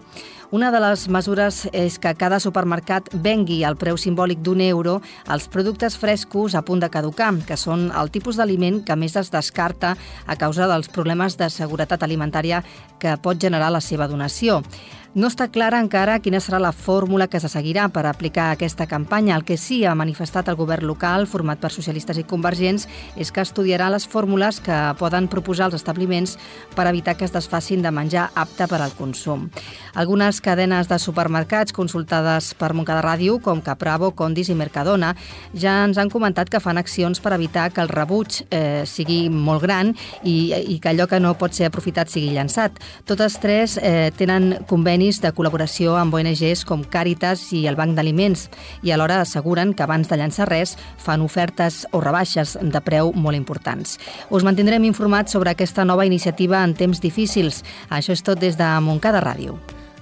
Una 0.50 0.72
de 0.74 0.80
les 0.82 1.04
mesures 1.06 1.60
és 1.70 1.94
que 2.02 2.10
cada 2.18 2.40
supermercat 2.42 3.06
vengui 3.22 3.60
al 3.62 3.76
preu 3.78 3.94
simbòlic 3.94 4.40
d'un 4.42 4.58
euro 4.64 4.96
els 5.30 5.44
productes 5.46 5.94
frescos 5.94 6.56
a 6.58 6.64
punt 6.66 6.82
de 6.82 6.88
caducar, 6.90 7.28
que 7.46 7.54
són 7.54 7.84
el 7.94 8.10
tipus 8.10 8.34
d'aliment 8.34 8.80
que 8.82 8.96
més 8.98 9.14
es 9.14 9.30
descarta 9.30 9.92
a 10.26 10.34
causa 10.34 10.66
dels 10.66 10.90
problemes 10.90 11.38
de 11.38 11.46
seguretat 11.54 12.02
alimentària 12.02 12.64
que 12.98 13.14
pot 13.22 13.38
generar 13.38 13.70
la 13.70 13.80
seva 13.80 14.10
donació. 14.10 14.58
No 15.10 15.26
està 15.26 15.48
clara 15.50 15.80
encara 15.82 16.20
quina 16.22 16.38
serà 16.38 16.60
la 16.62 16.70
fórmula 16.70 17.26
que 17.26 17.40
se 17.42 17.48
seguirà 17.50 17.88
per 17.90 18.04
aplicar 18.06 18.52
aquesta 18.52 18.84
campanya. 18.86 19.34
El 19.34 19.42
que 19.42 19.56
sí 19.58 19.80
ha 19.82 19.96
manifestat 19.98 20.46
el 20.46 20.54
govern 20.54 20.86
local, 20.86 21.24
format 21.26 21.58
per 21.58 21.72
socialistes 21.74 22.20
i 22.20 22.22
convergents, 22.22 22.84
és 23.18 23.32
que 23.34 23.42
estudiarà 23.42 23.88
les 23.90 24.06
fórmules 24.06 24.60
que 24.62 24.76
poden 25.00 25.26
proposar 25.26 25.66
els 25.66 25.74
establiments 25.80 26.36
per 26.76 26.86
evitar 26.86 27.16
que 27.18 27.26
es 27.26 27.34
desfacin 27.34 27.82
de 27.82 27.90
menjar 27.90 28.28
apte 28.38 28.68
per 28.70 28.78
al 28.84 28.94
consum. 28.94 29.48
Algunes 29.98 30.38
cadenes 30.40 30.86
de 30.86 31.00
supermercats 31.02 31.74
consultades 31.74 32.52
per 32.54 32.70
Montcada 32.70 33.02
Ràdio, 33.02 33.40
com 33.42 33.64
Capravo, 33.66 34.12
Condis 34.14 34.52
i 34.54 34.54
Mercadona, 34.54 35.16
ja 35.58 35.74
ens 35.88 35.98
han 35.98 36.14
comentat 36.14 36.54
que 36.54 36.62
fan 36.62 36.78
accions 36.78 37.18
per 37.18 37.34
evitar 37.34 37.72
que 37.74 37.82
el 37.82 37.90
rebuig 37.90 38.44
eh, 38.46 38.86
sigui 38.86 39.24
molt 39.26 39.66
gran 39.66 39.90
i, 40.22 40.54
i 40.54 40.78
que 40.78 40.94
allò 40.94 41.10
que 41.10 41.18
no 41.18 41.34
pot 41.34 41.58
ser 41.58 41.66
aprofitat 41.66 42.14
sigui 42.14 42.30
llançat. 42.38 42.78
Totes 43.10 43.40
tres 43.42 43.74
eh, 43.82 44.14
tenen 44.14 44.52
convenis 44.70 44.99
convenis 45.00 45.22
de 45.24 45.30
col·laboració 45.32 45.94
amb 45.96 46.12
ONGs 46.12 46.66
com 46.68 46.82
Càritas 46.84 47.46
i 47.56 47.62
el 47.70 47.76
Banc 47.78 47.94
d'Aliments 47.96 48.50
i 48.84 48.90
alhora 48.92 49.22
asseguren 49.22 49.72
que 49.72 49.80
abans 49.80 50.10
de 50.10 50.16
llançar 50.20 50.44
res 50.50 50.74
fan 51.00 51.22
ofertes 51.24 51.86
o 51.96 52.02
rebaixes 52.04 52.58
de 52.60 52.80
preu 52.84 53.08
molt 53.16 53.38
importants. 53.38 53.96
Us 54.28 54.44
mantindrem 54.44 54.84
informats 54.84 55.32
sobre 55.32 55.54
aquesta 55.54 55.86
nova 55.88 56.04
iniciativa 56.04 56.60
en 56.60 56.74
temps 56.76 57.00
difícils. 57.00 57.62
Això 57.88 58.12
és 58.12 58.20
tot 58.20 58.36
des 58.36 58.58
de 58.60 58.68
Montcada 58.84 59.22
Ràdio. 59.24 59.56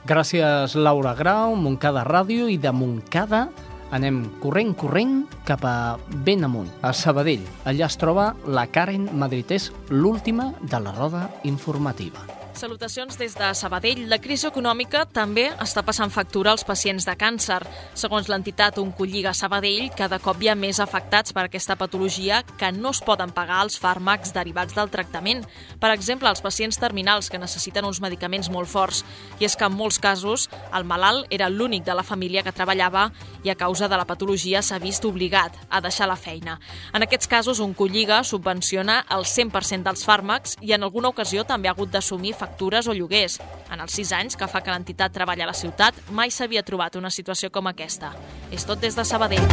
Gràcies, 0.05 0.75
Laura 0.75 1.15
Grau, 1.15 1.55
Montcada 1.55 2.03
Ràdio 2.03 2.49
i 2.51 2.59
de 2.59 2.73
Montcada 2.75 3.47
anem 3.95 4.25
corrent, 4.43 4.75
corrent 4.75 5.21
cap 5.47 5.63
a 5.63 5.95
ben 6.27 6.43
amunt, 6.43 6.73
a 6.83 6.91
Sabadell. 6.91 7.47
Allà 7.71 7.87
es 7.87 8.01
troba 8.03 8.33
la 8.51 8.67
Karen 8.67 9.07
Madrid, 9.15 9.55
és 9.55 9.71
l'última 9.95 10.51
de 10.59 10.83
la 10.83 10.97
roda 10.99 11.29
informativa. 11.45 12.27
Salutacions 12.59 13.15
des 13.15 13.37
de 13.39 13.49
Sabadell. 13.55 14.09
La 14.11 14.17
crisi 14.19 14.49
econòmica 14.49 15.05
també 15.15 15.45
està 15.63 15.85
passant 15.87 16.11
factura 16.11 16.51
als 16.51 16.65
pacients 16.67 17.05
de 17.07 17.13
càncer. 17.15 17.61
Segons 17.95 18.27
l'entitat 18.27 18.81
Oncolliga 18.83 19.31
Sabadell, 19.31 19.93
cada 19.95 20.19
cop 20.19 20.43
hi 20.43 20.49
ha 20.51 20.57
més 20.59 20.81
afectats 20.83 21.31
per 21.31 21.45
aquesta 21.47 21.77
patologia 21.79 22.41
que 22.59 22.73
no 22.75 22.91
es 22.91 22.99
poden 23.07 23.31
pagar 23.37 23.61
els 23.63 23.79
fàrmacs 23.79 24.35
derivats 24.35 24.75
del 24.75 24.91
tractament. 24.91 25.45
Per 25.79 25.93
exemple, 25.93 26.27
els 26.27 26.43
pacients 26.43 26.81
terminals 26.83 27.31
que 27.31 27.39
necessiten 27.39 27.87
uns 27.87 28.01
medicaments 28.03 28.51
molt 28.51 28.67
forts. 28.67 29.05
I 29.39 29.47
és 29.47 29.55
que 29.55 29.71
en 29.71 29.79
molts 29.79 30.01
casos 30.03 30.49
el 30.75 30.83
malalt 30.83 31.31
era 31.31 31.47
l'únic 31.47 31.87
de 31.87 31.95
la 31.95 32.03
família 32.03 32.43
que 32.43 32.57
treballava 32.57 33.13
i 33.45 33.55
a 33.55 33.59
causa 33.63 33.87
de 33.87 34.03
la 34.03 34.09
patologia 34.11 34.65
s'ha 34.67 34.83
vist 34.83 35.07
obligat 35.07 35.55
a 35.71 35.79
deixar 35.81 36.11
la 36.11 36.19
feina. 36.19 36.59
En 36.91 37.07
aquests 37.07 37.31
casos, 37.31 37.63
Oncolliga 37.63 38.25
subvenciona 38.25 39.05
el 39.15 39.23
100% 39.23 39.87
dels 39.87 40.03
fàrmacs 40.03 40.59
i 40.59 40.75
en 40.75 40.83
alguna 40.83 41.15
ocasió 41.15 41.47
també 41.47 41.71
ha 41.71 41.79
hagut 41.79 41.95
d'assumir 41.95 42.35
factures 42.35 42.48
factures 42.49 42.89
o 42.89 42.97
lloguers. 42.97 43.39
En 43.73 43.81
els 43.85 43.95
sis 43.95 44.13
anys 44.17 44.37
que 44.39 44.49
fa 44.49 44.63
que 44.65 44.73
l'entitat 44.73 45.13
treballa 45.15 45.45
a 45.47 45.53
la 45.53 45.57
ciutat, 45.57 45.95
mai 46.11 46.33
s'havia 46.33 46.65
trobat 46.65 46.97
una 46.97 47.13
situació 47.13 47.53
com 47.53 47.69
aquesta. 47.69 48.15
És 48.51 48.65
tot 48.65 48.81
des 48.81 48.97
de 48.97 49.05
Sabadell. 49.05 49.45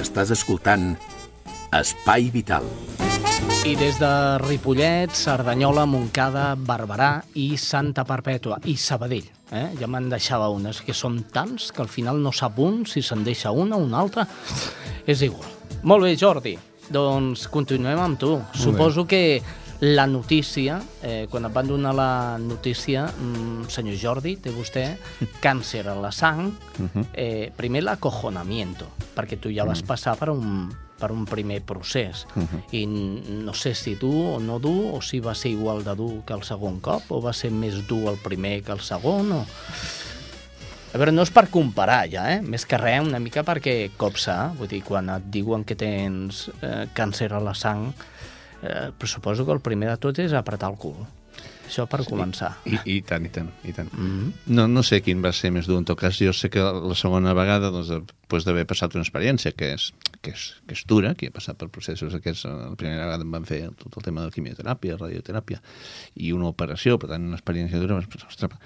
Estàs 0.00 0.32
escoltant 0.34 0.96
Espai 1.76 2.32
Vital. 2.34 2.66
I 3.60 3.74
des 3.76 3.98
de 4.00 4.38
Ripollet, 4.40 5.12
Cerdanyola, 5.12 5.82
Montcada, 5.84 6.54
Barberà 6.56 7.18
i 7.36 7.58
Santa 7.60 8.06
Perpètua 8.08 8.56
i 8.72 8.72
Sabadell. 8.80 9.26
Eh? 9.52 9.66
Ja 9.76 9.84
me'n 9.84 10.08
deixava 10.08 10.46
unes, 10.48 10.80
que 10.80 10.96
són 10.96 11.18
tants 11.28 11.68
que 11.76 11.84
al 11.84 11.92
final 11.92 12.22
no 12.24 12.32
sap 12.32 12.56
un 12.64 12.86
si 12.88 13.02
se'n 13.04 13.20
deixa 13.26 13.52
una 13.52 13.76
o 13.76 13.84
una 13.84 14.00
altra. 14.00 14.24
És 15.04 15.20
igual. 15.28 15.44
Molt 15.84 16.08
bé, 16.08 16.14
Jordi. 16.16 16.54
Doncs 16.88 17.50
continuem 17.52 18.00
amb 18.00 18.18
tu. 18.18 18.32
Molt 18.38 18.56
Suposo 18.64 19.04
bé. 19.04 19.08
que 19.12 19.86
la 19.92 20.06
notícia, 20.06 20.80
eh, 21.02 21.26
quan 21.28 21.44
et 21.44 21.52
van 21.52 21.68
donar 21.68 21.94
la 21.94 22.38
notícia, 22.40 23.06
mm, 23.12 23.68
senyor 23.68 23.96
Jordi, 24.00 24.36
té 24.40 24.56
vostè 24.56 24.96
càncer 25.44 25.86
a 25.86 26.00
la 26.00 26.10
sang, 26.12 26.48
mhm. 26.78 27.10
eh, 27.12 27.52
primer 27.54 27.84
l'acojonamiento, 27.84 28.88
perquè 29.14 29.36
tu 29.36 29.52
ja 29.52 29.68
vas 29.68 29.82
mm. 29.84 29.86
passar 29.86 30.16
per 30.16 30.30
un, 30.30 30.70
per 31.00 31.10
un 31.14 31.24
primer 31.28 31.62
procés. 31.66 32.26
Uh 32.36 32.42
-huh. 32.42 32.62
I 32.76 32.86
no 32.86 33.54
sé 33.54 33.74
si 33.74 33.94
dur 33.94 34.36
o 34.36 34.40
no 34.40 34.58
dur, 34.58 34.94
o 34.94 35.00
si 35.00 35.20
va 35.20 35.34
ser 35.34 35.50
igual 35.52 35.84
de 35.84 35.94
dur 35.94 36.22
que 36.26 36.34
el 36.34 36.42
segon 36.42 36.80
cop, 36.80 37.02
o 37.08 37.20
va 37.20 37.32
ser 37.32 37.50
més 37.50 37.86
dur 37.88 38.08
el 38.10 38.18
primer 38.18 38.62
que 38.62 38.72
el 38.72 38.80
segon, 38.80 39.32
o... 39.32 39.46
A 40.92 40.98
veure, 40.98 41.12
no 41.12 41.22
és 41.22 41.30
per 41.30 41.46
comparar 41.54 42.08
ja, 42.10 42.24
eh? 42.34 42.40
més 42.42 42.64
que 42.66 42.76
res, 42.76 43.04
una 43.06 43.20
mica 43.22 43.44
perquè 43.46 43.92
copsa, 43.96 44.50
vull 44.58 44.66
dir, 44.66 44.82
quan 44.82 45.08
et 45.08 45.22
diuen 45.30 45.62
que 45.62 45.76
tens 45.78 46.48
eh, 46.62 46.88
càncer 46.92 47.32
a 47.32 47.38
la 47.38 47.54
sang, 47.54 47.92
eh, 48.62 48.90
però 48.98 49.06
suposo 49.06 49.46
que 49.46 49.52
el 49.52 49.60
primer 49.60 49.88
de 49.88 49.96
tot 49.96 50.18
és 50.18 50.32
apretar 50.32 50.72
el 50.72 50.76
cul. 50.82 50.98
Això 51.70 51.86
per 51.86 52.02
sí, 52.02 52.10
començar. 52.10 52.50
I, 52.66 52.80
I 52.96 53.00
tant, 53.06 53.24
i 53.24 53.30
tant, 53.30 53.50
i 53.62 53.72
tant. 53.72 53.92
Mm 53.94 54.08
-hmm. 54.10 54.32
no, 54.58 54.66
no 54.68 54.82
sé 54.82 55.00
quin 55.06 55.22
va 55.22 55.32
ser 55.32 55.52
més 55.54 55.66
dur, 55.70 55.78
en 55.78 55.84
tot 55.86 55.98
cas, 55.98 56.18
jo 56.18 56.32
sé 56.32 56.50
que 56.50 56.60
la 56.60 56.94
segona 56.94 57.32
vegada, 57.32 57.70
doncs, 57.70 57.88
després 58.30 58.44
d'haver 58.44 58.66
passat 58.66 58.94
una 58.94 59.02
experiència 59.02 59.52
que 59.52 59.74
és, 59.74 59.92
que, 60.22 60.30
és, 60.30 60.54
que 60.66 60.74
és 60.74 60.84
dura, 60.86 61.14
que 61.14 61.26
he 61.26 61.30
passat 61.30 61.58
per 61.58 61.68
processos 61.68 62.14
aquests, 62.14 62.44
la 62.44 62.76
primera 62.76 63.04
vegada 63.04 63.24
em 63.24 63.30
van 63.30 63.44
fer 63.44 63.70
tot 63.76 63.96
el 63.96 64.02
tema 64.02 64.24
de 64.24 64.30
quimioteràpia, 64.30 64.96
radioteràpia, 64.96 65.60
i 66.14 66.32
una 66.32 66.48
operació, 66.48 66.98
per 66.98 67.10
tant, 67.10 67.26
una 67.26 67.38
experiència 67.38 67.78
dura, 67.78 67.98
ostres, 67.98 68.58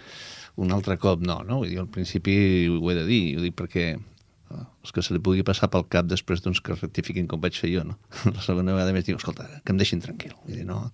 un 0.57 0.73
altre 0.73 0.99
cop 0.99 1.21
no, 1.21 1.43
no? 1.43 1.63
Vull 1.63 1.73
dir, 1.73 1.79
al 1.81 1.89
principi 1.89 2.69
ho 2.69 2.91
he 2.91 2.95
de 2.95 3.07
dir, 3.09 3.39
ho 3.39 3.43
dic 3.43 3.57
perquè 3.57 3.87
eh, 3.97 4.65
els 4.83 4.93
que 4.93 5.03
se 5.03 5.15
li 5.15 5.21
pugui 5.21 5.43
passar 5.43 5.71
pel 5.73 5.87
cap 5.89 6.07
després 6.07 6.45
doncs, 6.45 6.61
que 6.61 6.77
rectifiquin 6.77 7.27
com 7.27 7.41
vaig 7.41 7.57
fer 7.59 7.73
jo, 7.73 7.85
no? 7.89 7.97
La 8.37 8.45
segona 8.45 8.77
vegada 8.77 8.93
més 8.93 9.07
dic, 9.09 9.17
escolta, 9.17 9.49
que 9.65 9.73
em 9.73 9.81
deixin 9.81 10.05
tranquil. 10.05 10.37
Vull 10.45 10.61
dir, 10.61 10.67
no, 10.69 10.91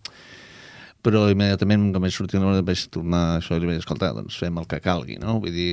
però 1.05 1.22
immediatament 1.32 1.88
quan 1.94 2.05
vaig 2.05 2.14
sortir 2.14 2.40
vaig 2.40 2.82
tornar 2.92 3.20
a 3.26 3.36
això 3.38 3.57
i 3.57 3.62
li 3.62 3.68
vaig 3.68 3.78
dir, 3.78 3.84
escolta, 3.84 4.11
doncs 4.16 4.36
fem 4.40 4.59
el 4.61 4.66
que 4.68 4.80
calgui, 4.84 5.16
no? 5.22 5.38
Vull 5.40 5.55
dir, 5.55 5.70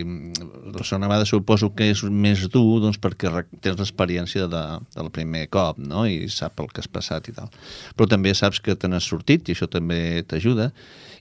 la 0.73 0.85
segona 0.87 1.09
vegada 1.11 1.27
suposo 1.27 1.71
que 1.75 1.89
és 1.91 2.03
més 2.07 2.45
dur 2.53 2.79
doncs, 2.83 2.99
perquè 3.03 3.31
tens 3.59 3.81
l'experiència 3.81 4.47
de, 4.51 4.63
del 4.95 5.11
primer 5.11 5.47
cop, 5.51 5.81
no? 5.83 6.05
I 6.07 6.29
sap 6.31 6.63
el 6.63 6.71
que 6.71 6.83
has 6.83 6.91
passat 6.91 7.27
i 7.27 7.35
tal. 7.35 7.51
Però 7.97 8.07
també 8.09 8.33
saps 8.37 8.61
que 8.63 8.75
te 8.75 8.87
n'has 8.87 9.07
sortit 9.07 9.49
i 9.49 9.57
això 9.57 9.67
també 9.71 10.23
t'ajuda 10.27 10.71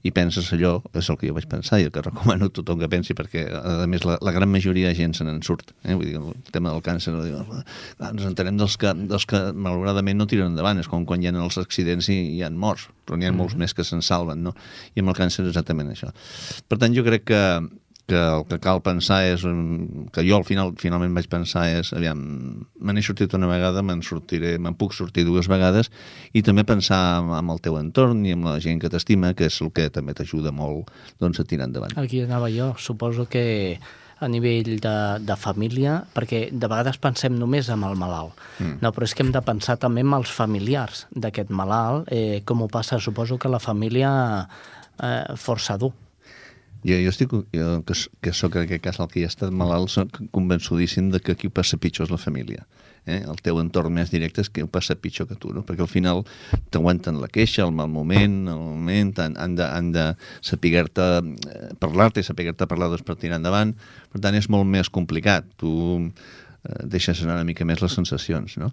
i 0.07 0.13
penses 0.15 0.49
allò, 0.55 0.77
és 0.97 1.09
el 1.11 1.19
que 1.19 1.29
jo 1.29 1.35
vaig 1.37 1.49
pensar 1.51 1.81
i 1.81 1.87
el 1.89 1.93
que 1.95 2.03
recomano 2.05 2.49
a 2.49 2.53
tothom 2.55 2.79
que 2.83 2.89
pensi, 2.93 3.17
perquè 3.19 3.47
a 3.51 3.87
més 3.91 4.05
la, 4.07 4.19
la 4.25 4.35
gran 4.35 4.51
majoria 4.53 4.93
de 4.93 4.99
gent 4.99 5.17
se 5.19 5.27
n'en 5.27 5.41
surt. 5.47 5.73
Eh? 5.83 5.95
Vull 5.95 6.07
dir, 6.11 6.21
el 6.21 6.53
tema 6.55 6.75
del 6.75 6.85
càncer, 6.87 7.15
clar, 7.17 8.11
ens 8.11 8.29
entenem 8.29 8.61
dels 8.61 8.77
que, 8.81 8.93
dels 9.11 9.27
que 9.29 9.41
malauradament 9.53 10.21
no 10.21 10.29
tiren 10.31 10.53
endavant, 10.53 10.83
és 10.83 10.91
com 10.91 11.07
quan 11.09 11.23
hi 11.23 11.31
ha 11.31 11.35
els 11.35 11.59
accidents 11.63 12.11
i 12.13 12.21
hi 12.37 12.45
ha 12.47 12.53
morts, 12.53 12.89
però 13.07 13.19
n'hi 13.19 13.27
ha 13.27 13.33
mm 13.33 13.35
-hmm. 13.35 13.43
molts 13.43 13.57
més 13.57 13.75
que 13.75 13.85
se'n 13.85 14.03
salven, 14.03 14.43
no? 14.43 14.55
I 14.95 15.03
amb 15.03 15.11
el 15.11 15.19
càncer 15.19 15.43
és 15.43 15.51
exactament 15.51 15.91
això. 15.91 16.13
Per 16.69 16.79
tant, 16.79 16.95
jo 16.95 17.05
crec 17.05 17.25
que 17.25 17.43
que 18.07 18.17
el 18.17 18.45
que 18.47 18.59
cal 18.63 18.81
pensar 18.87 19.25
és, 19.27 19.43
que 20.15 20.25
jo 20.27 20.39
al 20.39 20.47
final 20.47 20.73
finalment 20.79 21.15
vaig 21.17 21.27
pensar 21.31 21.67
és, 21.75 21.91
aviam, 21.97 22.21
me 22.79 22.95
n'he 22.95 23.03
sortit 23.03 23.35
una 23.35 23.51
vegada, 23.51 23.83
me'n 23.83 24.05
sortiré, 24.07 24.55
me'n 24.63 24.79
puc 24.79 24.95
sortir 24.95 25.27
dues 25.27 25.51
vegades, 25.51 25.91
i 26.33 26.45
també 26.47 26.63
pensar 26.67 27.01
amb 27.19 27.55
el 27.55 27.63
teu 27.65 27.79
entorn 27.81 28.23
i 28.27 28.37
amb 28.37 28.47
la 28.47 28.61
gent 28.63 28.81
que 28.83 28.91
t'estima, 28.93 29.35
que 29.35 29.51
és 29.51 29.59
el 29.61 29.75
que 29.75 29.89
també 29.91 30.15
t'ajuda 30.15 30.55
molt 30.55 30.93
doncs, 31.19 31.43
a 31.43 31.47
tirar 31.49 31.67
endavant. 31.67 31.99
Aquí 31.99 32.23
anava 32.23 32.51
jo, 32.55 32.73
suposo 32.79 33.27
que 33.27 33.45
a 34.17 34.31
nivell 34.33 34.79
de, 34.81 34.97
de 35.27 35.37
família, 35.37 35.99
perquè 36.15 36.47
de 36.49 36.71
vegades 36.71 36.97
pensem 37.03 37.35
només 37.37 37.69
amb 37.75 37.91
el 37.91 37.99
malalt, 38.01 38.39
mm. 38.63 38.79
no, 38.81 38.95
però 38.95 39.05
és 39.05 39.13
que 39.13 39.27
hem 39.27 39.35
de 39.35 39.43
pensar 39.45 39.77
també 39.83 40.07
amb 40.07 40.23
els 40.23 40.33
familiars 40.33 41.05
d'aquest 41.11 41.51
malalt, 41.53 42.09
eh, 42.15 42.41
com 42.47 42.65
ho 42.65 42.71
passa, 42.73 43.03
suposo 43.03 43.37
que 43.37 43.53
la 43.53 43.61
família 43.61 44.11
eh, 44.47 45.37
força 45.37 45.77
dur 45.77 45.93
jo, 46.87 46.97
jo 47.03 47.11
estic, 47.11 47.33
jo, 47.53 47.69
que, 47.87 47.95
que 48.23 48.33
sóc 48.33 48.57
en 48.57 48.67
aquest 48.67 48.85
cas 48.85 49.01
el 49.03 49.11
que 49.11 49.25
ja 49.25 49.31
estat 49.31 49.55
malalt, 49.55 49.91
soc 49.91 50.21
convençudíssim 50.35 51.11
de 51.11 51.21
que 51.21 51.35
qui 51.39 51.51
passa 51.51 51.79
pitjor 51.83 52.07
és 52.07 52.15
la 52.15 52.21
família. 52.23 52.67
Eh? 53.07 53.21
El 53.23 53.39
teu 53.43 53.61
entorn 53.63 53.95
més 53.95 54.11
directe 54.11 54.43
és 54.43 54.51
que 54.51 54.65
ho 54.67 54.71
passa 54.71 54.97
pitjor 54.99 55.29
que 55.31 55.39
tu, 55.39 55.53
no? 55.55 55.63
perquè 55.67 55.85
al 55.85 55.91
final 55.91 56.25
t'aguanten 56.75 57.21
la 57.23 57.31
queixa, 57.33 57.65
el 57.65 57.75
mal 57.75 57.91
moment, 57.91 58.39
el 58.51 58.63
moment, 58.63 59.13
han, 59.23 59.37
han 59.39 59.55
de, 59.59 59.67
han 59.67 59.93
de 59.95 60.07
saber-te 60.47 61.07
eh, 61.23 61.69
parlar-te 61.83 62.23
i 62.23 62.27
saber-te 62.27 62.67
parlar 62.71 62.91
doncs, 62.93 63.07
per 63.07 63.19
tirar 63.21 63.39
endavant. 63.41 63.77
Per 64.13 64.23
tant, 64.23 64.39
és 64.39 64.51
molt 64.53 64.67
més 64.71 64.91
complicat. 64.91 65.47
Tu 65.61 65.71
eh, 66.03 66.83
deixes 66.97 67.23
anar 67.23 67.39
una 67.41 67.47
mica 67.49 67.67
més 67.69 67.83
les 67.83 67.95
sensacions. 67.99 68.59
No? 68.63 68.73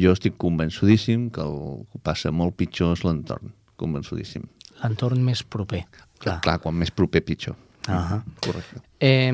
Jo 0.00 0.16
estic 0.16 0.40
convençudíssim 0.40 1.28
que 1.34 1.44
el 1.44 1.84
que 1.92 2.00
passa 2.08 2.32
molt 2.32 2.56
pitjor 2.60 2.96
és 2.96 3.04
l'entorn, 3.04 3.52
convençudíssim. 3.80 4.48
L'entorn 4.80 5.20
més 5.24 5.44
proper. 5.44 5.84
Clar, 6.18 6.40
Clar 6.44 6.58
quan 6.62 6.76
més 6.78 6.90
proper, 6.90 7.24
pitjor. 7.24 7.56
Uh 7.88 7.94
-huh. 7.94 8.22
Correcte. 8.40 8.80
Eh, 8.98 9.32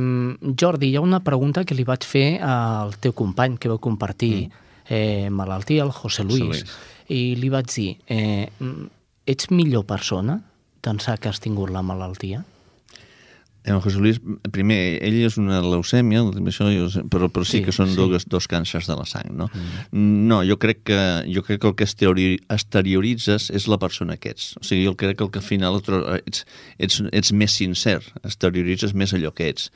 Jordi, 0.58 0.90
hi 0.90 0.96
ha 0.96 1.00
una 1.00 1.20
pregunta 1.20 1.64
que 1.64 1.74
li 1.74 1.84
vaig 1.84 2.04
fer 2.04 2.40
al 2.42 2.96
teu 2.98 3.12
company 3.12 3.58
que 3.58 3.68
vau 3.68 3.78
compartir 3.78 4.48
mm. 4.48 4.52
eh, 4.88 5.30
malaltia, 5.30 5.84
el 5.84 5.92
José 5.92 6.24
Luis, 6.24 6.40
José 6.40 6.64
Luis, 6.64 6.76
i 7.08 7.36
li 7.36 7.48
vaig 7.48 7.66
dir, 7.74 7.96
eh, 8.06 8.48
ets 9.26 9.50
millor 9.50 9.84
persona 9.84 10.40
d'ençà 10.82 11.18
que 11.18 11.28
has 11.28 11.40
tingut 11.40 11.70
la 11.70 11.82
malaltia? 11.82 12.44
En 13.64 13.80
José 13.84 13.98
Luis, 14.00 14.16
primer, 14.54 14.78
ell 15.04 15.18
és 15.20 15.34
una 15.36 15.58
leucèmia, 15.60 16.22
això, 16.48 16.68
però, 17.12 17.28
però 17.28 17.44
sí, 17.44 17.58
sí 17.58 17.64
que 17.66 17.74
són 17.76 17.90
sí. 17.92 17.98
dos, 17.98 18.24
dos 18.24 18.46
càncers 18.48 18.88
de 18.88 18.96
la 18.96 19.04
sang, 19.04 19.34
no? 19.36 19.50
Mm. 19.52 20.22
No, 20.30 20.38
jo 20.48 20.56
crec, 20.62 20.80
que, 20.88 21.00
jo 21.28 21.42
crec 21.44 21.60
que 21.60 21.68
el 21.68 21.76
que 21.76 21.88
exterioritzes 22.56 23.50
és 23.52 23.68
la 23.68 23.80
persona 23.82 24.16
que 24.16 24.32
ets. 24.32 24.54
O 24.56 24.64
sigui, 24.64 24.86
jo 24.88 24.94
crec 24.96 25.18
que 25.18 25.26
el 25.26 25.32
que 25.34 25.42
al 25.42 25.44
final 25.44 25.76
ets, 25.82 26.46
ets, 26.80 27.02
ets 27.12 27.34
més 27.36 27.58
sincer, 27.60 27.98
exterioritzes 28.24 28.96
més 28.96 29.12
allò 29.18 29.34
que 29.36 29.52
ets. 29.52 29.68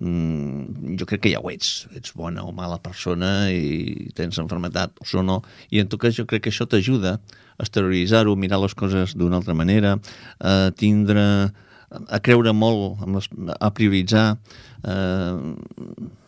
Mm, 0.00 0.96
jo 0.96 1.10
crec 1.10 1.26
que 1.26 1.34
ja 1.34 1.44
ho 1.44 1.52
ets. 1.52 1.84
Ets 1.98 2.16
bona 2.16 2.48
o 2.48 2.56
mala 2.56 2.80
persona 2.80 3.50
i 3.52 4.08
tens 4.16 4.40
enfermetat 4.40 4.96
o 5.04 5.22
no. 5.26 5.42
I 5.68 5.84
en 5.84 5.92
tot 5.92 6.00
cas 6.00 6.16
jo 6.16 6.24
crec 6.24 6.46
que 6.46 6.54
això 6.54 6.64
t'ajuda 6.64 7.18
a 7.18 7.64
exterioritzar-ho, 7.66 8.36
mirar 8.40 8.62
les 8.62 8.74
coses 8.78 9.16
d'una 9.18 9.42
altra 9.42 9.52
manera, 9.58 9.98
a 10.38 10.70
tindre 10.72 11.50
a 11.88 12.20
creure 12.20 12.52
molt, 12.52 13.00
les, 13.08 13.28
a 13.56 13.70
prioritzar, 13.74 14.26
eh, 14.84 15.36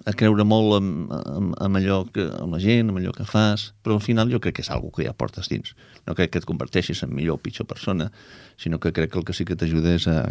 a 0.09 0.15
creure 0.17 0.47
molt 0.49 0.79
amb, 0.79 1.13
amb, 1.13 1.53
amb 1.61 1.81
allò 1.81 2.01
que, 2.13 2.25
amb 2.41 2.57
la 2.57 2.61
gent, 2.63 2.89
amb 2.89 3.01
allò 3.01 3.13
que 3.17 3.27
fas, 3.29 3.71
però 3.85 3.99
al 3.99 4.05
final 4.05 4.33
jo 4.33 4.41
crec 4.41 4.59
que 4.59 4.65
és 4.65 4.73
algo 4.73 4.93
que 4.95 5.05
ja 5.05 5.13
portes 5.17 5.51
dins. 5.53 5.75
No 6.09 6.17
crec 6.17 6.33
que 6.33 6.41
et 6.41 6.49
converteixis 6.49 7.05
en 7.05 7.13
millor 7.15 7.39
o 7.39 7.43
pitjor 7.45 7.69
persona, 7.69 8.09
sinó 8.61 8.81
que 8.81 8.95
crec 8.97 9.13
que 9.13 9.21
el 9.21 9.29
que 9.29 9.37
sí 9.37 9.45
que 9.45 9.59
t'ajuda 9.61 9.95
és 9.99 10.09
a, 10.09 10.23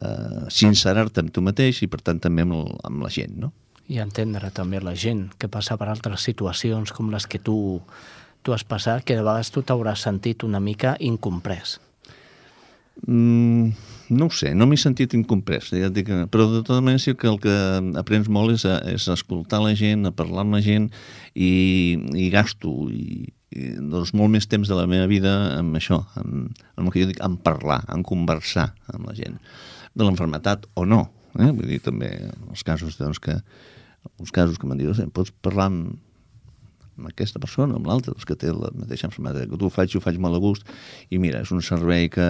a 0.00 0.14
sincerar-te 0.48 1.20
amb 1.20 1.34
tu 1.34 1.44
mateix 1.44 1.84
i 1.84 1.90
per 1.90 2.00
tant 2.00 2.22
també 2.24 2.46
amb, 2.48 2.56
el, 2.56 2.74
amb 2.88 3.04
la 3.04 3.12
gent, 3.12 3.36
no? 3.44 3.52
I 3.92 4.00
entendre 4.00 4.48
també 4.48 4.80
la 4.80 4.94
gent 4.96 5.26
que 5.36 5.50
passa 5.52 5.76
per 5.76 5.90
altres 5.92 6.24
situacions 6.24 6.94
com 6.96 7.10
les 7.12 7.26
que 7.28 7.36
tu, 7.36 7.56
tu 8.42 8.54
has 8.56 8.64
passat, 8.64 9.04
que 9.04 9.16
de 9.18 9.20
vegades 9.20 9.52
tu 9.52 9.60
t'hauràs 9.60 10.06
sentit 10.08 10.46
una 10.48 10.60
mica 10.60 10.96
incomprès. 11.04 11.76
Mm, 13.04 13.74
no 14.08 14.26
ho 14.26 14.34
sé, 14.34 14.52
no 14.54 14.66
m'he 14.68 14.76
sentit 14.80 15.14
incomprès, 15.16 15.70
ja 15.72 15.88
dic, 15.92 16.10
però 16.32 16.46
de 16.50 16.60
tota 16.62 16.82
manera 16.84 17.00
sí 17.02 17.14
que 17.16 17.28
el 17.30 17.38
que 17.40 17.54
aprens 18.00 18.28
molt 18.32 18.54
és, 18.56 18.64
a, 18.68 18.78
és 18.92 19.06
a 19.08 19.16
escoltar 19.16 19.62
la 19.64 19.72
gent, 19.78 20.04
a 20.04 20.12
parlar 20.12 20.44
amb 20.44 20.58
la 20.58 20.62
gent 20.64 20.90
i, 21.34 21.96
i 22.12 22.28
gasto 22.32 22.74
i, 22.92 23.24
i 23.54 23.68
doncs 23.80 24.14
molt 24.16 24.34
més 24.34 24.48
temps 24.50 24.68
de 24.68 24.76
la 24.76 24.86
meva 24.90 25.08
vida 25.10 25.32
amb 25.58 25.78
això, 25.80 26.02
amb, 26.20 26.52
amb 26.76 26.86
el 26.86 26.92
que 26.92 27.04
jo 27.04 27.10
dic, 27.12 27.22
en 27.24 27.38
parlar, 27.40 27.82
en 27.94 28.04
conversar 28.06 28.70
amb 28.92 29.08
la 29.08 29.16
gent, 29.16 29.38
de 29.94 30.04
l'enfermetat 30.04 30.68
o 30.74 30.84
no, 30.88 31.06
eh? 31.38 31.50
vull 31.52 31.70
dir 31.70 31.80
també 31.84 32.10
els 32.50 32.64
casos 32.66 32.98
doncs, 33.00 33.22
que 33.22 33.38
els 34.20 34.34
casos 34.34 34.60
que 34.60 34.68
m'han 34.68 34.82
dit, 34.82 35.06
pots 35.16 35.32
parlar 35.44 35.70
amb, 35.70 35.94
amb 36.98 37.08
aquesta 37.10 37.40
persona, 37.42 37.78
amb 37.78 37.88
l'altra, 37.88 38.12
doncs, 38.12 38.26
que 38.28 38.36
té 38.38 38.52
la 38.52 38.70
mateixa 38.76 39.08
enfermedad 39.08 39.48
que 39.48 39.56
tu, 39.56 39.70
ho 39.70 39.72
faig, 39.72 39.96
ho 39.96 40.02
faig 40.04 40.20
molt 40.20 40.36
a 40.36 40.42
gust, 40.42 40.68
i 41.08 41.20
mira, 41.22 41.40
és 41.40 41.54
un 41.54 41.64
servei 41.64 42.10
que, 42.12 42.28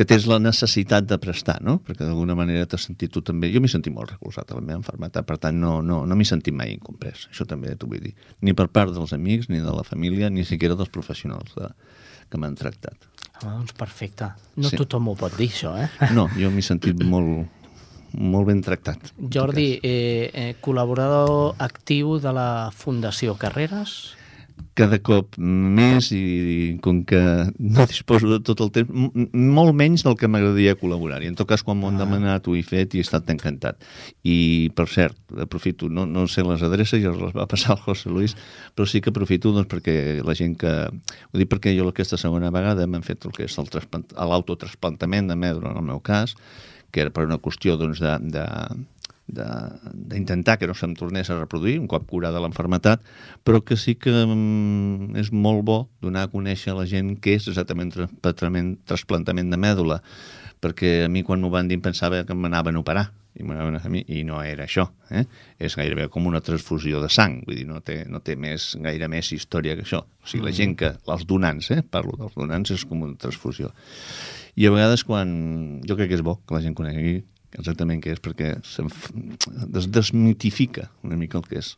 que 0.00 0.06
tens 0.08 0.24
la 0.24 0.38
necessitat 0.40 1.04
de 1.04 1.18
prestar, 1.20 1.58
no? 1.60 1.74
Perquè 1.84 2.06
d'alguna 2.06 2.32
manera 2.32 2.64
t'has 2.64 2.86
sentit 2.88 3.10
tu 3.12 3.20
també... 3.20 3.50
Jo 3.52 3.60
m'he 3.60 3.68
sentit 3.68 3.92
molt 3.92 4.14
recolzat 4.14 4.48
a 4.48 4.56
la 4.56 4.62
meva 4.64 4.78
enfermetat, 4.78 5.26
per 5.28 5.36
tant 5.42 5.58
no, 5.60 5.74
no, 5.84 5.98
no 6.08 6.16
m'he 6.16 6.24
sentit 6.24 6.56
mai 6.56 6.70
incomprès, 6.72 7.26
això 7.28 7.44
també 7.44 7.74
t'ho 7.76 7.90
vull 7.90 8.00
dir. 8.06 8.14
Ni 8.40 8.54
per 8.56 8.70
part 8.72 8.94
dels 8.96 9.12
amics, 9.12 9.50
ni 9.52 9.60
de 9.60 9.74
la 9.76 9.84
família, 9.84 10.30
ni 10.32 10.46
siquiera 10.48 10.78
dels 10.78 10.88
professionals 10.94 11.52
de, 11.52 11.68
que 12.32 12.40
m'han 12.40 12.56
tractat. 12.56 12.96
Ah, 13.42 13.58
doncs 13.58 13.76
perfecte. 13.76 14.30
No 14.56 14.72
sí. 14.72 14.78
tothom 14.80 15.10
ho 15.12 15.16
pot 15.20 15.36
dir, 15.36 15.50
això, 15.52 15.74
eh? 15.76 15.90
No, 16.16 16.30
jo 16.32 16.48
m'he 16.54 16.64
sentit 16.64 17.04
molt, 17.04 17.68
molt 18.16 18.48
ben 18.48 18.64
tractat. 18.64 19.12
Jordi, 19.20 19.68
eh, 19.84 20.30
eh, 20.32 20.48
col·laborador 20.64 21.60
actiu 21.60 22.16
de 22.24 22.32
la 22.40 22.48
Fundació 22.72 23.36
Carreres 23.36 23.98
cada 24.78 24.98
cop 25.02 25.36
més 25.38 26.10
i, 26.14 26.20
i 26.20 26.58
com 26.82 27.02
que 27.08 27.20
no 27.58 27.86
disposo 27.90 28.30
de 28.30 28.38
tot 28.46 28.62
el 28.64 28.70
temps, 28.74 29.08
molt 29.34 29.74
menys 29.76 30.04
del 30.06 30.16
que 30.20 30.30
m'agradaria 30.30 30.76
col·laborar. 30.78 31.20
I 31.24 31.30
en 31.32 31.38
tot 31.38 31.48
cas, 31.50 31.64
quan 31.66 31.78
m'ho 31.80 31.90
han 31.90 31.98
ah. 31.98 32.04
demanat, 32.04 32.48
ho 32.48 32.56
he 32.56 32.62
fet 32.66 32.94
i 32.94 33.02
he 33.02 33.06
estat 33.06 33.28
encantat. 33.32 33.82
I, 34.22 34.70
per 34.76 34.86
cert, 34.92 35.18
aprofito, 35.42 35.90
no, 35.90 36.06
no 36.08 36.26
sé 36.30 36.44
les 36.46 36.62
adreces, 36.66 37.02
ja 37.02 37.14
les 37.16 37.34
va 37.36 37.48
passar 37.50 37.74
al 37.76 37.84
José 37.84 38.12
Luis, 38.12 38.36
però 38.76 38.88
sí 38.88 39.02
que 39.02 39.12
aprofito 39.14 39.54
doncs, 39.56 39.70
perquè 39.70 39.96
la 40.26 40.36
gent 40.38 40.56
que... 40.60 40.74
Ho 41.30 41.40
dic 41.40 41.50
perquè 41.50 41.74
jo 41.76 41.88
aquesta 41.90 42.18
segona 42.20 42.52
vegada 42.54 42.86
m'han 42.90 43.06
fet 43.06 43.26
el 43.26 43.34
que 43.36 43.46
és 43.48 43.58
l'autotrasplantament 43.58 45.30
de 45.30 45.38
medro, 45.38 45.70
en 45.70 45.82
el 45.82 45.86
meu 45.92 46.00
cas, 46.04 46.36
que 46.90 47.04
era 47.04 47.12
per 47.14 47.26
una 47.26 47.38
qüestió 47.42 47.76
doncs, 47.78 48.00
de, 48.02 48.16
de, 48.34 48.46
d'intentar 49.32 50.58
que 50.58 50.68
no 50.68 50.74
se'm 50.74 50.96
tornés 50.98 51.30
a 51.30 51.38
reproduir 51.38 51.78
un 51.80 51.88
cop 51.90 52.06
curada 52.10 52.42
l'enfermetat, 52.42 53.04
però 53.44 53.62
que 53.64 53.78
sí 53.80 53.96
que 53.96 54.12
mm, 54.12 55.16
és 55.20 55.32
molt 55.32 55.64
bo 55.64 55.78
donar 56.02 56.26
a 56.26 56.32
conèixer 56.32 56.74
a 56.74 56.80
la 56.80 56.88
gent 56.90 57.16
què 57.22 57.38
és 57.38 57.48
exactament 57.50 57.94
trasplantament 58.86 59.50
de 59.50 59.60
mèdula, 59.60 60.00
perquè 60.60 61.06
a 61.06 61.08
mi 61.12 61.24
quan 61.24 61.40
m'ho 61.40 61.50
van 61.52 61.70
dir 61.70 61.80
pensava 61.82 62.24
que 62.26 62.36
m'anaven 62.36 62.76
a 62.76 62.84
operar, 62.84 63.08
i 63.38 63.44
a 63.46 63.88
mi, 63.88 64.02
i 64.08 64.24
no 64.26 64.40
era 64.42 64.64
això. 64.66 64.88
Eh? 65.10 65.22
És 65.58 65.76
gairebé 65.78 66.08
com 66.10 66.26
una 66.26 66.42
transfusió 66.42 67.00
de 67.00 67.08
sang, 67.08 67.40
vull 67.46 67.56
dir, 67.56 67.66
no 67.68 67.80
té, 67.80 68.02
no 68.10 68.20
té 68.20 68.34
més, 68.36 68.74
gaire 68.82 69.08
més 69.08 69.30
història 69.32 69.76
que 69.78 69.86
això. 69.86 70.02
O 70.02 70.26
sigui, 70.26 70.44
la 70.48 70.54
gent 70.56 70.74
que, 70.76 70.92
els 71.14 71.26
donants, 71.30 71.70
eh? 71.70 71.80
parlo 71.82 72.16
dels 72.18 72.34
donants, 72.34 72.74
és 72.74 72.84
com 72.84 73.06
una 73.06 73.16
transfusió. 73.20 73.70
I 74.58 74.66
a 74.66 74.74
vegades 74.74 75.06
quan... 75.06 75.30
Jo 75.86 75.96
crec 75.96 76.10
que 76.10 76.18
és 76.18 76.26
bo 76.26 76.40
que 76.42 76.56
la 76.56 76.62
gent 76.64 76.74
conegui 76.76 77.20
exactament 77.58 78.02
què 78.02 78.12
és, 78.14 78.20
perquè 78.20 78.54
es 78.60 79.88
desmitifica 79.90 80.90
una 81.02 81.16
mica 81.16 81.38
el 81.38 81.44
que 81.48 81.58
és. 81.58 81.76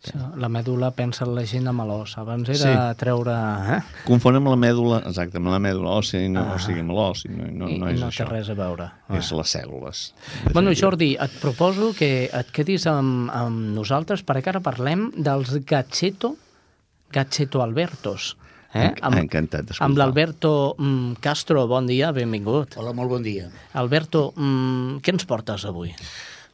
Sí, 0.00 0.14
la 0.40 0.48
mèdula 0.48 0.88
pensa 0.96 1.26
en 1.26 1.34
la 1.36 1.42
gent 1.44 1.66
amb 1.68 1.82
l'os. 1.84 2.14
Abans 2.16 2.48
era 2.48 2.70
Sí. 2.94 2.96
treure... 3.02 3.34
Eh? 3.74 3.80
Confon 4.06 4.38
amb 4.38 4.48
la 4.48 4.56
mèdula, 4.56 5.02
exacte, 5.04 5.36
amb 5.36 5.50
la 5.52 5.58
mèdula 5.60 5.90
òssia, 5.98 6.22
i 6.24 6.30
no, 6.32 6.40
Ah. 6.40 6.54
o 6.54 6.58
sigui, 6.58 6.80
no, 6.80 6.94
no, 7.52 7.68
I 7.68 7.76
no 7.78 7.90
és 7.90 8.00
no 8.00 8.06
això. 8.08 8.24
té 8.24 8.30
res 8.30 8.48
a 8.48 8.54
veure. 8.56 8.86
És 9.12 9.28
les 9.36 9.54
cèl·lules. 9.56 10.12
Bueno, 10.54 10.72
Jordi, 10.74 11.16
et 11.20 11.30
proposo 11.42 11.92
que 11.92 12.30
et 12.32 12.50
quedis 12.50 12.86
amb, 12.88 13.28
amb 13.30 13.74
nosaltres 13.76 14.24
perquè 14.24 14.48
ara 14.54 14.60
parlem 14.64 15.10
dels 15.16 15.52
Gatcheto, 15.66 16.34
Gatcheto 17.12 17.60
Albertos. 17.60 18.36
Eh? 18.72 18.86
En- 19.02 19.18
encantat 19.18 19.66
d'escoltar. 19.66 19.86
Amb 19.88 19.98
l'Alberto 19.98 20.52
mm, 20.78 21.18
Castro, 21.24 21.66
bon 21.66 21.88
dia, 21.90 22.12
benvingut. 22.14 22.76
Hola, 22.78 22.92
molt 22.94 23.10
bon 23.10 23.24
dia. 23.26 23.48
Alberto, 23.74 24.28
mm, 24.36 25.00
què 25.02 25.14
ens 25.16 25.26
portes 25.26 25.64
avui? 25.66 25.90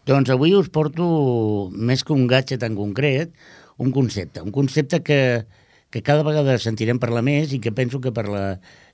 Doncs 0.07 0.31
avui 0.33 0.55
us 0.57 0.71
porto, 0.73 1.69
més 1.75 2.05
que 2.07 2.15
un 2.15 2.27
gadget 2.31 2.63
en 2.63 2.77
concret, 2.79 3.33
un 3.83 3.93
concepte. 3.93 4.41
Un 4.41 4.53
concepte 4.55 5.03
que, 5.05 5.45
que 5.91 6.03
cada 6.07 6.25
vegada 6.25 6.57
sentirem 6.63 7.01
parlar 7.03 7.25
més 7.27 7.53
i 7.53 7.61
que 7.61 7.75
penso 7.75 8.01
que 8.01 8.15
per 8.15 8.29
la 8.31 8.45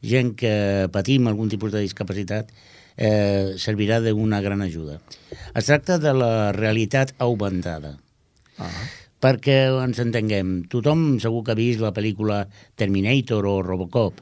gent 0.03 0.35
que 0.35 0.89
patim 0.91 1.29
algun 1.31 1.53
tipus 1.53 1.70
de 1.70 1.85
discapacitat 1.85 2.51
eh, 2.97 3.55
servirà 3.61 4.01
d'una 4.03 4.41
gran 4.43 4.64
ajuda. 4.64 4.99
Es 5.55 5.68
tracta 5.68 6.01
de 6.03 6.16
la 6.16 6.33
realitat 6.57 7.14
augmentada. 7.23 7.99
Ah. 8.59 8.73
Perquè 9.23 9.57
ens 9.70 10.01
entenguem, 10.03 10.64
tothom 10.70 11.20
segur 11.23 11.45
que 11.47 11.55
ha 11.55 11.59
vist 11.59 11.83
la 11.83 11.93
pel·lícula 11.95 12.43
Terminator 12.75 13.47
o 13.47 13.61
Robocop. 13.62 14.18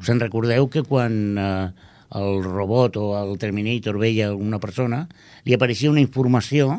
Us 0.00 0.08
en 0.08 0.22
recordeu 0.22 0.70
que 0.72 0.84
quan 0.88 1.18
eh, 1.36 1.88
el 2.16 2.42
robot 2.44 2.96
o 2.96 3.08
el 3.18 3.36
Terminator 3.38 3.98
veia 4.00 4.30
una 4.32 4.60
persona, 4.62 5.02
li 5.44 5.52
apareixia 5.52 5.90
una 5.92 6.00
informació, 6.00 6.70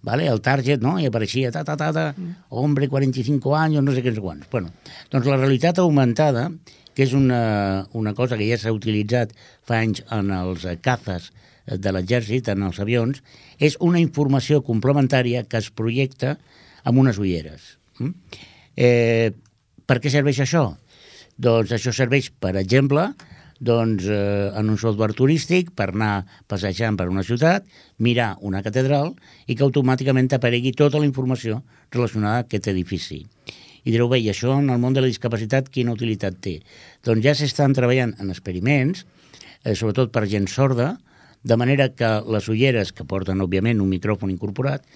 ¿vale? 0.00 0.26
el 0.26 0.40
target, 0.40 0.80
no? 0.80 0.94
i 1.00 1.10
apareixia 1.10 1.52
ta, 1.52 1.66
ta, 1.68 1.76
ta, 1.76 1.90
ta, 1.92 2.06
hombre, 2.48 2.88
45 2.88 3.56
anys, 3.58 3.82
no 3.84 3.92
sé 3.92 4.00
què, 4.04 4.14
sé 4.16 4.24
quants. 4.24 4.48
Bueno, 4.52 4.72
doncs 5.12 5.28
la 5.28 5.36
realitat 5.36 5.82
augmentada, 5.82 6.48
que 6.96 7.04
és 7.04 7.12
una, 7.16 7.84
una 7.92 8.16
cosa 8.16 8.38
que 8.40 8.48
ja 8.48 8.56
s'ha 8.60 8.72
utilitzat 8.72 9.36
fa 9.68 9.82
anys 9.84 10.00
en 10.12 10.32
els 10.32 10.64
cazes 10.84 11.30
de 11.66 11.92
l'exèrcit, 11.94 12.48
en 12.48 12.64
els 12.66 12.80
avions, 12.82 13.20
és 13.60 13.76
una 13.80 14.00
informació 14.00 14.62
complementària 14.66 15.44
que 15.44 15.60
es 15.60 15.70
projecta 15.70 16.38
amb 16.84 17.02
unes 17.02 17.18
ulleres. 17.22 17.76
Mm? 17.98 18.38
Eh, 18.76 19.30
per 19.86 19.98
què 20.00 20.10
serveix 20.12 20.40
això? 20.42 20.70
Doncs 21.42 21.72
això 21.74 21.92
serveix, 21.94 22.30
per 22.40 22.54
exemple, 22.60 23.10
doncs, 23.62 24.06
eh, 24.10 24.50
en 24.58 24.70
un 24.70 24.78
software 24.78 25.14
turístic 25.14 25.70
per 25.78 25.92
anar 25.92 26.24
passejant 26.50 26.96
per 26.98 27.08
una 27.08 27.22
ciutat, 27.22 27.66
mirar 27.98 28.36
una 28.40 28.62
catedral 28.62 29.12
i 29.46 29.54
que 29.54 29.62
automàticament 29.62 30.32
t'aparegui 30.32 30.74
tota 30.74 30.98
la 30.98 31.06
informació 31.06 31.62
relacionada 31.92 32.42
amb 32.42 32.48
aquest 32.48 32.68
edifici. 32.72 33.22
I 33.84 33.90
direu, 33.90 34.08
bé, 34.10 34.18
i 34.18 34.28
això 34.30 34.56
en 34.58 34.70
el 34.70 34.82
món 34.82 34.94
de 34.94 35.02
la 35.02 35.10
discapacitat 35.10 35.70
quina 35.70 35.94
utilitat 35.94 36.38
té? 36.42 36.58
Doncs 37.06 37.22
ja 37.24 37.34
s'estan 37.38 37.74
treballant 37.74 38.14
en 38.18 38.30
experiments, 38.34 39.06
eh, 39.64 39.74
sobretot 39.74 40.10
per 40.10 40.26
gent 40.26 40.48
sorda, 40.50 40.96
de 41.42 41.56
manera 41.56 41.88
que 41.90 42.10
les 42.30 42.48
ulleres, 42.48 42.92
que 42.92 43.04
porten, 43.04 43.40
òbviament, 43.42 43.80
un 43.82 43.90
micròfon 43.90 44.30
incorporat, 44.30 44.86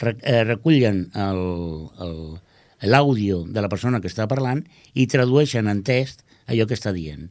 recullen 0.00 1.10
el- 1.14 1.88
el- 2.00 2.40
l'àudio 2.82 3.44
de 3.46 3.62
la 3.62 3.68
persona 3.68 4.00
que 4.00 4.08
està 4.10 4.26
parlant 4.26 4.64
i 4.94 5.06
tradueixen 5.06 5.68
en 5.68 5.82
test 5.86 6.24
allò 6.46 6.66
que 6.66 6.74
està 6.74 6.92
dient. 6.92 7.30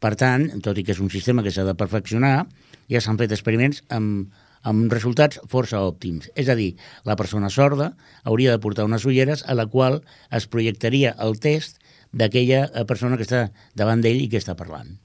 Per 0.00 0.14
tant, 0.16 0.48
tot 0.62 0.76
i 0.78 0.84
que 0.84 0.92
és 0.92 1.00
un 1.00 1.10
sistema 1.10 1.42
que 1.42 1.50
s'ha 1.50 1.64
de 1.64 1.74
perfeccionar, 1.74 2.46
ja 2.88 3.00
s'han 3.00 3.18
fet 3.18 3.32
experiments 3.32 3.82
amb, 3.88 4.32
amb 4.62 4.92
resultats 4.92 5.40
força 5.48 5.80
òptims. 5.80 6.30
És 6.34 6.48
a 6.48 6.54
dir, 6.54 6.76
la 7.04 7.16
persona 7.16 7.50
sorda 7.50 7.94
hauria 8.24 8.52
de 8.52 8.58
portar 8.58 8.84
unes 8.84 9.04
ulleres 9.04 9.44
a 9.46 9.54
la 9.54 9.66
qual 9.66 10.02
es 10.30 10.46
projectaria 10.46 11.14
el 11.18 11.38
test 11.40 11.78
d'aquella 12.12 12.70
eh, 12.72 12.84
persona 12.84 13.16
que 13.16 13.24
està 13.24 13.50
davant 13.74 14.00
d'ell 14.00 14.22
i 14.22 14.28
que 14.28 14.40
està 14.40 14.56
parlant. 14.56 14.98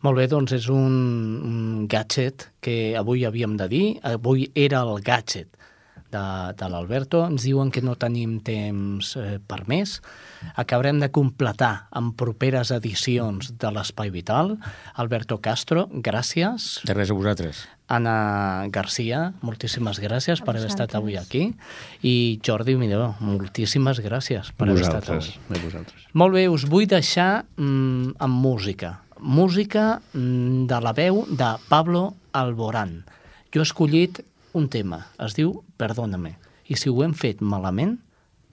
Molt 0.00 0.16
bé, 0.16 0.28
doncs 0.30 0.52
és 0.52 0.68
un 0.72 1.86
gadget 1.90 2.48
que 2.64 2.96
avui 2.96 3.24
havíem 3.26 3.56
de 3.58 3.68
dir. 3.68 3.86
Avui 4.02 4.50
era 4.54 4.80
el 4.86 5.02
gadget 5.04 5.48
de, 6.12 6.24
de 6.58 6.68
l'Alberto. 6.70 7.24
Ens 7.28 7.44
diuen 7.46 7.70
que 7.74 7.82
no 7.84 7.96
tenim 8.00 8.38
temps 8.44 9.14
eh, 9.20 9.38
per 9.38 9.62
més. 9.70 9.98
Acabarem 10.60 11.00
de 11.02 11.10
completar 11.14 11.88
en 11.98 12.12
properes 12.18 12.70
edicions 12.74 13.52
de 13.58 13.72
l'Espai 13.74 14.12
Vital. 14.14 14.56
Alberto 14.94 15.40
Castro, 15.42 15.88
gràcies. 15.92 16.78
De 16.88 16.94
res 16.96 17.10
a 17.10 17.16
vosaltres. 17.18 17.66
Anna 17.88 18.68
Garcia, 18.68 19.32
moltíssimes 19.40 19.96
gràcies 20.02 20.42
per 20.44 20.52
haver 20.54 20.68
estat 20.68 20.92
avui 20.98 21.16
aquí. 21.16 21.46
I 22.04 22.38
Jordi 22.44 22.76
Midó, 22.76 23.14
moltíssimes 23.24 24.02
gràcies 24.04 24.50
per 24.52 24.68
haver 24.68 24.84
estat 24.84 25.08
Vosaltres, 25.08 25.38
avui. 25.48 25.56
a 25.56 25.64
vosaltres. 25.64 26.08
Molt 26.12 26.36
bé, 26.36 26.46
us 26.52 26.66
vull 26.68 26.84
deixar 26.90 27.46
mm, 27.56 28.18
amb 28.20 28.42
música. 28.44 28.98
Música 29.18 30.02
mm, 30.12 30.66
de 30.70 30.80
la 30.84 30.92
veu 30.92 31.24
de 31.30 31.54
Pablo 31.72 32.10
Alborán. 32.36 33.00
Jo 33.48 33.64
he 33.64 33.66
escollit 33.66 34.20
un 34.58 34.68
tema, 34.68 35.06
es 35.22 35.38
diu 35.38 35.62
Perdóname. 35.78 36.36
I 36.68 36.76
si 36.76 36.90
ho 36.90 37.02
hem 37.04 37.14
fet 37.16 37.40
malament, 37.40 37.96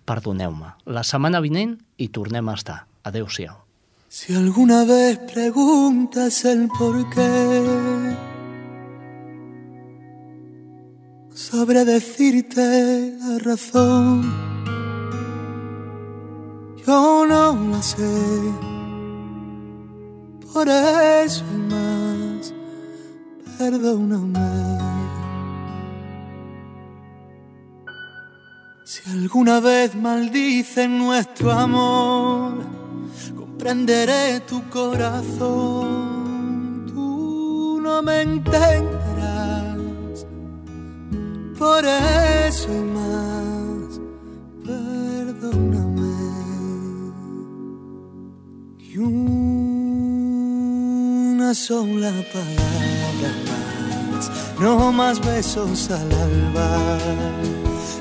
perdoneu-me. 0.05 0.71
La 0.85 1.03
setmana 1.03 1.41
vinent 1.43 1.75
hi 1.97 2.07
tornem 2.13 2.47
a 2.47 2.55
estar. 2.55 2.85
Adéu-siau. 3.05 3.57
Si 4.07 4.33
alguna 4.33 4.85
vez 4.85 5.17
preguntas 5.33 6.45
el 6.45 6.69
por 6.69 6.95
qué, 7.09 8.15
sabré 11.33 11.83
decirte 11.83 13.17
la 13.19 13.37
razón. 13.39 14.23
Yo 16.87 17.25
no 17.27 17.53
la 17.71 17.81
sé, 17.81 18.15
por 20.53 20.67
eso 20.69 21.43
y 21.51 21.57
más, 21.69 22.53
perdóname. 23.57 24.94
Si 28.95 29.03
alguna 29.11 29.59
vez 29.59 29.93
maldicen 29.93 30.97
nuestro 30.97 31.51
amor, 31.51 32.63
comprenderé 33.35 34.39
tu 34.47 34.63
corazón. 34.69 36.05
Tú 36.87 37.81
no 37.83 38.01
me 38.01 38.21
entenderás, 38.21 39.75
por 41.59 41.83
eso 41.83 42.69
y 42.73 42.83
más, 42.95 43.99
perdóname. 44.63 46.15
Y 48.79 48.97
una 48.97 49.43
sola 51.53 52.13
palabra 52.31 53.29
más, 53.45 53.64
no 54.59 54.91
más 54.91 55.19
besos 55.19 55.89
al 55.91 56.11
alba 56.11 56.97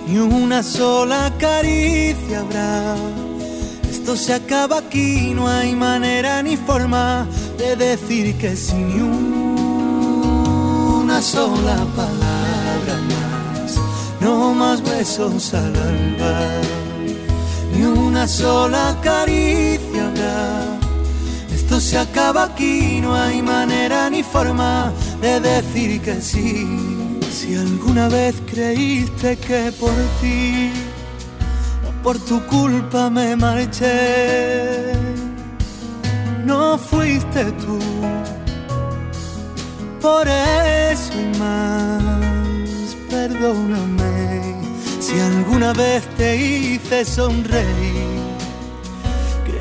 ni 0.06 0.18
una 0.18 0.62
sola 0.62 1.32
caricia 1.38 2.40
habrá. 2.40 2.96
Esto 3.90 4.16
se 4.16 4.34
acaba 4.34 4.78
aquí, 4.78 5.32
no 5.34 5.48
hay 5.48 5.74
manera 5.74 6.42
ni 6.42 6.56
forma 6.56 7.26
de 7.58 7.76
decir 7.76 8.36
que 8.38 8.56
sí, 8.56 8.74
ni 8.74 9.00
una 11.00 11.22
sola 11.22 11.76
palabra 11.96 12.94
más. 13.08 13.74
No 14.20 14.54
más 14.54 14.82
besos 14.82 15.54
al 15.54 15.74
alba, 15.74 16.38
ni 17.74 17.84
una 17.84 18.28
sola 18.28 18.96
caricia 19.02 20.06
habrá. 20.06 20.73
Esto 21.74 21.88
se 21.88 21.98
acaba 21.98 22.44
aquí, 22.44 23.00
no 23.02 23.16
hay 23.16 23.42
manera 23.42 24.08
ni 24.08 24.22
forma 24.22 24.92
de 25.20 25.40
decir 25.40 26.00
que 26.02 26.20
sí. 26.20 26.68
Si 27.32 27.56
alguna 27.56 28.08
vez 28.08 28.36
creíste 28.46 29.36
que 29.36 29.72
por 29.72 29.90
ti 30.20 30.70
o 31.84 32.02
por 32.04 32.16
tu 32.20 32.40
culpa 32.46 33.10
me 33.10 33.34
marché, 33.34 34.92
no 36.44 36.78
fuiste 36.78 37.42
tú. 37.62 37.80
Por 40.00 40.28
eso 40.28 41.12
y 41.20 41.38
más, 41.40 42.94
perdóname 43.10 44.54
si 45.00 45.18
alguna 45.18 45.72
vez 45.72 46.04
te 46.16 46.36
hice 46.36 47.04
sonreír. 47.04 48.13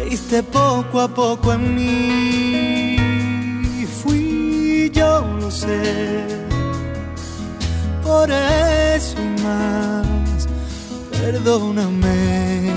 Creíste 0.04 0.43
poco 0.43 0.99
a 0.99 1.08
poco 1.08 1.54
en 1.54 1.76
mí, 1.76 2.97
fui 4.04 4.91
yo, 4.93 5.22
lo 5.39 5.49
sé 5.49 6.28
por 8.04 8.30
eso 8.30 9.16
y 9.18 9.30
más. 9.41 10.06
Perdóname. 11.10 12.74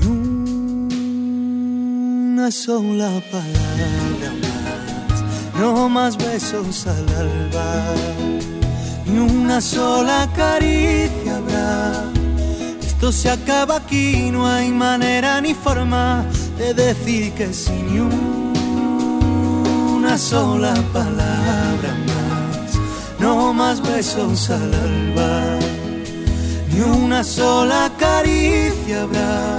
Y 0.00 0.06
una 0.06 2.50
sola 2.50 3.22
palabra 3.30 4.32
más, 4.42 5.22
no 5.60 5.88
más 5.88 6.18
besos 6.18 6.88
al 6.88 7.08
alba. 7.14 7.84
Ni 9.06 9.16
una 9.16 9.60
sola 9.60 10.28
caricia 10.34 11.36
habrá. 11.36 12.19
Esto 13.00 13.12
se 13.12 13.30
acaba 13.30 13.76
aquí, 13.76 14.30
no 14.30 14.46
hay 14.46 14.68
manera 14.68 15.40
ni 15.40 15.54
forma 15.54 16.22
de 16.58 16.74
decir 16.74 17.32
que 17.32 17.50
sin 17.50 17.86
ni 17.94 17.98
una 19.96 20.18
sola 20.18 20.74
palabra 20.92 21.96
más, 22.06 22.78
no 23.18 23.54
más 23.54 23.80
besos 23.80 24.50
al 24.50 24.74
alba, 24.74 25.58
ni 26.70 26.80
una 26.82 27.24
sola 27.24 27.90
caricia 27.98 29.04
habrá. 29.04 29.56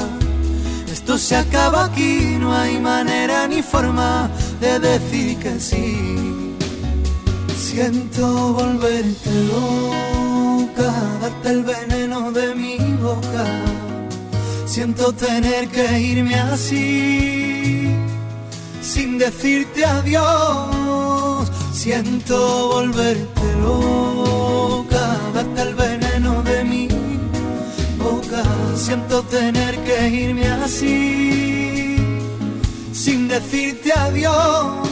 Esto 0.93 1.17
se 1.17 1.35
acaba 1.35 1.85
aquí, 1.85 2.37
no 2.39 2.53
hay 2.53 2.77
manera 2.79 3.47
ni 3.47 3.63
forma 3.63 4.29
de 4.59 4.77
decir 4.77 5.39
que 5.39 5.59
sí. 5.59 5.97
Siento 7.57 8.53
volverte 8.53 9.29
loca, 10.75 10.93
darte 11.21 11.49
el 11.49 11.63
veneno 11.63 12.31
de 12.31 12.55
mi 12.55 12.77
boca. 13.01 13.45
Siento 14.65 15.11
tener 15.13 15.67
que 15.69 15.99
irme 15.99 16.35
así, 16.35 17.87
sin 18.81 19.17
decirte 19.17 19.85
adiós. 19.85 21.51
Siento 21.73 22.69
volverte 22.73 23.41
loca, 23.61 25.17
darte 25.33 25.61
el 25.61 25.75
veneno 25.75 26.41
de 26.43 26.63
mi 26.63 26.87
boca. 27.97 28.43
Siento 28.75 29.23
tener 29.23 29.77
que 29.83 30.09
irme 30.09 30.47
así, 30.47 31.95
sin 32.93 33.27
decirte 33.27 33.91
adiós. 33.93 34.87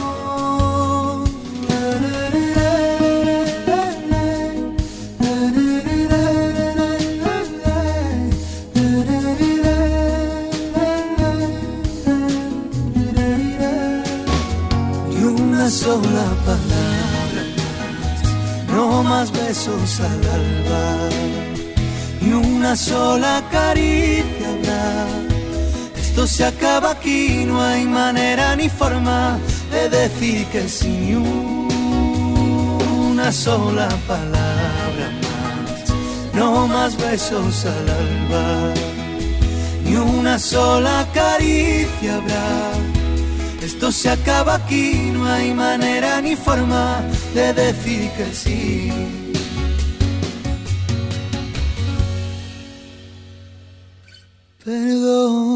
Sola 15.80 16.28
palabra 16.44 17.42
más, 17.56 18.70
no 18.70 19.02
más 19.02 19.32
besos 19.32 20.00
al 20.00 20.22
alba, 20.38 20.84
ni 22.20 22.32
una 22.34 22.76
sola 22.76 23.42
caricia 23.50 24.46
habrá. 24.50 25.06
Esto 25.98 26.26
se 26.26 26.44
acaba 26.44 26.90
aquí, 26.90 27.44
no 27.46 27.62
hay 27.62 27.86
manera 27.86 28.56
ni 28.56 28.68
forma 28.68 29.38
de 29.72 29.88
decir 29.88 30.44
que 30.52 30.68
sin 30.68 31.16
una 33.08 33.32
sola 33.32 33.88
palabra 34.06 35.06
más, 35.24 36.34
no 36.34 36.66
más 36.66 36.94
besos 36.98 37.64
al 37.64 37.86
alba, 38.02 38.74
ni 39.84 39.96
una 39.96 40.38
sola 40.38 41.08
caricia 41.14 42.16
habrá. 42.16 42.89
Esto 43.72 43.92
se 43.92 44.10
acaba 44.10 44.56
aquí, 44.56 45.12
no 45.12 45.24
hay 45.24 45.54
manera 45.54 46.20
ni 46.20 46.34
forma 46.34 47.02
de 47.32 47.54
decir 47.54 48.10
que 48.16 48.26
sí. 48.34 48.92
Pero 54.64 55.49